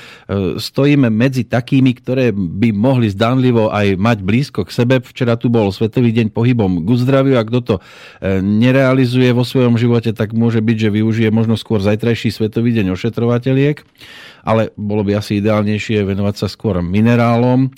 stojíme 0.64 1.12
medzi 1.12 1.44
takými, 1.44 1.92
ktoré 1.92 2.32
by 2.32 2.72
mohli 2.72 3.12
zdanlivo 3.12 3.68
aj 3.68 4.00
mať 4.00 4.18
blízko 4.24 4.64
k 4.64 4.72
sebe. 4.72 4.96
Včera 5.04 5.36
tu 5.36 5.52
bol 5.52 5.76
Svetový 5.76 6.16
deň 6.16 6.32
pohybom 6.32 6.88
k 6.88 6.90
zdraviu 7.04 7.36
a 7.36 7.44
kto 7.44 7.60
to 7.60 7.76
e, 7.80 8.40
nerealizuje 8.40 9.28
vo 9.36 9.44
svojom 9.44 9.76
živote, 9.76 10.16
tak 10.16 10.32
môže 10.32 10.64
byť, 10.64 10.88
že 10.88 10.96
využije 10.96 11.30
možno 11.36 11.60
skôr 11.60 11.84
zajtrajší 11.84 12.32
Svetový 12.32 12.72
deň 12.72 12.96
ošetrovateľiek, 12.96 13.84
ale 14.46 14.72
bolo 14.78 15.02
by 15.02 15.18
asi 15.18 15.42
ideálnejšie 15.42 16.06
venovať 16.06 16.36
sa 16.40 16.48
skôr 16.48 16.80
minerálom. 16.80 17.74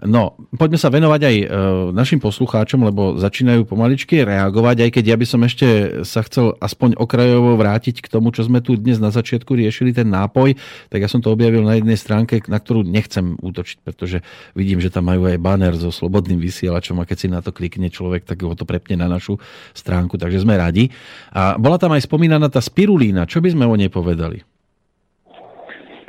No, 0.00 0.32
poďme 0.56 0.80
sa 0.80 0.88
venovať 0.88 1.20
aj 1.28 1.36
e, 1.36 1.46
našim 1.92 2.24
poslucháčom, 2.24 2.88
lebo 2.88 3.20
začínajú 3.20 3.68
pomaličky 3.68 4.24
reagovať, 4.24 4.88
aj 4.88 4.90
keď 4.96 5.04
ja 5.12 5.16
by 5.20 5.26
som 5.28 5.44
ešte 5.44 5.66
sa 6.08 6.24
chcel 6.24 6.56
aspoň 6.56 6.96
okrajovo 6.96 7.52
vrátiť 7.60 8.00
k 8.00 8.08
tomu, 8.08 8.32
čo 8.32 8.48
sme 8.48 8.64
tu 8.64 8.80
dnes 8.80 8.96
na 8.96 9.12
začiatku 9.12 9.52
riešili, 9.52 9.92
ten 9.92 10.08
nápoj, 10.08 10.56
tak 10.88 11.04
ja 11.04 11.08
som 11.08 11.20
to 11.20 11.28
objavil 11.28 11.60
na 11.60 11.76
jednej 11.76 12.00
stránke, 12.00 12.40
na 12.48 12.56
ktorú 12.56 12.80
nechcem 12.80 13.36
útočiť, 13.44 13.84
pretože 13.84 14.24
vidím, 14.56 14.80
že 14.80 14.88
tam 14.88 15.04
majú 15.04 15.28
aj 15.28 15.36
banner 15.36 15.76
so 15.76 15.92
slobodným 15.92 16.40
vysielačom 16.40 16.96
a 16.96 17.04
keď 17.04 17.16
si 17.20 17.28
na 17.28 17.44
to 17.44 17.52
klikne 17.52 17.92
človek, 17.92 18.24
tak 18.24 18.40
ho 18.40 18.56
to 18.56 18.64
prepne 18.64 18.96
na 18.96 19.04
našu 19.04 19.36
stránku, 19.76 20.16
takže 20.16 20.40
sme 20.40 20.56
radi. 20.56 20.88
A 21.36 21.60
bola 21.60 21.76
tam 21.76 21.92
aj 21.92 22.08
spomínaná 22.08 22.48
tá 22.48 22.64
spirulína, 22.64 23.28
čo 23.28 23.44
by 23.44 23.52
sme 23.52 23.68
o 23.68 23.76
nej 23.76 23.92
povedali? 23.92 24.40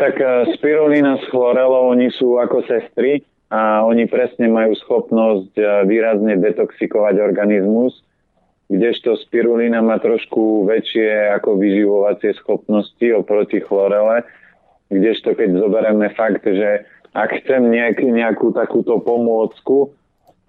Tak 0.02 0.18
eh, 0.18 0.50
spirulína 0.58 1.22
s 1.22 1.30
chlorelou, 1.30 1.94
oni 1.94 2.10
sú 2.18 2.42
ako 2.42 2.66
sestry 2.66 3.22
a 3.54 3.86
oni 3.86 4.10
presne 4.10 4.50
majú 4.50 4.74
schopnosť 4.74 5.54
eh, 5.62 5.86
výrazne 5.86 6.42
detoxikovať 6.42 7.22
organizmus, 7.22 8.02
kdežto 8.66 9.14
spirulína 9.30 9.86
má 9.86 10.02
trošku 10.02 10.66
väčšie 10.66 11.38
ako 11.38 11.54
vyživovacie 11.54 12.34
schopnosti 12.42 13.06
oproti 13.14 13.62
chlorele, 13.62 14.26
kdežto 14.90 15.38
keď 15.38 15.70
zoberieme 15.70 16.10
fakt, 16.18 16.50
že 16.50 16.82
ak 17.14 17.46
chcem 17.46 17.70
nejak, 17.70 18.02
nejakú 18.02 18.58
takúto 18.58 18.98
pomôcku, 19.06 19.94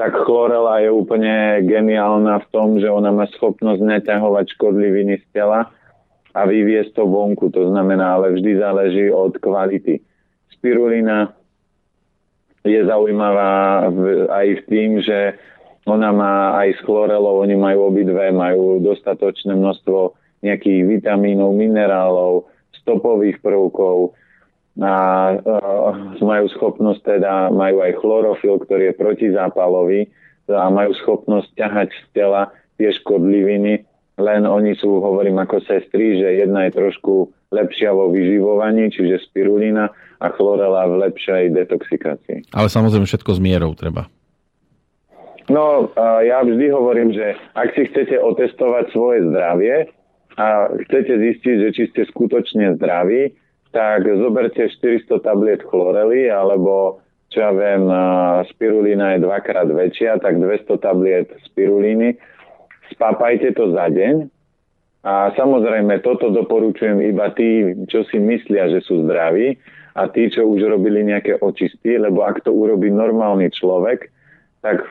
tak 0.01 0.17
chlorela 0.17 0.81
je 0.81 0.89
úplne 0.89 1.61
geniálna 1.69 2.41
v 2.41 2.47
tom, 2.57 2.81
že 2.81 2.89
ona 2.89 3.13
má 3.13 3.29
schopnosť 3.37 3.85
neťahovať 3.85 4.57
škodliviny 4.57 5.21
z 5.21 5.27
tela 5.37 5.69
a 6.33 6.41
vyviesť 6.49 6.97
to 6.97 7.05
vonku. 7.05 7.53
To 7.53 7.69
znamená, 7.69 8.19
ale 8.21 8.37
vždy 8.37 8.59
záleží 8.59 9.07
od 9.13 9.37
kvality. 9.39 10.01
Spirulina 10.53 11.33
je 12.63 12.81
zaujímavá 12.87 13.87
aj 14.31 14.47
v 14.59 14.63
tým, 14.71 14.91
že 15.03 15.37
ona 15.83 16.15
má 16.15 16.63
aj 16.63 16.79
s 16.79 16.81
chlorelou, 16.87 17.43
oni 17.43 17.59
majú 17.59 17.91
obidve, 17.91 18.31
majú 18.31 18.79
dostatočné 18.79 19.59
množstvo 19.59 20.15
nejakých 20.47 20.87
vitamínov, 20.87 21.59
minerálov, 21.59 22.47
stopových 22.83 23.43
prvkov, 23.43 24.15
a, 24.81 24.89
a 24.89 24.95
majú 26.25 26.47
schopnosť 26.57 27.01
teda, 27.05 27.53
majú 27.53 27.85
aj 27.85 27.93
chlorofil, 28.01 28.57
ktorý 28.65 28.89
je 28.89 28.95
protizápalový 28.97 30.01
a 30.49 30.73
majú 30.73 30.97
schopnosť 31.05 31.53
ťahať 31.61 31.89
z 31.93 32.03
tela 32.17 32.49
tie 32.81 32.89
škodliviny, 33.03 33.85
len 34.23 34.47
oni 34.47 34.79
sú, 34.79 35.03
hovorím 35.03 35.43
ako 35.43 35.59
sestry, 35.67 36.23
že 36.23 36.47
jedna 36.47 36.71
je 36.71 36.79
trošku 36.79 37.35
lepšia 37.51 37.91
vo 37.91 38.09
vyživovaní, 38.15 38.95
čiže 38.95 39.27
spirulina 39.27 39.91
a 40.23 40.27
chlorela 40.31 40.87
v 40.87 41.11
lepšej 41.11 41.51
detoxikácii. 41.59 42.55
Ale 42.55 42.71
samozrejme 42.71 43.11
všetko 43.11 43.31
s 43.35 43.41
mierou 43.43 43.75
treba. 43.75 44.07
No, 45.51 45.91
ja 46.23 46.41
vždy 46.47 46.71
hovorím, 46.71 47.11
že 47.11 47.35
ak 47.59 47.75
si 47.75 47.91
chcete 47.91 48.15
otestovať 48.15 48.95
svoje 48.95 49.27
zdravie 49.27 49.91
a 50.39 50.71
chcete 50.87 51.13
zistiť, 51.19 51.57
že 51.67 51.69
či 51.75 51.83
ste 51.91 52.03
skutočne 52.09 52.79
zdraví, 52.79 53.35
tak 53.75 54.07
zoberte 54.07 54.71
400 54.71 55.19
tabliet 55.21 55.67
chlorely 55.67 56.31
alebo 56.31 57.03
čo 57.33 57.41
ja 57.41 57.53
viem, 57.57 57.89
spirulína 58.53 59.17
je 59.17 59.25
dvakrát 59.25 59.65
väčšia, 59.65 60.21
tak 60.21 60.37
200 60.37 60.69
tabliet 60.85 61.33
spirulíny 61.49 62.21
spápajte 62.95 63.57
to 63.57 63.73
za 63.73 63.89
deň 63.89 64.29
a 65.03 65.35
samozrejme 65.35 65.99
toto 66.07 66.31
doporučujem 66.31 67.03
iba 67.03 67.35
tí, 67.35 67.75
čo 67.91 68.07
si 68.07 68.23
myslia, 68.23 68.71
že 68.71 68.85
sú 68.87 69.03
zdraví 69.03 69.59
a 69.99 70.07
tí, 70.07 70.31
čo 70.31 70.47
už 70.47 70.63
robili 70.71 71.03
nejaké 71.03 71.43
očisty, 71.43 71.99
lebo 71.99 72.23
ak 72.23 72.47
to 72.47 72.55
urobí 72.55 72.89
normálny 72.89 73.51
človek, 73.51 74.09
tak 74.63 74.87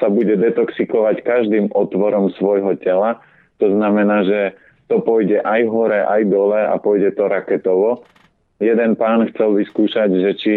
sa 0.00 0.06
bude 0.08 0.36
detoxikovať 0.40 1.24
každým 1.24 1.72
otvorom 1.72 2.32
svojho 2.36 2.76
tela. 2.80 3.20
To 3.60 3.68
znamená, 3.72 4.24
že 4.24 4.40
to 4.92 5.00
pôjde 5.00 5.40
aj 5.40 5.60
hore, 5.68 6.04
aj 6.04 6.22
dole 6.28 6.60
a 6.60 6.76
pôjde 6.76 7.16
to 7.16 7.24
raketovo. 7.28 8.04
Jeden 8.60 8.96
pán 8.96 9.24
chcel 9.32 9.56
vyskúšať, 9.56 10.08
že 10.20 10.30
či 10.36 10.54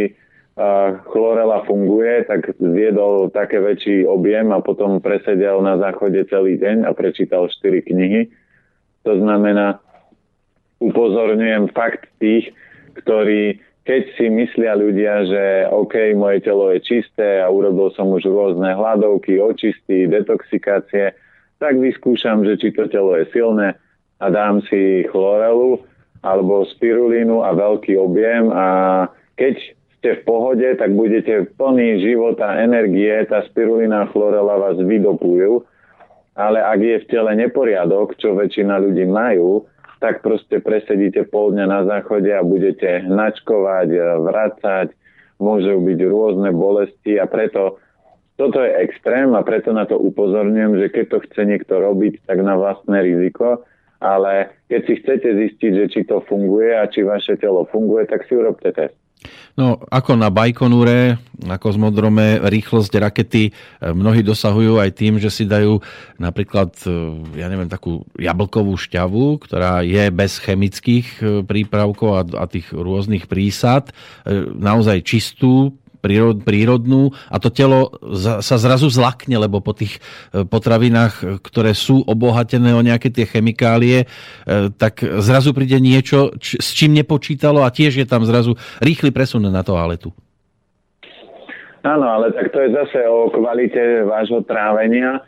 chlorela 1.14 1.62
funguje, 1.70 2.26
tak 2.26 2.50
zviedol 2.58 3.30
také 3.30 3.62
väčší 3.62 4.10
objem 4.10 4.50
a 4.50 4.58
potom 4.58 4.98
presedel 4.98 5.62
na 5.62 5.78
záchode 5.78 6.18
celý 6.34 6.58
deň 6.58 6.90
a 6.90 6.98
prečítal 6.98 7.46
4 7.46 7.86
knihy. 7.86 8.34
To 9.06 9.14
znamená, 9.22 9.78
upozorňujem 10.82 11.70
fakt 11.78 12.10
tých, 12.18 12.50
ktorí 13.06 13.62
keď 13.88 14.04
si 14.20 14.28
myslia 14.28 14.76
ľudia, 14.76 15.24
že 15.24 15.44
OK, 15.72 16.12
moje 16.20 16.44
telo 16.44 16.68
je 16.76 16.84
čisté 16.84 17.40
a 17.40 17.48
urobil 17.48 17.88
som 17.96 18.12
už 18.12 18.28
rôzne 18.28 18.76
hladovky, 18.76 19.40
očisty, 19.40 20.12
detoxikácie, 20.12 21.16
tak 21.56 21.80
vyskúšam, 21.80 22.44
že 22.44 22.60
či 22.60 22.76
to 22.76 22.92
telo 22.92 23.16
je 23.16 23.24
silné 23.32 23.80
a 24.20 24.28
dám 24.28 24.60
si 24.68 25.08
chlorelu 25.08 25.80
alebo 26.20 26.68
spirulínu 26.68 27.48
a 27.48 27.56
veľký 27.56 27.96
objem 27.96 28.52
a 28.52 28.68
keď 29.40 29.56
ste 29.98 30.22
v 30.22 30.26
pohode, 30.30 30.68
tak 30.78 30.94
budete 30.94 31.50
plný 31.58 32.02
života, 32.06 32.62
energie, 32.62 33.12
tá 33.26 33.42
spirulina 33.50 34.06
chlorela 34.14 34.62
vás 34.62 34.78
vydopujú. 34.78 35.66
Ale 36.38 36.62
ak 36.62 36.80
je 36.80 36.98
v 37.02 37.10
tele 37.10 37.32
neporiadok, 37.34 38.14
čo 38.22 38.38
väčšina 38.38 38.78
ľudí 38.78 39.10
majú, 39.10 39.66
tak 39.98 40.22
proste 40.22 40.62
presedíte 40.62 41.26
pol 41.26 41.58
dňa 41.58 41.66
na 41.66 41.82
záchode 41.90 42.30
a 42.30 42.46
budete 42.46 43.10
hnačkovať, 43.10 43.90
vracať, 44.22 44.88
môžu 45.42 45.82
byť 45.82 46.00
rôzne 46.06 46.54
bolesti 46.54 47.18
a 47.18 47.26
preto 47.26 47.82
toto 48.38 48.62
je 48.62 48.70
extrém 48.70 49.34
a 49.34 49.42
preto 49.42 49.74
na 49.74 49.90
to 49.90 49.98
upozorňujem, 49.98 50.78
že 50.78 50.88
keď 50.94 51.06
to 51.10 51.18
chce 51.26 51.42
niekto 51.42 51.74
robiť, 51.82 52.22
tak 52.30 52.38
na 52.46 52.54
vlastné 52.54 53.02
riziko, 53.02 53.66
ale 53.98 54.54
keď 54.70 54.82
si 54.86 54.94
chcete 55.02 55.30
zistiť, 55.34 55.72
že 55.74 55.86
či 55.90 56.02
to 56.06 56.22
funguje 56.30 56.70
a 56.70 56.86
či 56.86 57.02
vaše 57.02 57.34
telo 57.42 57.66
funguje, 57.66 58.06
tak 58.06 58.30
si 58.30 58.38
urobte 58.38 58.70
test. 58.70 58.94
No, 59.58 59.82
ako 59.90 60.14
na 60.14 60.30
Bajkonúre, 60.30 61.18
na 61.42 61.58
kozmodrome, 61.58 62.38
rýchlosť 62.46 62.94
rakety 63.02 63.50
e, 63.50 63.52
mnohí 63.90 64.22
dosahujú 64.22 64.78
aj 64.78 64.90
tým, 64.94 65.18
že 65.18 65.34
si 65.34 65.50
dajú 65.50 65.82
napríklad, 66.22 66.78
e, 66.86 66.92
ja 67.42 67.50
neviem, 67.50 67.66
takú 67.66 68.06
jablkovú 68.22 68.78
šťavu, 68.78 69.42
ktorá 69.42 69.82
je 69.82 70.14
bez 70.14 70.38
chemických 70.38 71.08
e, 71.18 71.24
prípravkov 71.42 72.10
a, 72.14 72.22
a 72.38 72.46
tých 72.46 72.70
rôznych 72.70 73.26
prísad, 73.26 73.90
naozaj 74.58 75.02
čistú, 75.02 75.74
prírod, 76.08 76.40
prírodnú 76.40 77.12
a 77.28 77.36
to 77.44 77.52
telo 77.52 77.92
sa 78.40 78.56
zrazu 78.56 78.88
zlakne, 78.88 79.36
lebo 79.36 79.60
po 79.60 79.76
tých 79.76 80.00
e, 80.32 80.48
potravinách, 80.48 81.44
ktoré 81.44 81.76
sú 81.76 82.00
obohatené 82.08 82.72
o 82.72 82.80
nejaké 82.80 83.12
tie 83.12 83.28
chemikálie, 83.28 84.08
e, 84.08 84.72
tak 84.72 85.04
zrazu 85.04 85.52
príde 85.52 85.84
niečo, 85.84 86.32
s 86.40 86.72
čím 86.72 86.96
nepočítalo 86.96 87.68
a 87.68 87.74
tiež 87.76 88.00
je 88.00 88.08
tam 88.08 88.24
zrazu 88.24 88.56
rýchly 88.80 89.12
presun 89.12 89.44
na 89.44 89.60
toaletu. 89.68 90.16
Áno, 91.84 92.08
ale 92.08 92.32
tak 92.32 92.56
to 92.56 92.64
je 92.64 92.72
zase 92.72 93.00
o 93.08 93.28
kvalite 93.32 94.08
vášho 94.08 94.44
trávenia, 94.48 95.24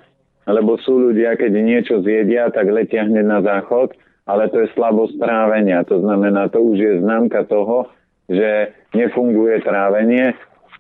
lebo 0.48 0.80
sú 0.82 1.12
ľudia, 1.12 1.36
keď 1.36 1.52
niečo 1.60 1.96
zjedia, 2.02 2.50
tak 2.50 2.72
letia 2.72 3.06
hneď 3.06 3.26
na 3.28 3.40
záchod, 3.44 3.94
ale 4.26 4.50
to 4.50 4.66
je 4.66 4.74
slabosť 4.76 5.16
trávenia. 5.22 5.86
To 5.88 6.02
znamená, 6.02 6.50
to 6.50 6.60
už 6.60 6.78
je 6.78 6.94
známka 7.00 7.46
toho, 7.46 7.88
že 8.30 8.76
nefunguje 8.94 9.62
trávenie 9.66 10.38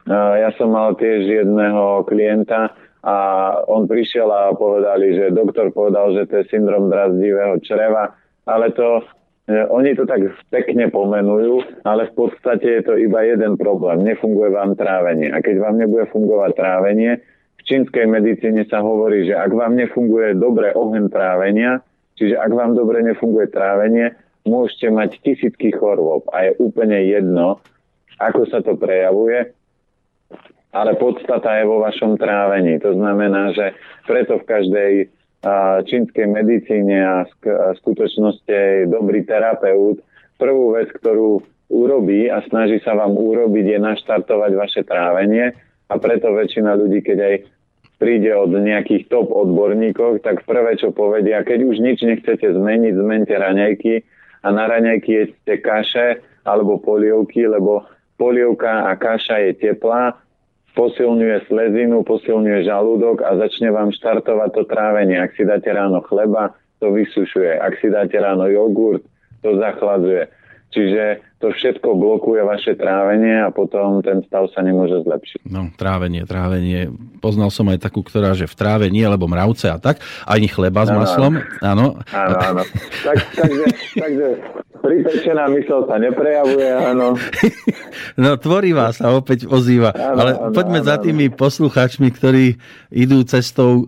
ja 0.10 0.50
som 0.58 0.74
mal 0.74 0.98
tiež 0.98 1.30
jedného 1.30 2.04
klienta 2.10 2.74
a 3.06 3.18
on 3.70 3.86
prišiel 3.86 4.28
a 4.28 4.52
povedali, 4.58 5.16
že 5.16 5.36
doktor 5.38 5.70
povedal, 5.70 6.18
že 6.18 6.26
to 6.26 6.42
je 6.42 6.50
syndrom 6.50 6.90
drazdivého 6.90 7.62
čreva, 7.62 8.18
ale 8.50 8.74
to 8.74 9.06
oni 9.50 9.98
to 9.98 10.06
tak 10.06 10.22
pekne 10.54 10.94
pomenujú, 10.94 11.82
ale 11.82 12.06
v 12.06 12.14
podstate 12.14 12.70
je 12.70 12.82
to 12.86 12.94
iba 13.02 13.26
jeden 13.26 13.58
problém. 13.58 14.06
Nefunguje 14.06 14.54
vám 14.54 14.78
trávenie. 14.78 15.34
A 15.34 15.42
keď 15.42 15.58
vám 15.58 15.82
nebude 15.82 16.06
fungovať 16.14 16.54
trávenie, 16.54 17.18
v 17.58 17.62
čínskej 17.66 18.06
medicíne 18.06 18.62
sa 18.70 18.86
hovorí, 18.86 19.26
že 19.26 19.34
ak 19.34 19.50
vám 19.50 19.74
nefunguje 19.74 20.38
dobre 20.38 20.70
oheň 20.78 21.10
trávenia, 21.10 21.82
čiže 22.14 22.38
ak 22.38 22.52
vám 22.54 22.78
dobre 22.78 23.02
nefunguje 23.02 23.50
trávenie, 23.50 24.14
môžete 24.46 24.94
mať 24.94 25.18
tisícky 25.26 25.74
chorôb 25.74 26.30
a 26.30 26.46
je 26.46 26.52
úplne 26.62 27.02
jedno, 27.10 27.58
ako 28.22 28.46
sa 28.54 28.62
to 28.62 28.78
prejavuje, 28.78 29.50
ale 30.70 30.94
podstata 30.96 31.58
je 31.58 31.66
vo 31.66 31.82
vašom 31.82 32.18
trávení. 32.18 32.78
To 32.86 32.94
znamená, 32.94 33.54
že 33.58 33.74
preto 34.06 34.38
v 34.38 34.48
každej 34.50 34.92
čínskej 35.88 36.28
medicíne 36.28 37.00
a 37.00 37.16
skutočnosti 37.80 38.52
je 38.52 38.92
dobrý 38.92 39.24
terapeut. 39.24 40.04
Prvú 40.36 40.76
vec, 40.76 40.92
ktorú 40.92 41.42
urobí 41.72 42.28
a 42.28 42.44
snaží 42.48 42.84
sa 42.84 42.96
vám 42.96 43.16
urobiť, 43.16 43.66
je 43.76 43.80
naštartovať 43.80 44.52
vaše 44.58 44.82
trávenie 44.84 45.54
a 45.88 45.94
preto 45.98 46.34
väčšina 46.34 46.76
ľudí, 46.76 47.02
keď 47.06 47.18
aj 47.18 47.36
príde 48.00 48.32
od 48.32 48.56
nejakých 48.56 49.12
top 49.12 49.32
odborníkov, 49.32 50.24
tak 50.24 50.48
prvé, 50.48 50.80
čo 50.80 50.96
povedia, 50.96 51.44
keď 51.44 51.60
už 51.68 51.84
nič 51.84 52.00
nechcete 52.04 52.48
zmeniť, 52.48 52.94
zmente 52.96 53.36
raňajky 53.36 53.94
a 54.44 54.48
na 54.56 54.72
raňajky 54.72 55.12
jedzte 55.12 55.56
kaše 55.60 56.08
alebo 56.48 56.80
polievky, 56.80 57.44
lebo 57.44 57.84
polievka 58.16 58.88
a 58.88 58.96
kaša 58.96 59.52
je 59.52 59.52
teplá 59.60 60.16
posilňuje 60.74 61.48
slezinu, 61.48 62.02
posilňuje 62.04 62.66
žalúdok 62.66 63.22
a 63.26 63.38
začne 63.38 63.70
vám 63.70 63.94
štartovať 63.94 64.50
to 64.54 64.64
trávenie. 64.66 65.18
Ak 65.18 65.34
si 65.38 65.46
dáte 65.46 65.70
ráno 65.70 66.02
chleba, 66.06 66.54
to 66.80 66.92
vysušuje. 66.92 67.60
Ak 67.60 67.78
si 67.80 67.92
dáte 67.92 68.16
ráno 68.18 68.48
jogurt, 68.48 69.04
to 69.46 69.56
zachladzuje. 69.60 70.28
Čiže 70.70 71.29
to 71.40 71.56
všetko 71.56 71.96
blokuje 71.96 72.44
vaše 72.44 72.76
trávenie 72.76 73.48
a 73.48 73.48
potom 73.48 74.04
ten 74.04 74.20
stav 74.28 74.52
sa 74.52 74.60
nemôže 74.60 75.00
zlepšiť. 75.08 75.48
No, 75.48 75.72
trávenie, 75.80 76.28
trávenie. 76.28 76.92
Poznal 77.24 77.48
som 77.48 77.72
aj 77.72 77.80
takú, 77.80 78.04
ktorá, 78.04 78.36
že 78.36 78.44
v 78.44 78.56
tráve 78.60 78.92
nie, 78.92 79.08
lebo 79.08 79.24
mravce 79.24 79.72
a 79.72 79.80
tak, 79.80 80.04
ani 80.28 80.52
chleba 80.52 80.84
s 80.84 80.92
maslom. 80.92 81.40
Áno, 81.64 81.96
áno. 82.12 82.36
áno. 82.44 82.64
Tak, 83.08 83.18
takže, 83.40 83.66
takže 83.96 84.28
pripečená 84.82 85.52
mysl 85.52 85.86
sa 85.86 85.96
neprejavuje, 86.00 86.70
áno. 86.72 87.16
No, 88.20 88.36
tvorivá 88.36 88.92
sa 88.92 89.16
opäť 89.16 89.48
ozýva. 89.48 89.96
Áno, 89.96 90.20
Ale 90.20 90.32
áno, 90.36 90.52
poďme 90.56 90.80
áno, 90.84 90.88
za 90.88 90.96
tými 91.00 91.32
áno. 91.32 91.36
poslucháčmi, 91.40 92.08
ktorí 92.12 92.60
idú 92.92 93.24
cestou, 93.24 93.88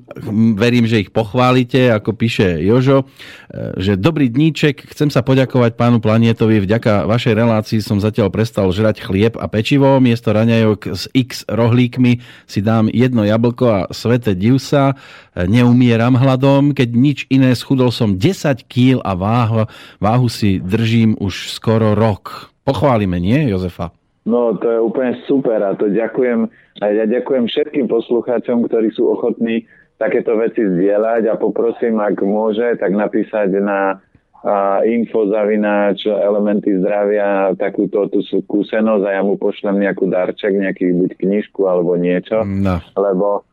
verím, 0.56 0.88
že 0.88 1.04
ich 1.04 1.12
pochválite, 1.12 1.91
ako 1.91 2.16
píše 2.16 2.64
Jožo, 2.64 3.04
e, 3.04 3.76
že 3.80 3.99
dobrý 3.99 4.32
dníček, 4.32 4.88
chcem 4.91 5.12
sa 5.12 5.24
poďakovať 5.24 5.76
pánu 5.76 5.99
Planietovi, 5.99 6.64
vďaka 6.64 7.08
vašej 7.08 7.34
relácii 7.42 7.82
som 7.82 7.98
zatiaľ 7.98 8.30
prestal 8.30 8.70
žrať 8.70 9.02
chlieb 9.02 9.34
a 9.42 9.50
pečivo. 9.50 9.98
Miesto 9.98 10.30
raňajok 10.30 10.82
s 10.94 11.10
x 11.18 11.42
rohlíkmi 11.50 12.22
si 12.46 12.62
dám 12.62 12.86
jedno 12.94 13.26
jablko 13.26 13.66
a 13.66 13.82
svete 13.89 14.38
divsa. 14.38 14.94
Neumieram 15.34 16.14
hladom. 16.14 16.78
Keď 16.78 16.89
nič 16.94 17.26
iné, 17.34 17.58
schudol 17.58 17.89
som 17.89 18.14
10 18.22 18.70
kg 18.70 19.02
a 19.02 19.18
váhu, 19.18 19.66
váhu 19.98 20.30
si 20.30 20.62
držím 20.62 21.18
už 21.18 21.50
skoro 21.50 21.98
rok. 21.98 22.54
Pochválime, 22.62 23.18
nie, 23.18 23.50
Jozefa? 23.50 23.89
No, 24.22 24.54
to 24.54 24.70
je 24.70 24.78
úplne 24.78 25.18
super 25.26 25.66
a 25.66 25.74
to 25.74 25.89
ďakujem. 25.89 26.46
A 26.78 26.86
ja 26.94 27.10
ďakujem 27.10 27.50
všetkým 27.50 27.89
poslucháčom, 27.89 28.70
ktorí 28.70 28.94
sú 28.94 29.10
ochotní 29.10 29.66
takéto 29.98 30.38
veci 30.38 30.62
zdieľať 30.62 31.30
a 31.30 31.38
poprosím, 31.42 31.98
ak 31.98 32.22
môže, 32.22 32.78
tak 32.78 32.94
napísať 32.94 33.50
na 33.62 34.02
a 34.42 34.82
info 34.89 35.30
zavináč 35.30 36.10
elementy 36.10 36.74
zdravia 36.82 37.54
takúto 37.62 38.10
tú 38.10 38.26
skúsenosť 38.26 39.04
a 39.06 39.16
ja 39.18 39.22
mu 39.22 39.38
pošlem 39.38 39.86
nejakú 39.86 40.10
darček, 40.10 40.58
nejaký 40.58 40.98
buď 40.98 41.12
knižku 41.22 41.62
alebo 41.70 41.94
niečo, 41.94 42.42
no. 42.42 42.82
lebo, 42.98 43.46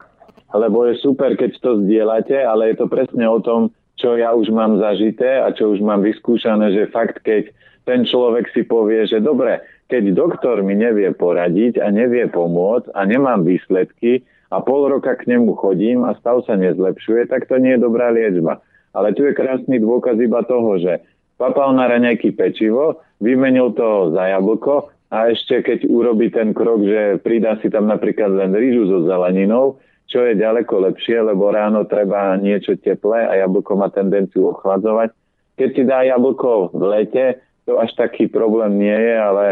lebo 0.57 0.89
je 0.89 0.97
super, 0.97 1.37
keď 1.37 1.61
to 1.61 1.85
zdieľate, 1.85 2.41
ale 2.41 2.73
je 2.73 2.77
to 2.81 2.87
presne 2.89 3.25
o 3.29 3.37
tom, 3.45 3.69
čo 4.01 4.17
ja 4.17 4.33
už 4.33 4.49
mám 4.49 4.81
zažité 4.81 5.45
a 5.45 5.53
čo 5.53 5.77
už 5.77 5.85
mám 5.85 6.01
vyskúšané, 6.01 6.73
že 6.73 6.89
fakt, 6.89 7.21
keď 7.21 7.53
ten 7.85 8.09
človek 8.09 8.49
si 8.57 8.65
povie, 8.65 9.05
že 9.05 9.21
dobre, 9.21 9.61
keď 9.93 10.17
doktor 10.17 10.65
mi 10.65 10.73
nevie 10.73 11.13
poradiť 11.13 11.85
a 11.85 11.93
nevie 11.93 12.29
pomôcť 12.33 12.97
a 12.97 13.01
nemám 13.05 13.45
výsledky 13.45 14.25
a 14.49 14.65
pol 14.65 14.89
roka 14.89 15.13
k 15.17 15.29
nemu 15.29 15.53
chodím 15.57 16.05
a 16.09 16.17
stav 16.17 16.41
sa 16.49 16.57
nezlepšuje, 16.57 17.29
tak 17.29 17.45
to 17.45 17.61
nie 17.61 17.77
je 17.77 17.85
dobrá 17.85 18.09
liečba. 18.09 18.65
Ale 18.99 19.15
tu 19.15 19.23
je 19.23 19.39
krásny 19.39 19.79
dôkaz 19.79 20.19
iba 20.19 20.43
toho, 20.43 20.75
že 20.83 20.99
papal 21.39 21.71
na 21.79 21.87
raňajky 21.87 22.35
pečivo, 22.35 22.99
vymenil 23.23 23.71
to 23.79 24.11
za 24.11 24.35
jablko 24.35 24.91
a 25.15 25.31
ešte 25.31 25.63
keď 25.63 25.87
urobí 25.87 26.35
ten 26.35 26.51
krok, 26.51 26.83
že 26.83 27.23
pridá 27.23 27.55
si 27.63 27.71
tam 27.71 27.87
napríklad 27.87 28.35
len 28.35 28.51
rýžu 28.59 28.91
so 28.91 28.99
zeleninou, 29.07 29.79
čo 30.11 30.27
je 30.27 30.35
ďaleko 30.35 30.91
lepšie, 30.91 31.23
lebo 31.23 31.55
ráno 31.55 31.87
treba 31.87 32.35
niečo 32.35 32.75
teplé 32.75 33.23
a 33.23 33.39
jablko 33.47 33.79
má 33.79 33.87
tendenciu 33.95 34.51
ochladzovať. 34.51 35.15
Keď 35.55 35.69
si 35.79 35.83
dá 35.87 36.03
jablko 36.03 36.75
v 36.75 36.83
lete, 36.91 37.27
to 37.71 37.79
až 37.79 37.95
taký 37.95 38.27
problém 38.27 38.83
nie 38.83 38.99
je, 38.99 39.15
ale 39.15 39.45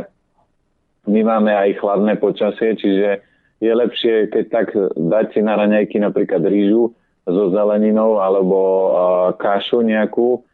my 1.07 1.21
máme 1.23 1.55
aj 1.55 1.79
chladné 1.79 2.19
počasie, 2.19 2.75
čiže 2.75 3.23
je 3.63 3.73
lepšie, 3.73 4.29
keď 4.29 4.45
tak 4.51 4.69
dať 4.97 5.27
si 5.33 5.41
na 5.41 5.55
raňajky 5.57 5.97
napríklad 6.03 6.45
rýžu 6.45 6.93
so 7.27 7.51
zeleninou 7.51 8.23
alebo 8.23 8.59
kašu 9.37 9.83
nejakú 9.83 10.47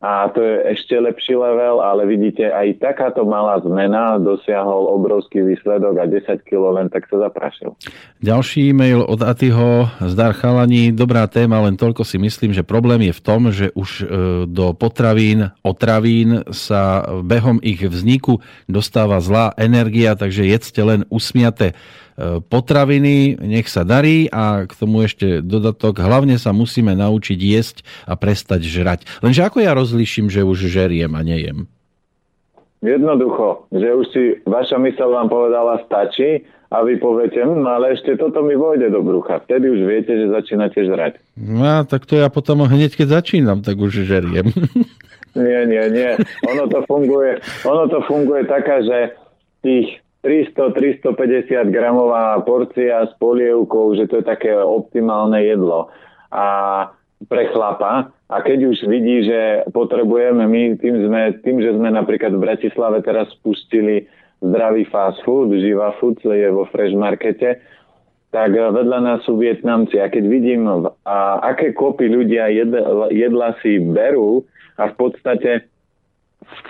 a 0.00 0.32
to 0.32 0.40
je 0.40 0.80
ešte 0.80 0.96
lepší 0.96 1.36
level, 1.36 1.84
ale 1.84 2.08
vidíte, 2.08 2.48
aj 2.48 2.80
takáto 2.80 3.20
malá 3.28 3.60
zmena 3.60 4.16
dosiahol 4.16 4.88
obrovský 4.96 5.44
výsledok 5.44 6.00
a 6.00 6.08
10 6.08 6.40
kg 6.40 6.72
len 6.80 6.88
tak 6.88 7.04
sa 7.12 7.28
zaprašil. 7.28 7.76
Ďalší 8.24 8.72
e-mail 8.72 9.04
od 9.04 9.20
Atyho. 9.20 9.92
Zdar 10.00 10.32
chalani, 10.32 10.88
dobrá 10.88 11.28
téma, 11.28 11.60
len 11.60 11.76
toľko 11.76 12.08
si 12.08 12.16
myslím, 12.16 12.56
že 12.56 12.64
problém 12.64 13.12
je 13.12 13.14
v 13.20 13.20
tom, 13.20 13.52
že 13.52 13.76
už 13.76 13.90
e, 14.00 14.04
do 14.48 14.72
potravín, 14.72 15.52
otravín 15.60 16.48
sa 16.48 17.04
behom 17.20 17.60
ich 17.60 17.84
vzniku 17.84 18.40
dostáva 18.72 19.20
zlá 19.20 19.52
energia, 19.60 20.16
takže 20.16 20.48
jedzte 20.48 20.80
len 20.80 21.04
usmiate 21.12 21.76
potraviny, 22.48 23.40
nech 23.40 23.66
sa 23.70 23.86
darí 23.86 24.28
a 24.28 24.68
k 24.68 24.72
tomu 24.76 25.04
ešte 25.06 25.40
dodatok, 25.40 26.00
hlavne 26.04 26.36
sa 26.36 26.52
musíme 26.52 26.92
naučiť 26.92 27.38
jesť 27.40 27.76
a 28.04 28.14
prestať 28.16 28.66
žrať. 28.66 29.00
Lenže 29.24 29.44
ako 29.46 29.64
ja 29.64 29.72
rozliším, 29.72 30.28
že 30.28 30.44
už 30.44 30.68
žeriem 30.68 31.12
a 31.16 31.22
nejem? 31.24 31.64
Jednoducho, 32.80 33.68
že 33.72 33.88
už 33.92 34.06
si 34.08 34.22
vaša 34.48 34.80
mysel 34.80 35.12
vám 35.12 35.28
povedala 35.28 35.84
stačí 35.84 36.48
a 36.72 36.80
vy 36.80 36.96
poviete, 36.96 37.42
hm, 37.44 37.66
ale 37.66 37.92
ešte 37.92 38.16
toto 38.16 38.40
mi 38.40 38.56
vojde 38.56 38.88
do 38.88 39.04
brucha. 39.04 39.42
Vtedy 39.44 39.68
už 39.68 39.80
viete, 39.84 40.12
že 40.16 40.32
začínate 40.32 40.88
žrať. 40.88 41.20
No, 41.36 41.84
tak 41.84 42.08
to 42.08 42.16
ja 42.16 42.32
potom 42.32 42.64
hneď, 42.64 42.96
keď 42.96 43.20
začínam, 43.20 43.60
tak 43.60 43.76
už 43.76 44.08
žeriem. 44.08 44.48
Nie, 45.30 45.62
nie, 45.62 45.84
nie. 45.94 46.10
Ono 46.50 46.66
to 46.66 46.82
funguje, 46.90 47.38
ono 47.62 47.86
to 47.86 48.02
funguje 48.02 48.50
taká, 48.50 48.82
že 48.82 49.14
tých 49.62 49.99
300-350 50.20 51.72
gramová 51.72 52.36
porcia 52.44 53.08
s 53.08 53.12
polievkou, 53.16 53.96
že 53.96 54.04
to 54.04 54.20
je 54.20 54.24
také 54.28 54.52
optimálne 54.52 55.40
jedlo. 55.40 55.88
A 56.28 56.44
pre 57.28 57.52
chlapa. 57.52 58.12
A 58.30 58.36
keď 58.40 58.72
už 58.72 58.86
vidí, 58.86 59.26
že 59.26 59.66
potrebujeme, 59.74 60.46
my 60.46 60.62
tým, 60.78 60.94
sme, 61.08 61.22
tým, 61.42 61.60
že 61.60 61.74
sme 61.74 61.90
napríklad 61.92 62.32
v 62.36 62.44
Bratislave 62.46 63.02
teraz 63.02 63.28
spustili 63.36 64.06
zdravý 64.40 64.88
fast 64.88 65.20
food, 65.26 65.52
Živa 65.52 66.00
Food, 66.00 66.22
je 66.22 66.48
vo 66.48 66.64
Fresh 66.70 66.96
Markete, 66.96 67.60
tak 68.30 68.54
vedľa 68.54 68.98
nás 69.02 69.20
sú 69.26 69.36
Vietnamci. 69.36 69.98
A 69.98 70.06
keď 70.06 70.24
vidím, 70.30 70.64
a 71.04 71.16
aké 71.42 71.74
kopy 71.74 72.06
ľudia 72.06 72.48
jedla, 72.48 73.10
jedla 73.10 73.58
si 73.60 73.82
berú 73.82 74.46
a 74.78 74.88
v 74.88 74.94
podstate 74.96 75.66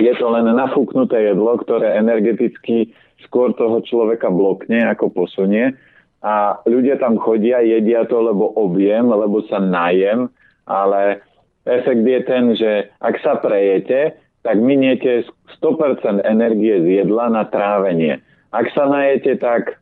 je 0.01 0.13
to 0.17 0.27
len 0.33 0.49
nafúknuté 0.51 1.31
jedlo, 1.31 1.61
ktoré 1.61 2.01
energeticky 2.01 2.91
skôr 3.27 3.53
toho 3.57 3.83
človeka 3.85 4.29
blokne, 4.33 4.85
ako 4.89 5.13
posunie. 5.13 5.77
A 6.21 6.61
ľudia 6.69 7.01
tam 7.01 7.17
chodia, 7.17 7.65
jedia 7.65 8.05
to, 8.05 8.21
lebo 8.21 8.53
objem, 8.57 9.09
lebo 9.09 9.41
sa 9.49 9.57
najem, 9.57 10.29
ale 10.69 11.25
efekt 11.65 12.05
je 12.05 12.21
ten, 12.29 12.45
že 12.57 12.93
ak 13.01 13.17
sa 13.25 13.41
prejete, 13.41 14.21
tak 14.45 14.57
miniete 14.61 15.25
100% 15.61 16.25
energie 16.25 16.77
z 16.81 16.87
jedla 17.05 17.33
na 17.33 17.45
trávenie. 17.49 18.21
Ak 18.53 18.69
sa 18.73 18.89
najete, 18.89 19.37
tak 19.41 19.81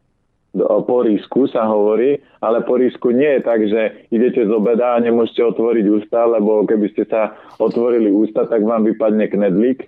po 0.59 1.05
risku 1.05 1.47
sa 1.51 1.69
hovorí, 1.69 2.19
ale 2.41 2.65
po 2.65 2.81
risku 2.81 3.13
nie 3.13 3.39
je 3.39 3.41
tak, 3.45 3.61
že 3.63 4.09
idete 4.11 4.49
z 4.49 4.51
obeda 4.51 4.97
a 4.97 5.03
nemôžete 5.03 5.45
otvoriť 5.45 5.87
ústa, 5.87 6.27
lebo 6.27 6.65
keby 6.67 6.87
ste 6.95 7.05
sa 7.07 7.37
otvorili 7.61 8.11
ústa, 8.11 8.49
tak 8.49 8.65
vám 8.65 8.89
vypadne 8.89 9.29
knedlík 9.29 9.87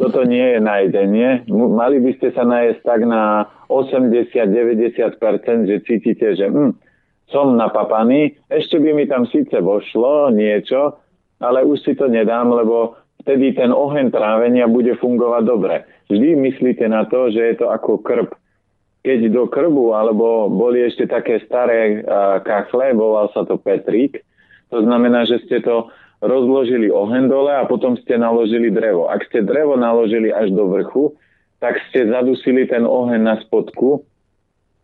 toto 0.00 0.24
nie 0.24 0.56
je 0.56 0.60
najedenie. 0.62 1.28
Mali 1.50 2.02
by 2.02 2.12
ste 2.20 2.32
sa 2.32 2.46
najesť 2.46 2.82
tak 2.82 3.00
na 3.04 3.50
80-90%, 3.68 5.66
že 5.66 5.76
cítite, 5.84 6.36
že 6.36 6.46
hm, 6.46 6.72
som 7.30 7.58
napapaný, 7.58 8.38
ešte 8.46 8.78
by 8.78 8.94
mi 8.94 9.04
tam 9.10 9.26
síce 9.26 9.58
vošlo 9.58 10.30
niečo, 10.30 10.94
ale 11.42 11.66
už 11.66 11.82
si 11.82 11.92
to 11.98 12.06
nedám, 12.06 12.54
lebo 12.54 12.94
vtedy 13.26 13.58
ten 13.58 13.74
oheň 13.74 14.14
trávenia 14.14 14.70
bude 14.70 14.94
fungovať 14.96 15.42
dobre. 15.42 15.76
Vždy 16.06 16.38
myslíte 16.38 16.86
na 16.86 17.02
to, 17.10 17.34
že 17.34 17.42
je 17.42 17.54
to 17.58 17.66
ako 17.74 17.98
krb. 17.98 18.30
Keď 19.02 19.30
do 19.30 19.46
krbu, 19.46 19.94
alebo 19.94 20.50
boli 20.50 20.82
ešte 20.82 21.06
také 21.06 21.38
staré 21.46 22.02
kachle, 22.42 22.90
volal 22.94 23.30
sa 23.30 23.46
to 23.46 23.58
Petrík, 23.58 24.22
to 24.70 24.82
znamená, 24.82 25.26
že 25.26 25.42
ste 25.46 25.62
to 25.62 25.90
rozložili 26.22 26.88
oheň 26.88 27.28
dole 27.28 27.52
a 27.52 27.68
potom 27.68 27.96
ste 28.00 28.16
naložili 28.16 28.72
drevo. 28.72 29.08
Ak 29.08 29.24
ste 29.28 29.44
drevo 29.44 29.76
naložili 29.76 30.32
až 30.32 30.52
do 30.52 30.68
vrchu, 30.72 31.12
tak 31.60 31.80
ste 31.88 32.08
zadusili 32.08 32.68
ten 32.68 32.84
oheň 32.84 33.20
na 33.20 33.34
spodku 33.44 34.04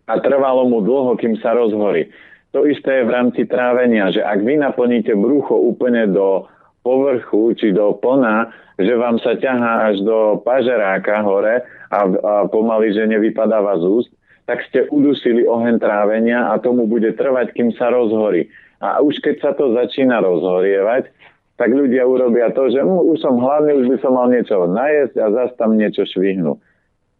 a 0.08 0.18
trvalo 0.20 0.68
mu 0.68 0.84
dlho, 0.84 1.16
kým 1.16 1.36
sa 1.40 1.56
rozhorí. 1.56 2.08
To 2.52 2.68
isté 2.68 3.00
je 3.00 3.08
v 3.08 3.14
rámci 3.14 3.42
trávenia, 3.48 4.12
že 4.12 4.20
ak 4.20 4.44
vy 4.44 4.60
naplníte 4.60 5.16
brucho 5.16 5.56
úplne 5.56 6.04
do 6.12 6.44
povrchu 6.84 7.56
či 7.56 7.72
do 7.72 7.96
plna, 7.96 8.52
že 8.76 8.92
vám 8.92 9.16
sa 9.22 9.38
ťahá 9.38 9.88
až 9.88 10.04
do 10.04 10.42
pažeráka 10.44 11.24
hore 11.24 11.64
a, 11.88 12.00
a 12.04 12.34
pomaly, 12.52 12.92
že 12.92 13.08
nevypadáva 13.08 13.80
z 13.80 13.84
úst, 13.88 14.10
tak 14.44 14.60
ste 14.68 14.90
udusili 14.90 15.46
oheň 15.46 15.78
trávenia 15.78 16.50
a 16.52 16.58
tomu 16.58 16.84
bude 16.90 17.14
trvať, 17.14 17.54
kým 17.54 17.72
sa 17.78 17.88
rozhorí. 17.88 18.50
A 18.82 18.98
už 18.98 19.22
keď 19.22 19.36
sa 19.38 19.50
to 19.54 19.70
začína 19.72 20.18
rozhorievať, 20.18 21.08
tak 21.62 21.70
ľudia 21.78 22.02
urobia 22.02 22.50
to, 22.50 22.66
že 22.74 22.82
hm, 22.82 23.14
už 23.14 23.22
som 23.22 23.38
hladný, 23.38 23.86
už 23.86 23.94
by 23.94 23.98
som 24.02 24.18
mal 24.18 24.26
niečo 24.26 24.66
najesť 24.66 25.14
a 25.22 25.26
zase 25.30 25.54
tam 25.54 25.78
niečo 25.78 26.02
švihnú. 26.02 26.58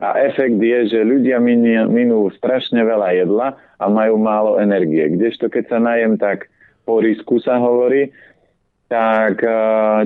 A 0.02 0.18
efekt 0.26 0.58
je, 0.58 0.90
že 0.90 1.06
ľudia 1.06 1.38
minú, 1.38 2.26
strašne 2.34 2.82
veľa 2.82 3.22
jedla 3.22 3.54
a 3.78 3.84
majú 3.86 4.18
málo 4.18 4.58
energie. 4.58 5.14
Kdežto 5.14 5.46
keď 5.46 5.64
sa 5.70 5.78
najem, 5.78 6.18
tak 6.18 6.50
po 6.82 6.98
risku 6.98 7.38
sa 7.38 7.62
hovorí, 7.62 8.10
tak 8.90 9.46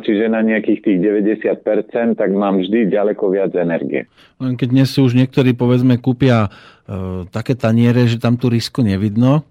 čiže 0.04 0.28
na 0.28 0.44
nejakých 0.44 0.84
tých 0.84 0.98
90%, 1.00 2.20
tak 2.20 2.28
mám 2.36 2.60
vždy 2.60 2.92
ďaleko 2.92 3.32
viac 3.32 3.56
energie. 3.56 4.04
Len 4.36 4.52
keď 4.60 4.68
dnes 4.68 4.92
už 5.00 5.16
niektorí 5.16 5.56
povedzme 5.56 5.96
kúpia 5.96 6.52
e, 6.84 7.24
také 7.32 7.56
taniere, 7.56 8.04
že 8.04 8.20
tam 8.20 8.36
tú 8.36 8.52
risku 8.52 8.84
nevidno, 8.84 9.48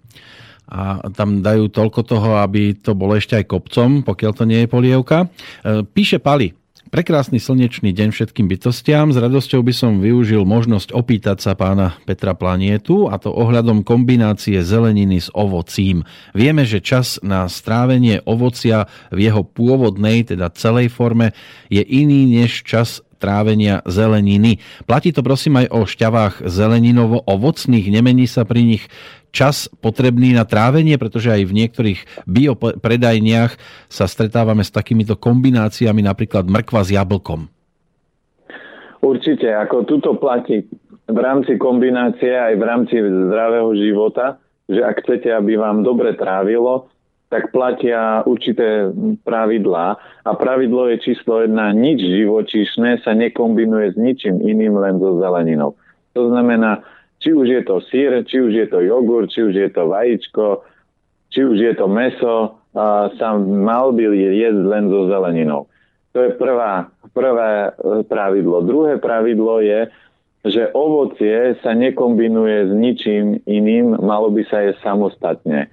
a 0.65 1.05
tam 1.13 1.45
dajú 1.45 1.69
toľko 1.69 2.01
toho, 2.05 2.41
aby 2.41 2.73
to 2.73 2.97
bolo 2.97 3.13
ešte 3.13 3.37
aj 3.37 3.45
kopcom, 3.45 4.01
pokiaľ 4.01 4.31
to 4.33 4.43
nie 4.49 4.65
je 4.65 4.71
polievka. 4.71 5.25
E, 5.25 5.27
píše 5.85 6.17
Pali, 6.17 6.53
Prekrásny 6.95 7.43
slnečný 7.43 7.91
deň 7.97 8.15
všetkým 8.15 8.47
bytostiam. 8.47 9.11
S 9.11 9.19
radosťou 9.19 9.59
by 9.65 9.73
som 9.75 9.99
využil 9.99 10.47
možnosť 10.47 10.95
opýtať 10.95 11.43
sa 11.43 11.51
pána 11.51 11.99
Petra 12.07 12.31
Planietu 12.37 13.11
a 13.11 13.19
to 13.19 13.35
ohľadom 13.35 13.83
kombinácie 13.83 14.63
zeleniny 14.63 15.19
s 15.19 15.27
ovocím. 15.35 16.07
Vieme, 16.31 16.63
že 16.63 16.79
čas 16.79 17.19
na 17.19 17.51
strávenie 17.51 18.23
ovocia 18.23 18.87
v 19.11 19.27
jeho 19.27 19.43
pôvodnej, 19.43 20.23
teda 20.23 20.53
celej 20.55 20.93
forme, 20.93 21.35
je 21.67 21.83
iný 21.83 22.31
než 22.31 22.63
čas 22.63 23.03
trávenia 23.17 23.81
zeleniny. 23.87 24.59
Platí 24.85 25.15
to 25.15 25.25
prosím 25.25 25.63
aj 25.63 25.67
o 25.71 25.87
šťavách 25.87 26.45
zeleninovo-ovocných, 26.45 27.87
nemení 27.89 28.27
sa 28.27 28.43
pri 28.43 28.63
nich 28.63 28.83
čas 29.35 29.67
potrebný 29.83 30.31
na 30.31 30.47
trávenie, 30.47 30.95
pretože 30.95 31.27
aj 31.27 31.43
v 31.43 31.55
niektorých 31.59 31.99
biopredajniach 32.23 33.59
sa 33.91 34.07
stretávame 34.07 34.63
s 34.63 34.71
takýmito 34.71 35.19
kombináciami, 35.19 35.99
napríklad 35.99 36.47
mrkva 36.47 36.81
s 36.87 36.95
jablkom. 36.95 37.51
Určite, 39.03 39.51
ako 39.51 39.83
tuto 39.85 40.15
platí 40.15 40.65
v 41.05 41.19
rámci 41.19 41.59
kombinácie 41.61 42.33
aj 42.33 42.55
v 42.57 42.63
rámci 42.63 42.95
zdravého 42.97 43.75
života, 43.77 44.41
že 44.65 44.81
ak 44.81 45.05
chcete, 45.05 45.29
aby 45.29 45.59
vám 45.61 45.85
dobre 45.85 46.17
trávilo, 46.17 46.89
tak 47.29 47.49
platia 47.49 48.21
určité 48.23 48.93
pravidlá 49.25 49.97
a 50.23 50.31
pravidlo 50.37 50.87
je 50.93 51.01
číslo 51.01 51.41
jedna, 51.41 51.73
nič 51.73 51.99
živočíšne 51.99 53.01
sa 53.01 53.17
nekombinuje 53.17 53.93
s 53.93 53.97
ničím 53.97 54.39
iným, 54.45 54.77
len 54.77 55.01
so 55.01 55.17
zeleninou. 55.17 55.73
To 56.13 56.29
znamená, 56.29 56.85
či 57.19 57.33
už 57.33 57.47
je 57.49 57.61
to 57.65 57.81
sír, 57.89 58.21
či 58.29 58.37
už 58.39 58.53
je 58.53 58.67
to 58.69 58.79
jogurt, 58.85 59.33
či 59.33 59.41
už 59.41 59.53
je 59.57 59.69
to 59.73 59.89
vajíčko, 59.89 60.63
či 61.33 61.41
už 61.43 61.57
je 61.57 61.73
to 61.73 61.89
meso, 61.89 62.61
sa 63.17 63.27
mal 63.39 63.95
by 63.95 64.03
jesť 64.13 64.61
len 64.61 64.91
so 64.93 65.09
zeleninou. 65.09 65.65
To 66.15 66.23
je 66.23 66.31
prvá, 66.39 66.87
prvé 67.11 67.51
e, 67.67 67.69
pravidlo. 68.07 68.63
Druhé 68.63 69.03
pravidlo 69.03 69.59
je, 69.59 69.91
že 70.47 70.71
ovocie 70.71 71.59
sa 71.59 71.75
nekombinuje 71.75 72.69
s 72.69 72.71
ničím 72.71 73.43
iným, 73.43 73.99
malo 73.99 74.31
by 74.31 74.47
sa 74.47 74.63
jesť 74.63 74.79
samostatne 74.95 75.67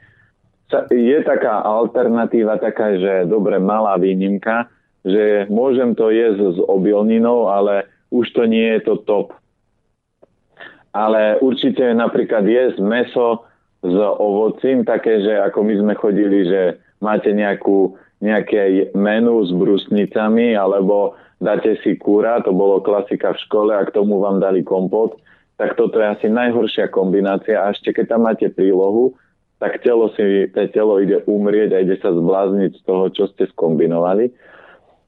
je 0.91 1.19
taká 1.25 1.61
alternatíva 1.63 2.57
taká, 2.57 2.97
že 2.97 3.29
dobre, 3.29 3.61
malá 3.61 4.01
výnimka, 4.01 4.69
že 5.05 5.47
môžem 5.51 5.93
to 5.99 6.09
jesť 6.09 6.57
s 6.57 6.59
obilninou, 6.65 7.51
ale 7.51 7.87
už 8.15 8.31
to 8.33 8.47
nie 8.47 8.79
je 8.79 8.81
to 8.87 8.95
top. 9.05 9.35
Ale 10.93 11.41
určite 11.41 11.83
napríklad 11.97 12.45
jesť 12.45 12.79
meso 12.85 13.49
s 13.83 13.97
ovocím, 13.97 14.85
také, 14.85 15.25
že 15.25 15.41
ako 15.43 15.59
my 15.65 15.75
sme 15.81 15.95
chodili, 15.97 16.47
že 16.47 16.79
máte 17.03 17.33
nejakú, 17.35 17.97
nejaké 18.23 18.93
menu 18.95 19.43
s 19.43 19.51
brusnicami, 19.51 20.55
alebo 20.55 21.19
dáte 21.43 21.75
si 21.83 21.99
kúra, 21.99 22.45
to 22.45 22.55
bolo 22.55 22.79
klasika 22.79 23.35
v 23.35 23.43
škole 23.49 23.73
a 23.75 23.83
k 23.83 23.91
tomu 23.91 24.23
vám 24.23 24.39
dali 24.39 24.63
kompot, 24.63 25.19
tak 25.59 25.75
toto 25.75 25.99
je 25.99 26.07
asi 26.07 26.27
najhoršia 26.31 26.87
kombinácia. 26.95 27.59
A 27.59 27.75
ešte 27.75 27.91
keď 27.91 28.15
tam 28.15 28.31
máte 28.31 28.47
prílohu, 28.53 29.19
tak 29.63 29.79
telo, 29.87 30.11
si, 30.19 30.51
to 30.51 30.67
telo 30.75 30.99
ide 30.99 31.23
umrieť 31.31 31.71
a 31.79 31.83
ide 31.87 31.95
sa 32.03 32.11
zblázniť 32.11 32.71
z 32.75 32.83
toho, 32.83 33.07
čo 33.15 33.31
ste 33.31 33.47
skombinovali. 33.55 34.35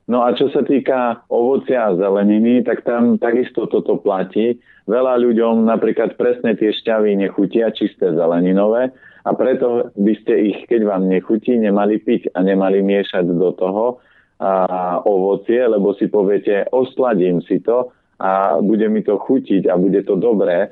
No 0.06 0.22
a 0.22 0.30
čo 0.38 0.46
sa 0.54 0.62
týka 0.62 1.26
ovocia 1.26 1.90
a 1.90 1.96
zeleniny, 1.98 2.62
tak 2.62 2.86
tam 2.86 3.18
takisto 3.18 3.66
toto 3.66 3.98
platí. 3.98 4.62
Veľa 4.86 5.18
ľuďom 5.18 5.66
napríklad 5.66 6.14
presne 6.14 6.54
tie 6.54 6.70
šťavy 6.70 7.18
nechutia, 7.18 7.74
čisté 7.74 8.14
zeleninové, 8.14 8.94
a 9.24 9.32
preto 9.32 9.88
by 9.96 10.14
ste 10.20 10.52
ich, 10.52 10.58
keď 10.68 10.84
vám 10.84 11.08
nechutí, 11.08 11.56
nemali 11.56 11.96
piť 11.96 12.36
a 12.36 12.44
nemali 12.44 12.84
miešať 12.84 13.24
do 13.32 13.56
toho 13.56 14.04
a 14.36 15.00
ovocie, 15.08 15.64
lebo 15.64 15.96
si 15.96 16.12
poviete, 16.12 16.68
osladím 16.68 17.40
si 17.40 17.64
to 17.64 17.88
a 18.20 18.60
bude 18.60 18.84
mi 18.92 19.00
to 19.00 19.16
chutiť 19.16 19.64
a 19.72 19.80
bude 19.80 20.04
to 20.04 20.20
dobré, 20.20 20.68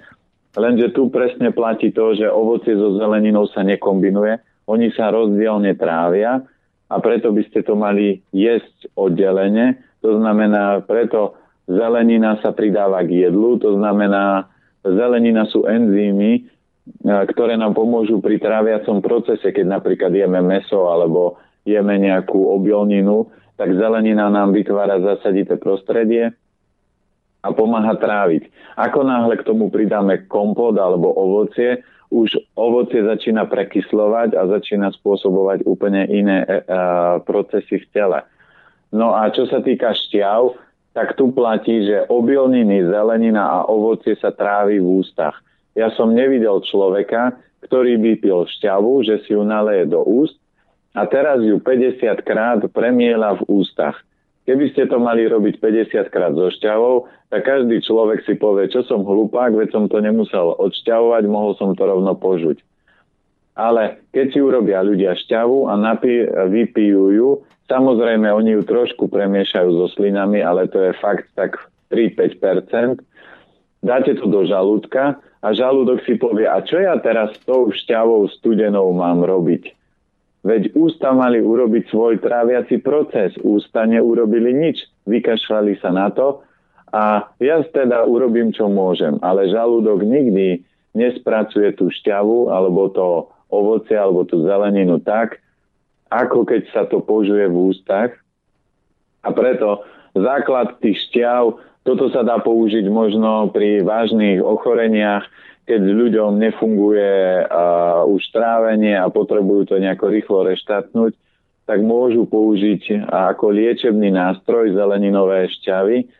Lenže 0.53 0.93
tu 0.93 1.09
presne 1.09 1.49
platí 1.49 1.97
to, 1.97 2.13
že 2.13 2.29
ovocie 2.29 2.77
so 2.77 3.01
zeleninou 3.01 3.49
sa 3.49 3.65
nekombinuje, 3.65 4.37
oni 4.69 4.93
sa 4.93 5.09
rozdielne 5.09 5.73
trávia 5.81 6.45
a 6.93 6.97
preto 7.01 7.33
by 7.33 7.43
ste 7.49 7.65
to 7.65 7.73
mali 7.73 8.21
jesť 8.37 8.93
oddelenie. 8.93 9.81
To 10.05 10.21
znamená, 10.21 10.85
preto 10.85 11.41
zelenina 11.65 12.37
sa 12.45 12.53
pridáva 12.53 13.01
k 13.01 13.27
jedlu, 13.29 13.57
to 13.57 13.81
znamená, 13.81 14.53
zelenina 14.85 15.49
sú 15.49 15.65
enzymy, 15.65 16.45
ktoré 17.03 17.57
nám 17.57 17.73
pomôžu 17.73 18.21
pri 18.21 18.43
tráviacom 18.43 19.01
procese, 19.01 19.55
keď 19.55 19.81
napríklad 19.81 20.13
jeme 20.13 20.43
meso 20.43 20.91
alebo 20.91 21.39
jeme 21.63 21.97
nejakú 21.97 22.51
obilninu, 22.59 23.31
tak 23.55 23.73
zelenina 23.79 24.27
nám 24.29 24.51
vytvára 24.51 24.99
zasadité 24.99 25.55
prostredie, 25.55 26.35
a 27.43 27.49
pomáha 27.51 27.99
tráviť. 27.99 28.47
Ako 28.79 29.03
náhle 29.03 29.35
k 29.39 29.47
tomu 29.47 29.67
pridáme 29.69 30.31
kompot 30.31 30.79
alebo 30.79 31.11
ovocie, 31.11 31.83
už 32.13 32.39
ovocie 32.55 33.03
začína 33.03 33.49
prekyslovať 33.49 34.37
a 34.37 34.47
začína 34.47 34.93
spôsobovať 34.95 35.65
úplne 35.65 36.07
iné 36.13 36.45
e, 36.45 36.49
e, 36.49 36.55
procesy 37.25 37.83
v 37.83 37.87
tele. 37.91 38.21
No 38.93 39.17
a 39.17 39.33
čo 39.33 39.49
sa 39.49 39.65
týka 39.65 39.97
šťav, 39.97 40.53
tak 40.93 41.17
tu 41.17 41.33
platí, 41.33 41.89
že 41.89 42.05
obilniny, 42.13 42.85
zelenina 42.85 43.49
a 43.49 43.59
ovocie 43.65 44.13
sa 44.21 44.29
trávi 44.29 44.77
v 44.77 45.01
ústach. 45.01 45.41
Ja 45.73 45.89
som 45.97 46.13
nevidel 46.13 46.61
človeka, 46.69 47.33
ktorý 47.65 47.97
by 47.97 48.13
pil 48.21 48.45
šťavu, 48.45 49.01
že 49.09 49.25
si 49.25 49.33
ju 49.33 49.41
naleje 49.41 49.89
do 49.89 50.05
úst 50.05 50.37
a 50.93 51.09
teraz 51.09 51.41
ju 51.41 51.57
50 51.57 52.21
krát 52.21 52.61
premiela 52.77 53.41
v 53.41 53.65
ústach. 53.65 53.97
Keby 54.43 54.75
ste 54.75 54.91
to 54.91 54.99
mali 54.99 55.23
robiť 55.31 55.63
50 55.63 56.11
krát 56.11 56.35
so 56.35 56.51
šťavou, 56.51 57.07
tak 57.31 57.47
každý 57.47 57.79
človek 57.79 58.27
si 58.27 58.35
povie, 58.35 58.67
čo 58.67 58.83
som 58.83 59.07
hlupák, 59.07 59.55
veď 59.55 59.71
som 59.71 59.87
to 59.87 60.03
nemusel 60.03 60.59
odšťavovať, 60.59 61.23
mohol 61.31 61.55
som 61.55 61.79
to 61.79 61.87
rovno 61.87 62.19
požuť. 62.19 62.59
Ale 63.55 64.03
keď 64.11 64.27
si 64.35 64.39
urobia 64.43 64.83
ľudia 64.83 65.15
šťavu 65.15 65.71
a 65.71 65.79
napí, 65.79 66.27
vypijú 66.27 67.05
ju, 67.15 67.29
samozrejme 67.71 68.27
oni 68.35 68.59
ju 68.59 68.63
trošku 68.67 69.07
premiešajú 69.07 69.71
so 69.79 69.87
slinami, 69.95 70.43
ale 70.43 70.67
to 70.67 70.81
je 70.81 70.93
fakt 70.99 71.31
tak 71.39 71.61
3-5%. 71.95 72.99
Dáte 73.85 74.13
to 74.19 74.27
do 74.27 74.43
žalúdka 74.43 75.23
a 75.43 75.49
žalúdok 75.55 76.03
si 76.03 76.19
povie, 76.19 76.51
a 76.51 76.59
čo 76.67 76.83
ja 76.83 76.99
teraz 76.99 77.35
s 77.37 77.41
tou 77.47 77.71
šťavou 77.71 78.27
studenou 78.41 78.91
mám 78.91 79.23
robiť? 79.23 79.82
Veď 80.43 80.75
ústa 80.75 81.15
mali 81.15 81.39
urobiť 81.39 81.95
svoj 81.95 82.19
tráviaci 82.19 82.83
proces. 82.83 83.31
Ústa 83.47 83.87
neurobili 83.87 84.51
nič. 84.51 84.83
Vykašľali 85.07 85.79
sa 85.79 85.95
na 85.95 86.11
to 86.11 86.43
a 86.93 87.25
ja 87.41 87.65
teda 87.65 88.05
urobím, 88.05 88.53
čo 88.53 88.69
môžem. 88.69 89.17
Ale 89.25 89.49
žalúdok 89.49 90.05
nikdy 90.05 90.61
nespracuje 90.93 91.73
tú 91.73 91.89
šťavu 91.89 92.53
alebo 92.53 92.93
to 92.93 93.33
ovoce 93.49 93.97
alebo 93.97 94.29
tú 94.29 94.45
zeleninu 94.45 95.01
tak, 95.01 95.41
ako 96.13 96.45
keď 96.45 96.63
sa 96.69 96.83
to 96.85 97.01
požuje 97.01 97.49
v 97.49 97.57
ústach. 97.73 98.13
A 99.25 99.33
preto 99.33 99.87
základ 100.13 100.77
tých 100.85 101.01
šťav, 101.09 101.57
toto 101.83 102.07
sa 102.15 102.23
dá 102.23 102.39
použiť 102.39 102.87
možno 102.87 103.51
pri 103.51 103.83
vážnych 103.83 104.39
ochoreniach, 104.39 105.27
keď 105.67 105.83
ľuďom 105.83 106.39
nefunguje 106.39 107.43
uh, 107.47 108.07
už 108.07 108.23
trávenie 108.35 108.99
a 108.99 109.07
potrebujú 109.11 109.75
to 109.75 109.77
nejako 109.79 110.11
rýchlo 110.11 110.39
reštartnúť, 110.47 111.15
tak 111.67 111.79
môžu 111.83 112.27
použiť 112.27 113.07
ako 113.07 113.55
liečebný 113.55 114.11
nástroj 114.11 114.75
zeleninové 114.75 115.47
šťavy. 115.59 116.11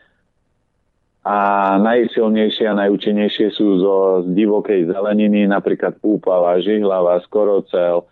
A 1.23 1.39
najsilnejšie 1.79 2.67
a 2.67 2.75
najúčinnejšie 2.75 3.55
sú 3.55 3.79
zo 3.79 3.95
z 4.27 4.35
divokej 4.35 4.91
zeleniny, 4.91 5.47
napríklad 5.47 5.95
púpava, 6.03 6.59
žihlava, 6.59 7.23
skorocel, 7.23 8.03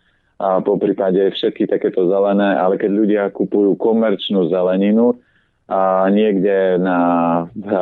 a 0.41 0.57
po 0.63 0.73
prípade 0.79 1.21
všetky 1.37 1.69
takéto 1.69 2.09
zelené, 2.09 2.57
ale 2.57 2.81
keď 2.81 2.91
ľudia 2.91 3.23
kupujú 3.29 3.77
komerčnú 3.77 4.49
zeleninu 4.49 5.21
niekde 6.11 6.75
na 6.83 6.99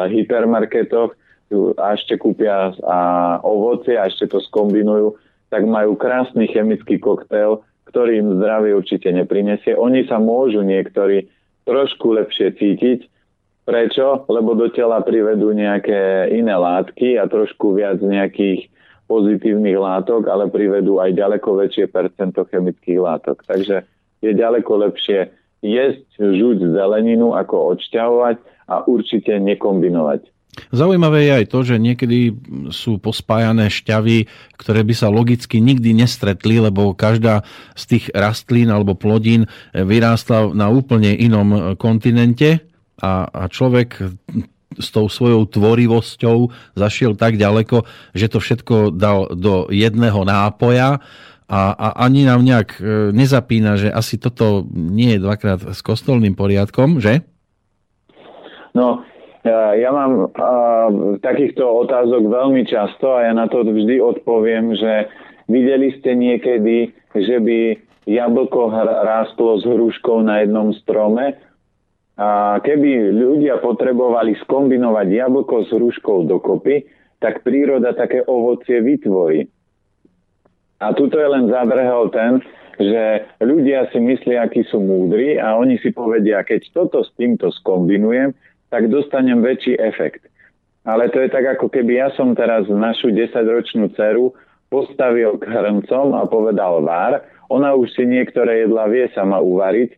hypermarketoch, 0.05 1.17
a 1.81 1.97
ešte 1.97 2.13
kúpia 2.21 2.77
a 2.85 2.99
ovocie 3.41 3.97
a 3.97 4.05
ešte 4.05 4.29
to 4.29 4.37
skombinujú, 4.37 5.17
tak 5.49 5.65
majú 5.65 5.97
krásny 5.97 6.45
chemický 6.45 7.01
koktail, 7.01 7.65
ktorý 7.89 8.21
im 8.21 8.37
zdravie 8.37 8.77
určite 8.77 9.09
neprinesie. 9.09 9.73
Oni 9.73 10.05
sa 10.05 10.21
môžu 10.21 10.61
niektorí 10.61 11.25
trošku 11.65 12.13
lepšie 12.13 12.53
cítiť. 12.53 13.09
Prečo? 13.65 14.29
Lebo 14.29 14.53
do 14.53 14.69
tela 14.69 15.01
privedú 15.01 15.49
nejaké 15.49 16.29
iné 16.29 16.53
látky 16.53 17.17
a 17.17 17.25
trošku 17.25 17.81
viac 17.81 17.97
nejakých 17.97 18.69
pozitívnych 19.09 19.77
látok, 19.77 20.29
ale 20.29 20.53
privedú 20.53 21.01
aj 21.01 21.17
ďaleko 21.17 21.65
väčšie 21.65 21.89
percento 21.89 22.45
chemických 22.45 23.01
látok. 23.01 23.41
Takže 23.49 23.89
je 24.21 24.31
ďaleko 24.37 24.85
lepšie 24.85 25.33
jesť, 25.61 26.07
žuť 26.19 26.71
zeleninu, 26.71 27.35
ako 27.35 27.75
odšťavovať 27.75 28.37
a 28.69 28.75
určite 28.85 29.35
nekombinovať. 29.39 30.21
Zaujímavé 30.73 31.29
je 31.29 31.33
aj 31.39 31.45
to, 31.53 31.59
že 31.63 31.75
niekedy 31.79 32.35
sú 32.73 32.99
pospájané 32.99 33.71
šťavy, 33.71 34.27
ktoré 34.59 34.81
by 34.83 34.93
sa 34.97 35.07
logicky 35.07 35.63
nikdy 35.63 35.95
nestretli, 35.95 36.59
lebo 36.59 36.97
každá 36.97 37.47
z 37.79 37.83
tých 37.95 38.05
rastlín 38.11 38.67
alebo 38.67 38.97
plodín 38.97 39.47
vyrástla 39.71 40.51
na 40.51 40.67
úplne 40.67 41.15
inom 41.15 41.77
kontinente 41.79 42.65
a, 42.99 43.29
a 43.29 43.43
človek 43.47 44.19
s 44.79 44.87
tou 44.93 45.09
svojou 45.09 45.49
tvorivosťou 45.49 46.37
zašiel 46.77 47.17
tak 47.17 47.41
ďaleko, 47.41 47.83
že 48.13 48.29
to 48.29 48.37
všetko 48.37 48.93
dal 48.93 49.33
do 49.33 49.67
jedného 49.73 50.21
nápoja 50.23 51.01
a, 51.49 51.73
a 51.73 51.87
ani 52.05 52.29
nám 52.29 52.45
nejak 52.45 52.77
e, 52.77 52.81
nezapína, 53.09 53.75
že 53.81 53.89
asi 53.89 54.21
toto 54.21 54.69
nie 54.71 55.17
je 55.17 55.23
dvakrát 55.25 55.73
s 55.73 55.81
kostolným 55.81 56.37
poriadkom, 56.37 57.01
že? 57.01 57.25
No, 58.77 59.01
ja 59.49 59.89
mám 59.95 60.29
uh, 60.29 61.15
takýchto 61.23 61.63
otázok 61.63 62.27
veľmi 62.27 62.67
často 62.67 63.17
a 63.17 63.25
ja 63.25 63.33
na 63.33 63.47
to 63.47 63.63
vždy 63.63 63.97
odpoviem, 64.03 64.75
že 64.75 65.07
videli 65.47 65.95
ste 65.97 66.13
niekedy, 66.13 66.91
že 67.15 67.37
by 67.39 67.59
jablko 68.03 68.69
rástlo 68.83 69.57
s 69.57 69.63
hruškou 69.63 70.21
na 70.27 70.43
jednom 70.43 70.75
strome 70.83 71.39
a 72.19 72.59
keby 72.59 73.15
ľudia 73.15 73.63
potrebovali 73.63 74.35
skombinovať 74.43 75.07
jablko 75.07 75.55
s 75.65 75.69
hruškou 75.71 76.27
dokopy, 76.27 76.83
tak 77.23 77.47
príroda 77.47 77.95
také 77.95 78.27
ovocie 78.27 78.83
vytvorí. 78.83 79.47
A 80.79 80.95
tuto 80.95 81.19
je 81.19 81.27
len 81.27 81.51
zadrhel 81.51 82.07
ten, 82.15 82.39
že 82.79 83.27
ľudia 83.43 83.91
si 83.91 83.99
myslia, 83.99 84.47
akí 84.47 84.63
sú 84.63 84.79
múdri 84.79 85.35
a 85.35 85.59
oni 85.59 85.75
si 85.83 85.91
povedia, 85.91 86.39
keď 86.47 86.71
toto 86.71 87.03
s 87.03 87.11
týmto 87.19 87.51
skombinujem, 87.51 88.31
tak 88.71 88.87
dostanem 88.87 89.43
väčší 89.43 89.75
efekt. 89.75 90.23
Ale 90.87 91.11
to 91.11 91.19
je 91.19 91.27
tak, 91.27 91.59
ako 91.59 91.67
keby 91.67 91.99
ja 91.99 92.07
som 92.15 92.31
teraz 92.31 92.71
našu 92.71 93.11
10-ročnú 93.11 93.91
dceru 93.99 94.31
postavil 94.71 95.35
k 95.35 95.43
hrncom 95.51 96.15
a 96.15 96.23
povedal 96.29 96.79
vár. 96.87 97.27
Ona 97.51 97.75
už 97.75 97.91
si 97.99 98.07
niektoré 98.07 98.63
jedla 98.63 98.87
vie 98.87 99.11
sama 99.11 99.43
uvariť, 99.43 99.91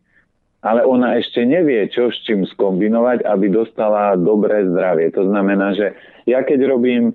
ale 0.66 0.82
ona 0.82 1.22
ešte 1.22 1.46
nevie, 1.46 1.86
čo 1.94 2.10
s 2.10 2.18
čím 2.26 2.50
skombinovať, 2.50 3.28
aby 3.30 3.54
dostala 3.54 4.18
dobré 4.18 4.66
zdravie. 4.66 5.14
To 5.14 5.30
znamená, 5.30 5.78
že 5.78 5.94
ja 6.26 6.42
keď 6.42 6.66
robím 6.66 7.14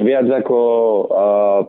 viac 0.00 0.26
ako 0.26 0.58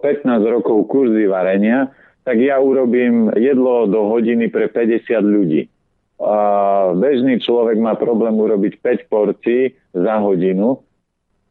15 0.01 0.41
rokov 0.45 0.89
kurzy 0.89 1.29
varenia, 1.29 1.93
tak 2.25 2.41
ja 2.41 2.57
urobím 2.57 3.29
jedlo 3.37 3.85
do 3.85 4.09
hodiny 4.09 4.49
pre 4.49 4.65
50 4.65 5.21
ľudí. 5.21 5.69
A 6.17 6.37
bežný 6.95 7.37
človek 7.43 7.77
má 7.77 7.93
problém 7.99 8.33
urobiť 8.33 8.81
5 8.81 9.11
porcií 9.11 9.77
za 9.93 10.17
hodinu. 10.23 10.81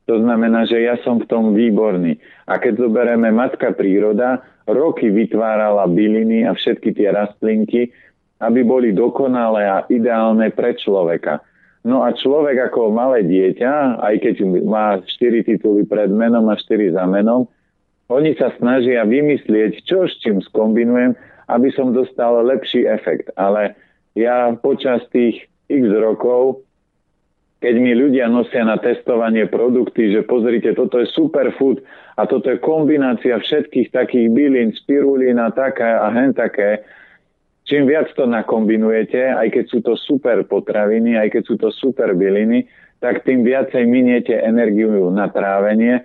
To 0.05 0.14
znamená, 0.20 0.66
že 0.68 0.85
ja 0.85 0.99
som 1.01 1.22
v 1.22 1.29
tom 1.31 1.57
výborný. 1.57 2.18
A 2.45 2.61
keď 2.61 2.89
zoberieme 2.89 3.31
matka 3.33 3.72
príroda, 3.72 4.43
roky 4.68 5.09
vytvárala 5.09 5.89
byliny 5.89 6.45
a 6.45 6.53
všetky 6.53 6.93
tie 6.93 7.09
rastlinky, 7.12 7.89
aby 8.43 8.61
boli 8.66 8.93
dokonalé 8.93 9.64
a 9.64 9.79
ideálne 9.89 10.51
pre 10.53 10.77
človeka. 10.77 11.41
No 11.85 12.01
a 12.01 12.16
človek 12.16 12.72
ako 12.72 12.97
malé 12.97 13.28
dieťa, 13.28 14.01
aj 14.01 14.14
keď 14.24 14.35
má 14.64 14.97
4 15.05 15.45
tituly 15.45 15.85
pred 15.85 16.09
menom 16.09 16.49
a 16.49 16.57
4 16.57 16.97
za 16.97 17.05
menom, 17.05 17.45
oni 18.09 18.32
sa 18.41 18.53
snažia 18.57 19.05
vymyslieť, 19.05 19.85
čo 19.85 20.09
s 20.09 20.16
čím 20.24 20.41
skombinujem, 20.41 21.12
aby 21.49 21.68
som 21.76 21.93
dostal 21.93 22.41
lepší 22.41 22.89
efekt. 22.89 23.28
Ale 23.37 23.76
ja 24.16 24.53
počas 24.57 25.05
tých 25.12 25.45
x 25.68 25.85
rokov, 25.93 26.64
keď 27.61 27.74
mi 27.80 27.97
ľudia 27.97 28.28
nosia 28.28 28.64
na 28.64 28.76
testovanie 28.76 29.49
produkty, 29.49 30.12
že 30.12 30.20
pozrite, 30.24 30.76
toto 30.76 31.01
je 31.01 31.09
superfood 31.12 31.80
a 32.20 32.28
toto 32.28 32.53
je 32.53 32.61
kombinácia 32.61 33.41
všetkých 33.41 33.89
takých 33.89 34.28
bylín, 34.32 34.72
spirulína, 34.72 35.53
také 35.57 35.89
a 35.89 36.12
hen 36.12 36.37
také, 36.37 36.85
čím 37.65 37.89
viac 37.89 38.12
to 38.17 38.29
nakombinujete, 38.29 39.35
aj 39.35 39.49
keď 39.53 39.65
sú 39.69 39.79
to 39.85 39.97
super 39.97 40.41
potraviny, 40.45 41.17
aj 41.17 41.29
keď 41.35 41.43
sú 41.45 41.55
to 41.61 41.69
super 41.73 42.12
byliny, 42.17 42.69
tak 43.01 43.25
tým 43.25 43.45
viacej 43.45 43.85
miniete 43.85 44.33
energiu 44.33 45.12
na 45.12 45.29
trávenie 45.29 46.05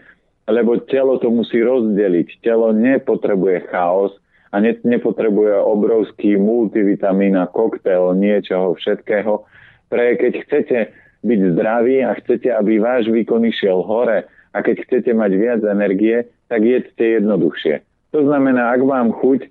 lebo 0.50 0.82
telo 0.90 1.22
to 1.22 1.30
musí 1.30 1.62
rozdeliť. 1.62 2.42
Telo 2.42 2.74
nepotrebuje 2.74 3.70
chaos 3.70 4.18
a 4.50 4.58
ne, 4.58 4.74
nepotrebuje 4.82 5.54
obrovský 5.62 6.42
multivitamín 6.42 7.38
a 7.38 7.46
koktail 7.46 8.18
niečoho 8.18 8.74
všetkého. 8.74 9.46
Pre 9.94 10.06
keď 10.18 10.34
chcete 10.46 10.78
byť 11.22 11.40
zdraví 11.54 12.02
a 12.02 12.18
chcete, 12.18 12.50
aby 12.50 12.82
váš 12.82 13.06
výkon 13.14 13.46
išiel 13.46 13.86
hore 13.86 14.26
a 14.26 14.58
keď 14.66 14.90
chcete 14.90 15.12
mať 15.14 15.32
viac 15.38 15.62
energie, 15.62 16.26
tak 16.50 16.66
jedzte 16.66 17.22
jednoduchšie. 17.22 17.86
To 18.18 18.26
znamená, 18.26 18.74
ak 18.74 18.82
mám 18.82 19.14
chuť, 19.14 19.46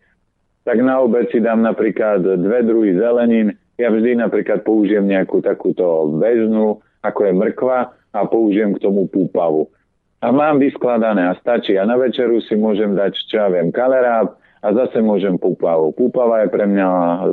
tak 0.69 0.85
na 0.85 1.01
obed 1.01 1.33
si 1.33 1.41
dám 1.41 1.65
napríklad 1.65 2.21
dve 2.21 2.61
druhy 2.61 2.93
zelenín. 3.01 3.57
Ja 3.81 3.89
vždy 3.89 4.21
napríklad 4.21 4.69
použijem 4.69 5.09
nejakú 5.09 5.41
takúto 5.41 6.13
bežnú, 6.21 6.85
ako 7.01 7.21
je 7.25 7.33
mrkva 7.33 7.79
a 8.13 8.21
použijem 8.29 8.77
k 8.77 8.85
tomu 8.85 9.09
púpavu 9.09 9.73
a 10.19 10.35
mám 10.35 10.59
vyskladané 10.59 11.31
a 11.31 11.39
stačí. 11.39 11.79
A 11.79 11.87
na 11.87 11.95
večeru 11.95 12.43
si 12.43 12.59
môžem 12.59 12.99
dať, 12.99 13.13
čo 13.31 13.35
ja 13.39 13.47
viem, 13.51 13.71
kaleráb 13.71 14.35
a 14.59 14.69
zase 14.75 14.99
môžem 14.99 15.39
púpavu. 15.39 15.95
Púpava 15.95 16.43
je 16.43 16.49
pre 16.51 16.67
mňa 16.67 16.87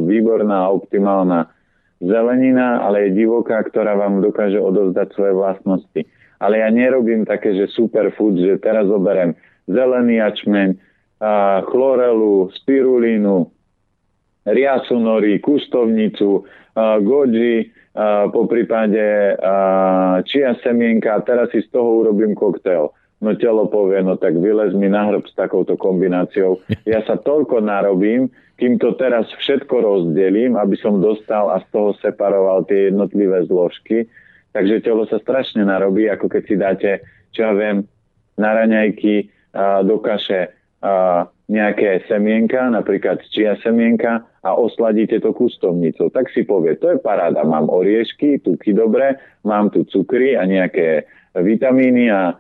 výborná, 0.06 0.70
optimálna 0.70 1.50
zelenina, 1.98 2.86
ale 2.86 3.10
je 3.10 3.26
divoká, 3.26 3.66
ktorá 3.66 3.98
vám 3.98 4.22
dokáže 4.22 4.62
odovzdať 4.62 5.08
svoje 5.18 5.34
vlastnosti. 5.34 6.02
Ale 6.38 6.62
ja 6.62 6.70
nerobím 6.70 7.26
také, 7.26 7.58
že 7.58 7.74
superfood, 7.74 8.38
že 8.38 8.62
teraz 8.62 8.86
zoberiem 8.86 9.34
zelený 9.66 10.22
ačmeň, 10.22 10.78
a 10.78 10.95
chlorelu, 11.66 12.52
spirulínu, 12.52 13.48
riasunori, 14.46 15.40
kustovnicu, 15.40 16.46
goji, 17.02 17.72
po 18.36 18.42
prípade 18.52 19.40
čia 20.28 20.52
semienka 20.60 21.16
a 21.16 21.24
teraz 21.24 21.48
si 21.56 21.64
z 21.64 21.72
toho 21.72 22.04
urobím 22.04 22.36
koktail. 22.36 22.92
No 23.24 23.32
telo 23.40 23.72
povie, 23.72 24.04
no 24.04 24.20
tak 24.20 24.36
vylez 24.36 24.76
mi 24.76 24.92
na 24.92 25.08
hrb 25.08 25.24
s 25.24 25.34
takouto 25.40 25.80
kombináciou. 25.80 26.60
Ja 26.84 27.00
sa 27.08 27.16
toľko 27.16 27.64
narobím, 27.64 28.28
kým 28.60 28.76
to 28.76 28.92
teraz 29.00 29.32
všetko 29.40 29.72
rozdelím, 29.72 30.60
aby 30.60 30.76
som 30.76 31.00
dostal 31.00 31.48
a 31.48 31.64
z 31.64 31.68
toho 31.72 31.96
separoval 32.04 32.68
tie 32.68 32.92
jednotlivé 32.92 33.48
zložky. 33.48 34.12
Takže 34.52 34.84
telo 34.84 35.08
sa 35.08 35.20
strašne 35.24 35.64
narobí, 35.64 36.12
ako 36.12 36.28
keď 36.28 36.44
si 36.44 36.56
dáte, 36.60 36.92
čo 37.32 37.48
ja 37.48 37.52
viem, 37.56 37.88
na 38.36 38.52
raňajky 38.52 39.32
do 39.88 39.96
kaše 40.04 40.52
nejaké 41.46 42.06
semienka, 42.10 42.74
napríklad 42.74 43.22
čia 43.30 43.54
semienka 43.62 44.26
a 44.42 44.50
osladíte 44.58 45.22
to 45.22 45.30
kustovnicou. 45.34 46.10
Tak 46.10 46.34
si 46.34 46.42
povie, 46.42 46.78
to 46.78 46.98
je 46.98 47.00
paráda, 47.02 47.46
mám 47.46 47.70
oriešky, 47.70 48.42
tuky 48.42 48.74
dobre, 48.74 49.18
mám 49.46 49.70
tu 49.70 49.86
cukry 49.86 50.34
a 50.34 50.46
nejaké 50.46 51.06
vitamíny 51.38 52.10
a 52.10 52.38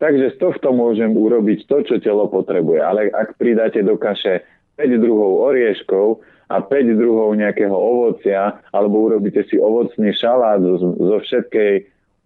takže 0.00 0.36
z 0.36 0.40
tohto 0.40 0.72
môžem 0.72 1.12
urobiť 1.12 1.68
to, 1.68 1.84
čo 1.84 1.94
telo 2.00 2.28
potrebuje. 2.32 2.80
Ale 2.80 3.00
ak 3.12 3.36
pridáte 3.36 3.84
do 3.84 4.00
kaše 4.00 4.44
5 4.80 5.04
druhov 5.04 5.52
orieškov 5.52 6.20
a 6.48 6.60
5 6.64 7.00
druhov 7.00 7.36
nejakého 7.36 7.76
ovocia, 7.76 8.56
alebo 8.72 9.12
urobíte 9.12 9.44
si 9.48 9.60
ovocný 9.60 10.16
šalát 10.16 10.64
zo, 10.64 10.96
zo, 10.96 11.18
všetkej, 11.20 11.72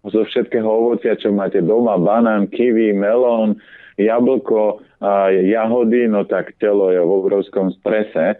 zo 0.07 0.21
všetkého 0.27 0.67
ovocia, 0.67 1.19
čo 1.19 1.35
máte 1.35 1.59
doma, 1.59 1.99
banán, 1.99 2.47
kiwi, 2.47 2.95
melón, 2.95 3.59
jablko, 4.05 4.81
a 5.01 5.33
jahody, 5.33 6.05
no 6.05 6.29
tak 6.29 6.53
telo 6.61 6.93
je 6.93 7.01
v 7.01 7.11
obrovskom 7.11 7.73
strese. 7.81 8.37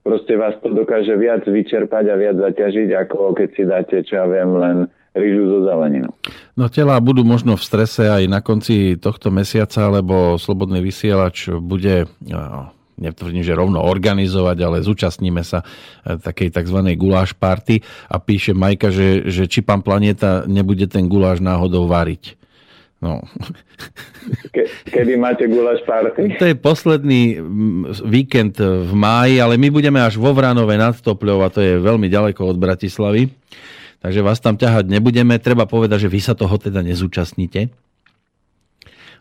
Proste 0.00 0.40
vás 0.40 0.56
to 0.64 0.72
dokáže 0.72 1.12
viac 1.20 1.44
vyčerpať 1.44 2.04
a 2.08 2.16
viac 2.16 2.40
zaťažiť, 2.40 2.88
ako 2.96 3.36
keď 3.36 3.48
si 3.52 3.62
dáte, 3.68 3.96
čo 4.08 4.24
ja 4.24 4.24
viem, 4.24 4.56
len 4.56 4.76
rýžu 5.12 5.44
zo 5.52 5.58
zeleninou. 5.68 6.12
No 6.56 6.72
tela 6.72 6.96
budú 6.96 7.28
možno 7.28 7.60
v 7.60 7.66
strese 7.66 8.08
aj 8.08 8.24
na 8.24 8.40
konci 8.40 8.96
tohto 8.96 9.28
mesiaca, 9.28 9.92
lebo 9.92 10.40
Slobodný 10.40 10.80
vysielač 10.80 11.52
bude 11.60 12.08
netvrdím, 12.96 13.44
že 13.44 13.52
rovno 13.52 13.84
organizovať, 13.84 14.58
ale 14.64 14.82
zúčastníme 14.82 15.44
sa 15.46 15.62
e, 16.02 16.18
takej 16.18 16.50
tzv. 16.50 16.78
guláš 16.98 17.30
party 17.36 17.84
a 18.10 18.18
píše 18.18 18.56
Majka, 18.56 18.90
že, 18.90 19.28
že 19.30 19.46
či 19.46 19.62
pán 19.62 19.86
Planeta 19.86 20.42
nebude 20.50 20.90
ten 20.90 21.06
guláš 21.06 21.38
náhodou 21.38 21.86
variť. 21.86 22.37
No. 22.98 23.22
Ke, 24.50 24.66
kedy 24.90 25.14
máte 25.14 25.46
gulaš 25.46 25.86
party? 25.86 26.34
To 26.34 26.50
je 26.50 26.56
posledný 26.58 27.38
víkend 28.02 28.58
v 28.58 28.90
máji, 28.90 29.38
ale 29.38 29.54
my 29.54 29.70
budeme 29.70 30.02
až 30.02 30.18
vo 30.18 30.34
Vranove 30.34 30.74
nad 30.74 30.98
Topľou 30.98 31.46
a 31.46 31.52
to 31.52 31.62
je 31.62 31.78
veľmi 31.78 32.10
ďaleko 32.10 32.42
od 32.42 32.58
Bratislavy. 32.58 33.30
Takže 34.02 34.20
vás 34.22 34.42
tam 34.42 34.58
ťahať 34.58 34.90
nebudeme. 34.90 35.38
Treba 35.38 35.66
povedať, 35.66 36.06
že 36.06 36.12
vy 36.12 36.20
sa 36.22 36.34
toho 36.34 36.54
teda 36.58 36.82
nezúčastníte. 36.82 37.70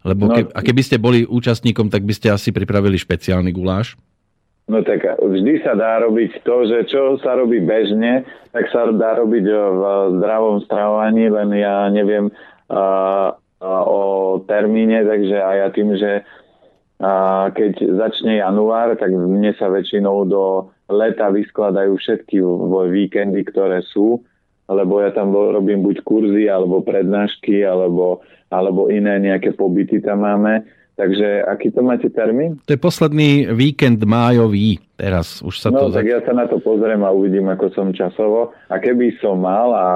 Lebo 0.02 0.30
no, 0.30 0.34
a 0.38 0.60
keby 0.62 0.82
ste 0.82 0.98
boli 1.02 1.26
účastníkom, 1.26 1.94
tak 1.94 2.06
by 2.06 2.14
ste 2.14 2.34
asi 2.34 2.50
pripravili 2.50 2.98
špeciálny 2.98 3.54
guláš. 3.54 3.98
No 4.68 4.84
tak 4.84 5.06
vždy 5.22 5.64
sa 5.64 5.80
dá 5.80 6.04
robiť 6.04 6.44
to, 6.44 6.56
že 6.68 6.92
čo 6.92 7.16
sa 7.24 7.40
robí 7.40 7.64
bežne, 7.64 8.28
tak 8.52 8.68
sa 8.68 8.90
dá 8.92 9.16
robiť 9.16 9.46
v 9.48 9.82
zdravom 10.20 10.60
stravovaní, 10.68 11.32
len 11.32 11.50
ja 11.56 11.88
neviem, 11.88 12.28
o 13.64 14.42
termíne, 14.46 15.02
takže 15.06 15.38
aj 15.38 15.56
ja 15.58 15.68
tým, 15.74 15.90
že 15.98 16.12
a 16.98 17.46
keď 17.54 17.94
začne 17.94 18.42
január, 18.42 18.98
tak 18.98 19.14
mne 19.14 19.54
sa 19.54 19.70
väčšinou 19.70 20.26
do 20.26 20.74
leta 20.90 21.30
vyskladajú 21.30 21.94
všetky 21.94 22.42
víkendy, 22.90 23.46
ktoré 23.46 23.86
sú, 23.86 24.26
lebo 24.66 25.06
ja 25.06 25.14
tam 25.14 25.30
robím 25.30 25.86
buď 25.86 26.02
kurzy, 26.02 26.50
alebo 26.50 26.82
prednášky, 26.82 27.62
alebo, 27.62 28.26
alebo 28.50 28.90
iné 28.90 29.22
nejaké 29.22 29.54
pobyty 29.54 30.02
tam 30.02 30.26
máme. 30.26 30.66
Takže 30.98 31.46
aký 31.46 31.70
to 31.70 31.86
máte 31.86 32.10
termín? 32.10 32.58
To 32.66 32.74
je 32.74 32.82
posledný 32.82 33.54
víkend 33.54 34.02
májový. 34.02 34.82
Teraz 34.98 35.46
už 35.46 35.62
sa 35.62 35.70
no, 35.70 35.94
to... 35.94 36.02
tak 36.02 36.10
ja 36.10 36.26
sa 36.26 36.34
na 36.34 36.50
to 36.50 36.58
pozriem 36.58 37.06
a 37.06 37.14
uvidím, 37.14 37.54
ako 37.54 37.70
som 37.78 37.94
časovo. 37.94 38.58
A 38.74 38.82
keby 38.82 39.14
som 39.22 39.38
mal, 39.38 39.70
a, 39.78 39.88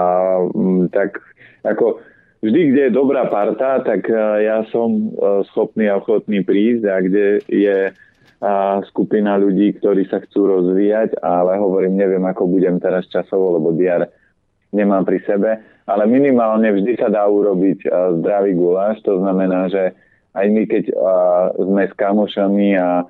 tak 0.93 1.17
ako 1.65 1.97
vždy, 2.41 2.61
kde 2.73 2.81
je 2.89 2.97
dobrá 2.97 3.29
parta, 3.29 3.79
tak 3.85 4.09
e, 4.09 4.17
ja 4.45 4.65
som 4.73 4.89
e, 4.91 5.07
schopný 5.53 5.87
a 5.87 6.01
ochotný 6.01 6.41
prísť 6.41 6.83
a 6.89 6.95
kde 7.01 7.25
je 7.47 7.77
skupina 8.89 9.37
ľudí, 9.37 9.77
ktorí 9.77 10.09
sa 10.09 10.17
chcú 10.17 10.49
rozvíjať, 10.49 11.21
ale 11.21 11.61
hovorím, 11.61 11.93
neviem, 11.93 12.25
ako 12.25 12.49
budem 12.49 12.81
teraz 12.81 13.05
časovo, 13.05 13.61
lebo 13.61 13.69
diar 13.77 14.09
nemám 14.73 15.05
pri 15.05 15.21
sebe, 15.29 15.61
ale 15.85 16.09
minimálne 16.09 16.73
vždy 16.73 16.97
sa 16.97 17.13
dá 17.13 17.21
urobiť 17.29 17.85
zdravý 18.17 18.57
guláš, 18.57 18.97
to 19.05 19.21
znamená, 19.21 19.69
že 19.69 19.93
aj 20.33 20.45
my, 20.57 20.63
keď 20.65 20.83
sme 21.53 21.83
s 21.85 21.93
kamošami 21.93 22.81
a 22.81 23.05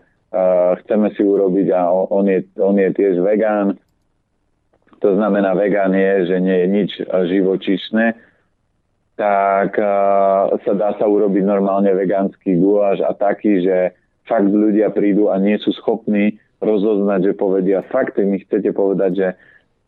chceme 0.84 1.08
si 1.16 1.24
urobiť 1.24 1.68
a 1.80 1.88
on 1.92 2.28
je, 2.28 2.44
on 2.60 2.76
je 2.76 2.90
tiež 2.92 3.24
vegán. 3.24 3.80
To 5.00 5.16
znamená, 5.16 5.56
vegán 5.56 5.96
je, 5.96 6.28
že 6.28 6.38
nie 6.44 6.58
je 6.60 6.68
nič 6.68 6.92
živočišné, 7.08 8.06
tak 9.22 9.78
uh, 9.78 10.50
sa 10.66 10.74
dá 10.74 10.98
sa 10.98 11.06
urobiť 11.06 11.46
normálne 11.46 11.94
vegánsky 11.94 12.58
guláš 12.58 13.06
a 13.06 13.14
taký, 13.14 13.62
že 13.62 13.94
fakt 14.26 14.50
ľudia 14.50 14.90
prídu 14.90 15.30
a 15.30 15.38
nie 15.38 15.62
sú 15.62 15.70
schopní 15.78 16.42
rozoznať, 16.58 17.30
že 17.30 17.34
povedia, 17.38 17.86
fakt 17.94 18.18
mi 18.18 18.42
chcete 18.42 18.74
povedať, 18.74 19.12
že 19.14 19.28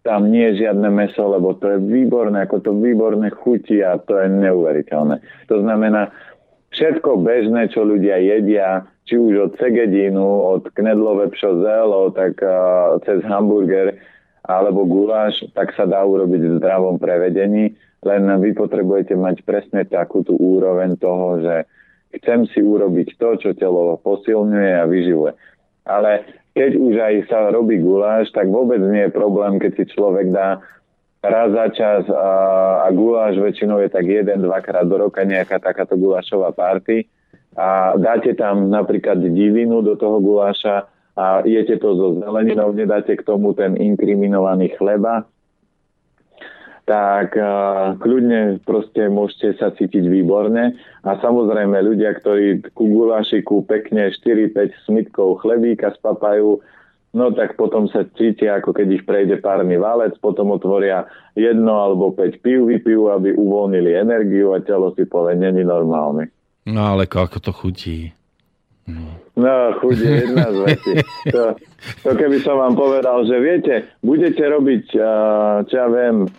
tam 0.05 0.29
nie 0.29 0.53
je 0.53 0.67
žiadne 0.67 0.85
meso, 0.93 1.25
lebo 1.25 1.57
to 1.57 1.65
je 1.65 1.79
výborné, 1.81 2.45
ako 2.45 2.61
to 2.61 2.71
výborné 2.77 3.33
chutí 3.33 3.81
a 3.81 3.97
to 3.97 4.21
je 4.21 4.29
neuveriteľné. 4.29 5.17
To 5.49 5.63
znamená, 5.65 6.13
všetko 6.75 7.23
bežné, 7.25 7.73
čo 7.73 7.87
ľudia 7.87 8.21
jedia, 8.21 8.85
či 9.09 9.17
už 9.17 9.33
od 9.49 9.51
segedínu, 9.57 10.21
od 10.21 10.69
knedlové 10.77 11.33
pšozelo, 11.33 12.13
tak 12.13 12.37
uh, 12.45 13.01
cez 13.01 13.25
hamburger 13.25 13.97
alebo 14.43 14.83
guláš, 14.83 15.39
tak 15.55 15.71
sa 15.73 15.87
dá 15.87 16.03
urobiť 16.03 16.41
v 16.43 16.55
zdravom 16.59 16.99
prevedení, 16.99 17.79
len 18.03 18.27
vy 18.43 18.51
potrebujete 18.51 19.15
mať 19.15 19.47
presne 19.47 19.87
takú 19.87 20.21
tú 20.27 20.35
úroveň 20.35 20.99
toho, 20.99 21.39
že 21.39 21.55
chcem 22.19 22.43
si 22.51 22.59
urobiť 22.59 23.15
to, 23.15 23.29
čo 23.39 23.49
telo 23.55 23.95
posilňuje 24.03 24.71
a 24.75 24.83
vyživuje. 24.83 25.33
Ale 25.87 26.27
keď 26.53 26.71
už 26.75 26.95
aj 26.99 27.15
sa 27.31 27.39
robí 27.49 27.79
guláš, 27.79 28.29
tak 28.35 28.51
vôbec 28.51 28.83
nie 28.83 29.07
je 29.07 29.15
problém, 29.15 29.57
keď 29.57 29.71
si 29.79 29.83
človek 29.95 30.29
dá 30.29 30.61
raz 31.23 31.49
za 31.55 31.67
čas 31.71 32.03
a, 32.11 32.29
a 32.83 32.87
guláš 32.91 33.39
väčšinou 33.39 33.79
je 33.79 33.89
tak 33.89 34.03
jeden, 34.03 34.43
dvakrát 34.43 34.83
do 34.83 35.07
roka 35.07 35.23
nejaká 35.23 35.55
takáto 35.63 35.95
gulášová 35.95 36.51
party 36.51 37.07
a 37.55 37.95
dáte 37.95 38.35
tam 38.35 38.67
napríklad 38.67 39.23
divinu 39.23 39.79
do 39.79 39.95
toho 39.95 40.19
guláša 40.19 40.91
a 41.13 41.45
jete 41.45 41.77
to 41.77 41.93
so 41.93 42.07
zeleninou, 42.17 42.73
nedáte 42.73 43.13
k 43.13 43.25
tomu 43.25 43.53
ten 43.53 43.77
inkriminovaný 43.77 44.73
chleba, 44.73 45.29
tak 46.83 47.39
uh, 47.39 47.95
kľudne 47.95 48.59
proste 48.67 49.07
môžete 49.07 49.55
sa 49.55 49.71
cítiť 49.71 50.03
výborne. 50.03 50.75
A 51.07 51.11
samozrejme 51.21 51.79
ľudia, 51.79 52.11
ktorí 52.19 52.75
ku 52.75 52.91
gulášiku 52.91 53.63
pekne 53.63 54.11
4-5 54.11 54.89
smitkov 54.89 55.39
chlebíka 55.45 55.95
spapajú, 55.95 56.59
no 57.15 57.25
tak 57.31 57.55
potom 57.55 57.87
sa 57.87 58.03
cítia, 58.19 58.59
ako 58.59 58.75
keď 58.75 58.87
ich 58.99 59.03
prejde 59.07 59.39
párny 59.39 59.79
válec, 59.79 60.19
potom 60.19 60.51
otvoria 60.51 61.07
jedno 61.39 61.79
alebo 61.79 62.11
5 62.11 62.43
pív, 62.43 62.67
vypijú, 62.67 63.15
aby 63.15 63.31
uvoľnili 63.31 63.95
energiu 63.95 64.51
a 64.51 64.59
telo 64.59 64.91
si 64.97 65.07
povie, 65.07 65.39
není 65.39 65.63
normálny. 65.63 66.27
No 66.67 66.95
ale 66.95 67.07
ako 67.07 67.39
to 67.39 67.51
chutí. 67.55 68.11
No, 68.83 69.22
no 69.39 69.53
chuť 69.81 69.95
je 69.97 70.11
jedna 70.27 70.47
z 70.49 70.57
vecí. 70.67 70.93
To, 71.33 71.55
to 72.05 72.09
keby 72.13 72.37
som 72.43 72.59
vám 72.59 72.75
povedal, 72.77 73.25
že 73.25 73.35
viete, 73.39 73.73
budete 74.03 74.43
robiť, 74.45 74.85
uh, 74.97 75.63
čo 75.67 75.73
ja 75.73 75.87
viem, 75.89 76.29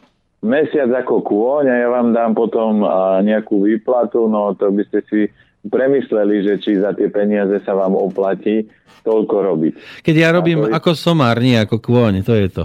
mesiac 0.44 0.92
ako 0.92 1.24
kôň 1.24 1.64
a 1.72 1.76
ja 1.80 1.88
vám 1.88 2.12
dám 2.12 2.36
potom 2.36 2.84
nejakú 3.24 3.64
výplatu, 3.64 4.28
no 4.28 4.52
to 4.52 4.68
by 4.68 4.84
ste 4.84 5.00
si 5.08 5.20
premysleli, 5.64 6.44
že 6.44 6.54
či 6.60 6.76
za 6.76 6.92
tie 6.92 7.08
peniaze 7.08 7.64
sa 7.64 7.72
vám 7.72 7.96
oplatí 7.96 8.68
toľko 9.08 9.36
robiť. 9.40 9.72
Keď 10.04 10.14
ja 10.14 10.28
robím 10.36 10.68
ako, 10.68 10.76
ako 10.76 10.90
somár, 10.92 11.40
nie 11.40 11.56
ako 11.56 11.80
kôň, 11.80 12.20
to 12.20 12.36
je 12.36 12.48
to. 12.52 12.64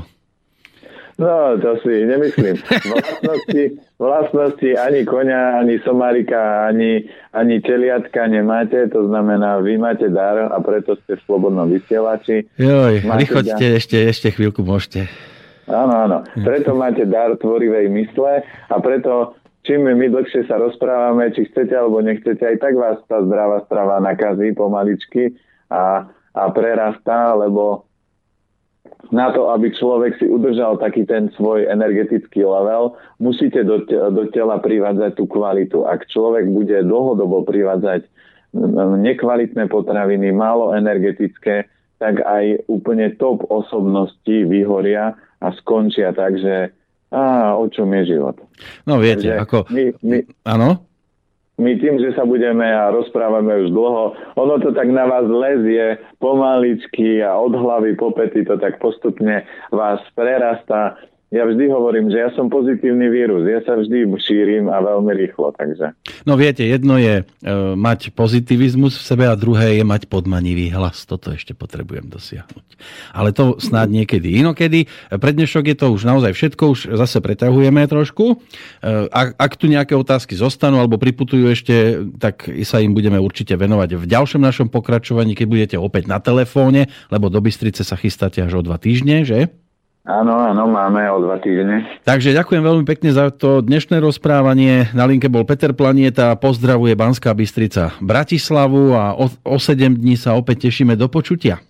No, 1.20 1.60
to 1.60 1.76
si 1.84 2.08
nemyslím. 2.08 2.56
Vlastnosti, 2.64 3.64
vlastnosti 4.00 4.70
ani 4.80 5.04
konia, 5.04 5.60
ani 5.60 5.76
somárika, 5.84 6.72
ani, 6.72 7.12
ani 7.36 7.60
teliatka 7.60 8.24
nemáte, 8.32 8.88
to 8.88 9.04
znamená, 9.12 9.60
vy 9.60 9.76
máte 9.76 10.08
dar 10.08 10.48
a 10.48 10.58
preto 10.64 10.96
ste 11.04 11.20
v 11.20 11.26
slobodnom 11.28 11.68
vysielači. 11.68 12.48
Joj, 12.56 13.04
rýchoďte, 13.04 13.66
ešte, 13.84 13.98
ešte 14.08 14.28
chvíľku 14.32 14.64
môžete. 14.64 15.12
Áno, 15.68 16.08
áno. 16.08 16.18
Preto 16.40 16.72
máte 16.72 17.04
dar 17.04 17.36
tvorivej 17.36 17.92
mysle 17.92 18.48
a 18.72 18.76
preto 18.80 19.36
čím 19.68 19.92
my 19.92 20.08
dlhšie 20.08 20.48
sa 20.48 20.56
rozprávame, 20.56 21.36
či 21.36 21.52
chcete 21.52 21.76
alebo 21.76 22.00
nechcete, 22.00 22.42
aj 22.42 22.58
tak 22.64 22.80
vás 22.80 22.98
tá 23.12 23.20
zdravá 23.22 23.68
strava 23.68 24.00
nakazí 24.00 24.56
pomaličky 24.56 25.36
a, 25.68 26.08
a 26.32 26.44
prerastá, 26.56 27.36
lebo 27.36 27.89
na 29.10 29.34
to, 29.34 29.50
aby 29.50 29.74
človek 29.74 30.22
si 30.22 30.30
udržal 30.30 30.78
taký 30.78 31.08
ten 31.08 31.34
svoj 31.34 31.66
energetický 31.66 32.46
level, 32.46 32.94
musíte 33.18 33.66
do, 33.66 33.82
do 33.88 34.24
tela 34.30 34.62
privádzať 34.62 35.18
tú 35.18 35.26
kvalitu. 35.26 35.88
Ak 35.88 36.06
človek 36.10 36.46
bude 36.46 36.86
dlhodobo 36.86 37.42
privádzať 37.48 38.06
nekvalitné 39.02 39.70
potraviny, 39.70 40.34
málo 40.34 40.74
energetické, 40.74 41.70
tak 41.98 42.22
aj 42.24 42.66
úplne 42.72 43.14
top 43.18 43.46
osobnosti 43.50 44.36
vyhoria 44.48 45.18
a 45.42 45.48
skončia 45.58 46.16
tak, 46.16 46.40
že 46.40 46.74
a 47.10 47.58
o 47.58 47.66
čom 47.74 47.90
je 47.98 48.14
život. 48.14 48.38
No 48.86 49.02
viete, 49.02 49.34
Takže 49.34 49.42
ako... 49.42 49.58
My, 49.74 49.84
my, 50.06 50.18
áno? 50.46 50.89
My 51.60 51.76
tým, 51.76 52.00
že 52.00 52.16
sa 52.16 52.24
budeme 52.24 52.64
a 52.64 52.88
rozprávame 52.88 53.68
už 53.68 53.76
dlho, 53.76 54.16
ono 54.40 54.56
to 54.64 54.72
tak 54.72 54.88
na 54.88 55.04
vás 55.04 55.28
lezie 55.28 56.00
pomaličky 56.24 57.20
a 57.20 57.36
od 57.36 57.52
hlavy 57.52 58.00
po 58.00 58.16
pety 58.16 58.48
to 58.48 58.56
tak 58.56 58.80
postupne 58.80 59.44
vás 59.76 60.00
prerastá 60.16 60.96
ja 61.30 61.46
vždy 61.46 61.70
hovorím, 61.70 62.10
že 62.10 62.26
ja 62.26 62.34
som 62.34 62.50
pozitívny 62.50 63.06
vírus. 63.06 63.46
Ja 63.46 63.62
sa 63.62 63.78
vždy 63.78 64.10
šírim 64.18 64.66
a 64.66 64.82
veľmi 64.82 65.14
rýchlo. 65.14 65.54
Takže. 65.54 65.94
No 66.26 66.34
viete, 66.34 66.66
jedno 66.66 66.98
je 66.98 67.22
e, 67.22 67.24
mať 67.78 68.18
pozitivizmus 68.18 68.98
v 68.98 69.04
sebe 69.06 69.30
a 69.30 69.38
druhé 69.38 69.78
je 69.78 69.86
mať 69.86 70.10
podmanivý 70.10 70.74
hlas. 70.74 71.06
Toto 71.06 71.30
ešte 71.30 71.54
potrebujem 71.54 72.10
dosiahnuť. 72.10 72.68
Ale 73.14 73.30
to 73.30 73.62
snáď 73.62 74.02
niekedy 74.02 74.42
inokedy. 74.42 74.90
Pre 75.14 75.30
dnešok 75.30 75.70
je 75.70 75.78
to 75.78 75.94
už 75.94 76.02
naozaj 76.10 76.34
všetko. 76.34 76.64
Už 76.74 76.80
zase 76.98 77.22
preťahujeme 77.22 77.86
trošku. 77.86 78.34
E, 78.34 78.36
ak, 79.14 79.38
ak 79.38 79.54
tu 79.54 79.70
nejaké 79.70 79.94
otázky 79.94 80.34
zostanú 80.34 80.82
alebo 80.82 80.98
priputujú 80.98 81.46
ešte, 81.46 82.10
tak 82.18 82.50
sa 82.66 82.82
im 82.82 82.98
budeme 82.98 83.22
určite 83.22 83.54
venovať 83.54 84.02
v 84.02 84.06
ďalšom 84.10 84.42
našom 84.42 84.68
pokračovaní, 84.74 85.38
keď 85.38 85.46
budete 85.46 85.76
opäť 85.78 86.10
na 86.10 86.18
telefóne, 86.18 86.90
lebo 87.14 87.30
do 87.30 87.38
Bystrice 87.38 87.86
sa 87.86 87.94
chystáte 87.94 88.42
až 88.42 88.58
o 88.58 88.66
dva 88.66 88.82
týždne, 88.82 89.22
že? 89.30 89.54
Áno, 90.10 90.34
áno, 90.42 90.66
máme 90.66 91.06
o 91.14 91.22
dva 91.22 91.38
týždne. 91.38 91.86
Takže 92.02 92.34
ďakujem 92.34 92.66
veľmi 92.66 92.82
pekne 92.82 93.14
za 93.14 93.30
to 93.30 93.62
dnešné 93.62 94.02
rozprávanie. 94.02 94.90
Na 94.98 95.06
linke 95.06 95.30
bol 95.30 95.46
Peter 95.46 95.70
Planieta, 95.70 96.34
pozdravuje 96.34 96.98
Banská 96.98 97.30
Bystrica 97.38 97.94
Bratislavu 98.02 98.98
a 98.98 99.14
o, 99.14 99.30
o 99.30 99.58
7 99.62 100.02
dní 100.02 100.18
sa 100.18 100.34
opäť 100.34 100.66
tešíme 100.66 100.98
do 100.98 101.06
počutia. 101.14 101.62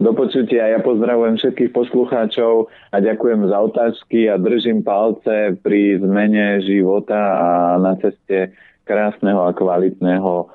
Do 0.00 0.16
počutia. 0.16 0.72
Ja 0.72 0.80
pozdravujem 0.80 1.36
všetkých 1.36 1.70
poslucháčov 1.76 2.72
a 2.88 2.96
ďakujem 3.04 3.44
za 3.52 3.58
otázky 3.60 4.32
a 4.32 4.40
držím 4.40 4.80
palce 4.80 5.52
pri 5.60 6.00
zmene 6.00 6.64
života 6.64 7.20
a 7.20 7.50
na 7.76 7.92
ceste 8.00 8.56
krásneho 8.88 9.44
a 9.44 9.52
kvalitného 9.52 10.48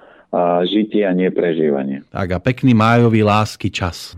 žitia 0.65 1.13
a 1.13 1.17
neprežívania. 1.17 2.01
Tak 2.09 2.29
a 2.33 2.39
pekný 2.41 2.73
májový 2.73 3.21
lásky 3.21 3.69
čas. 3.69 4.17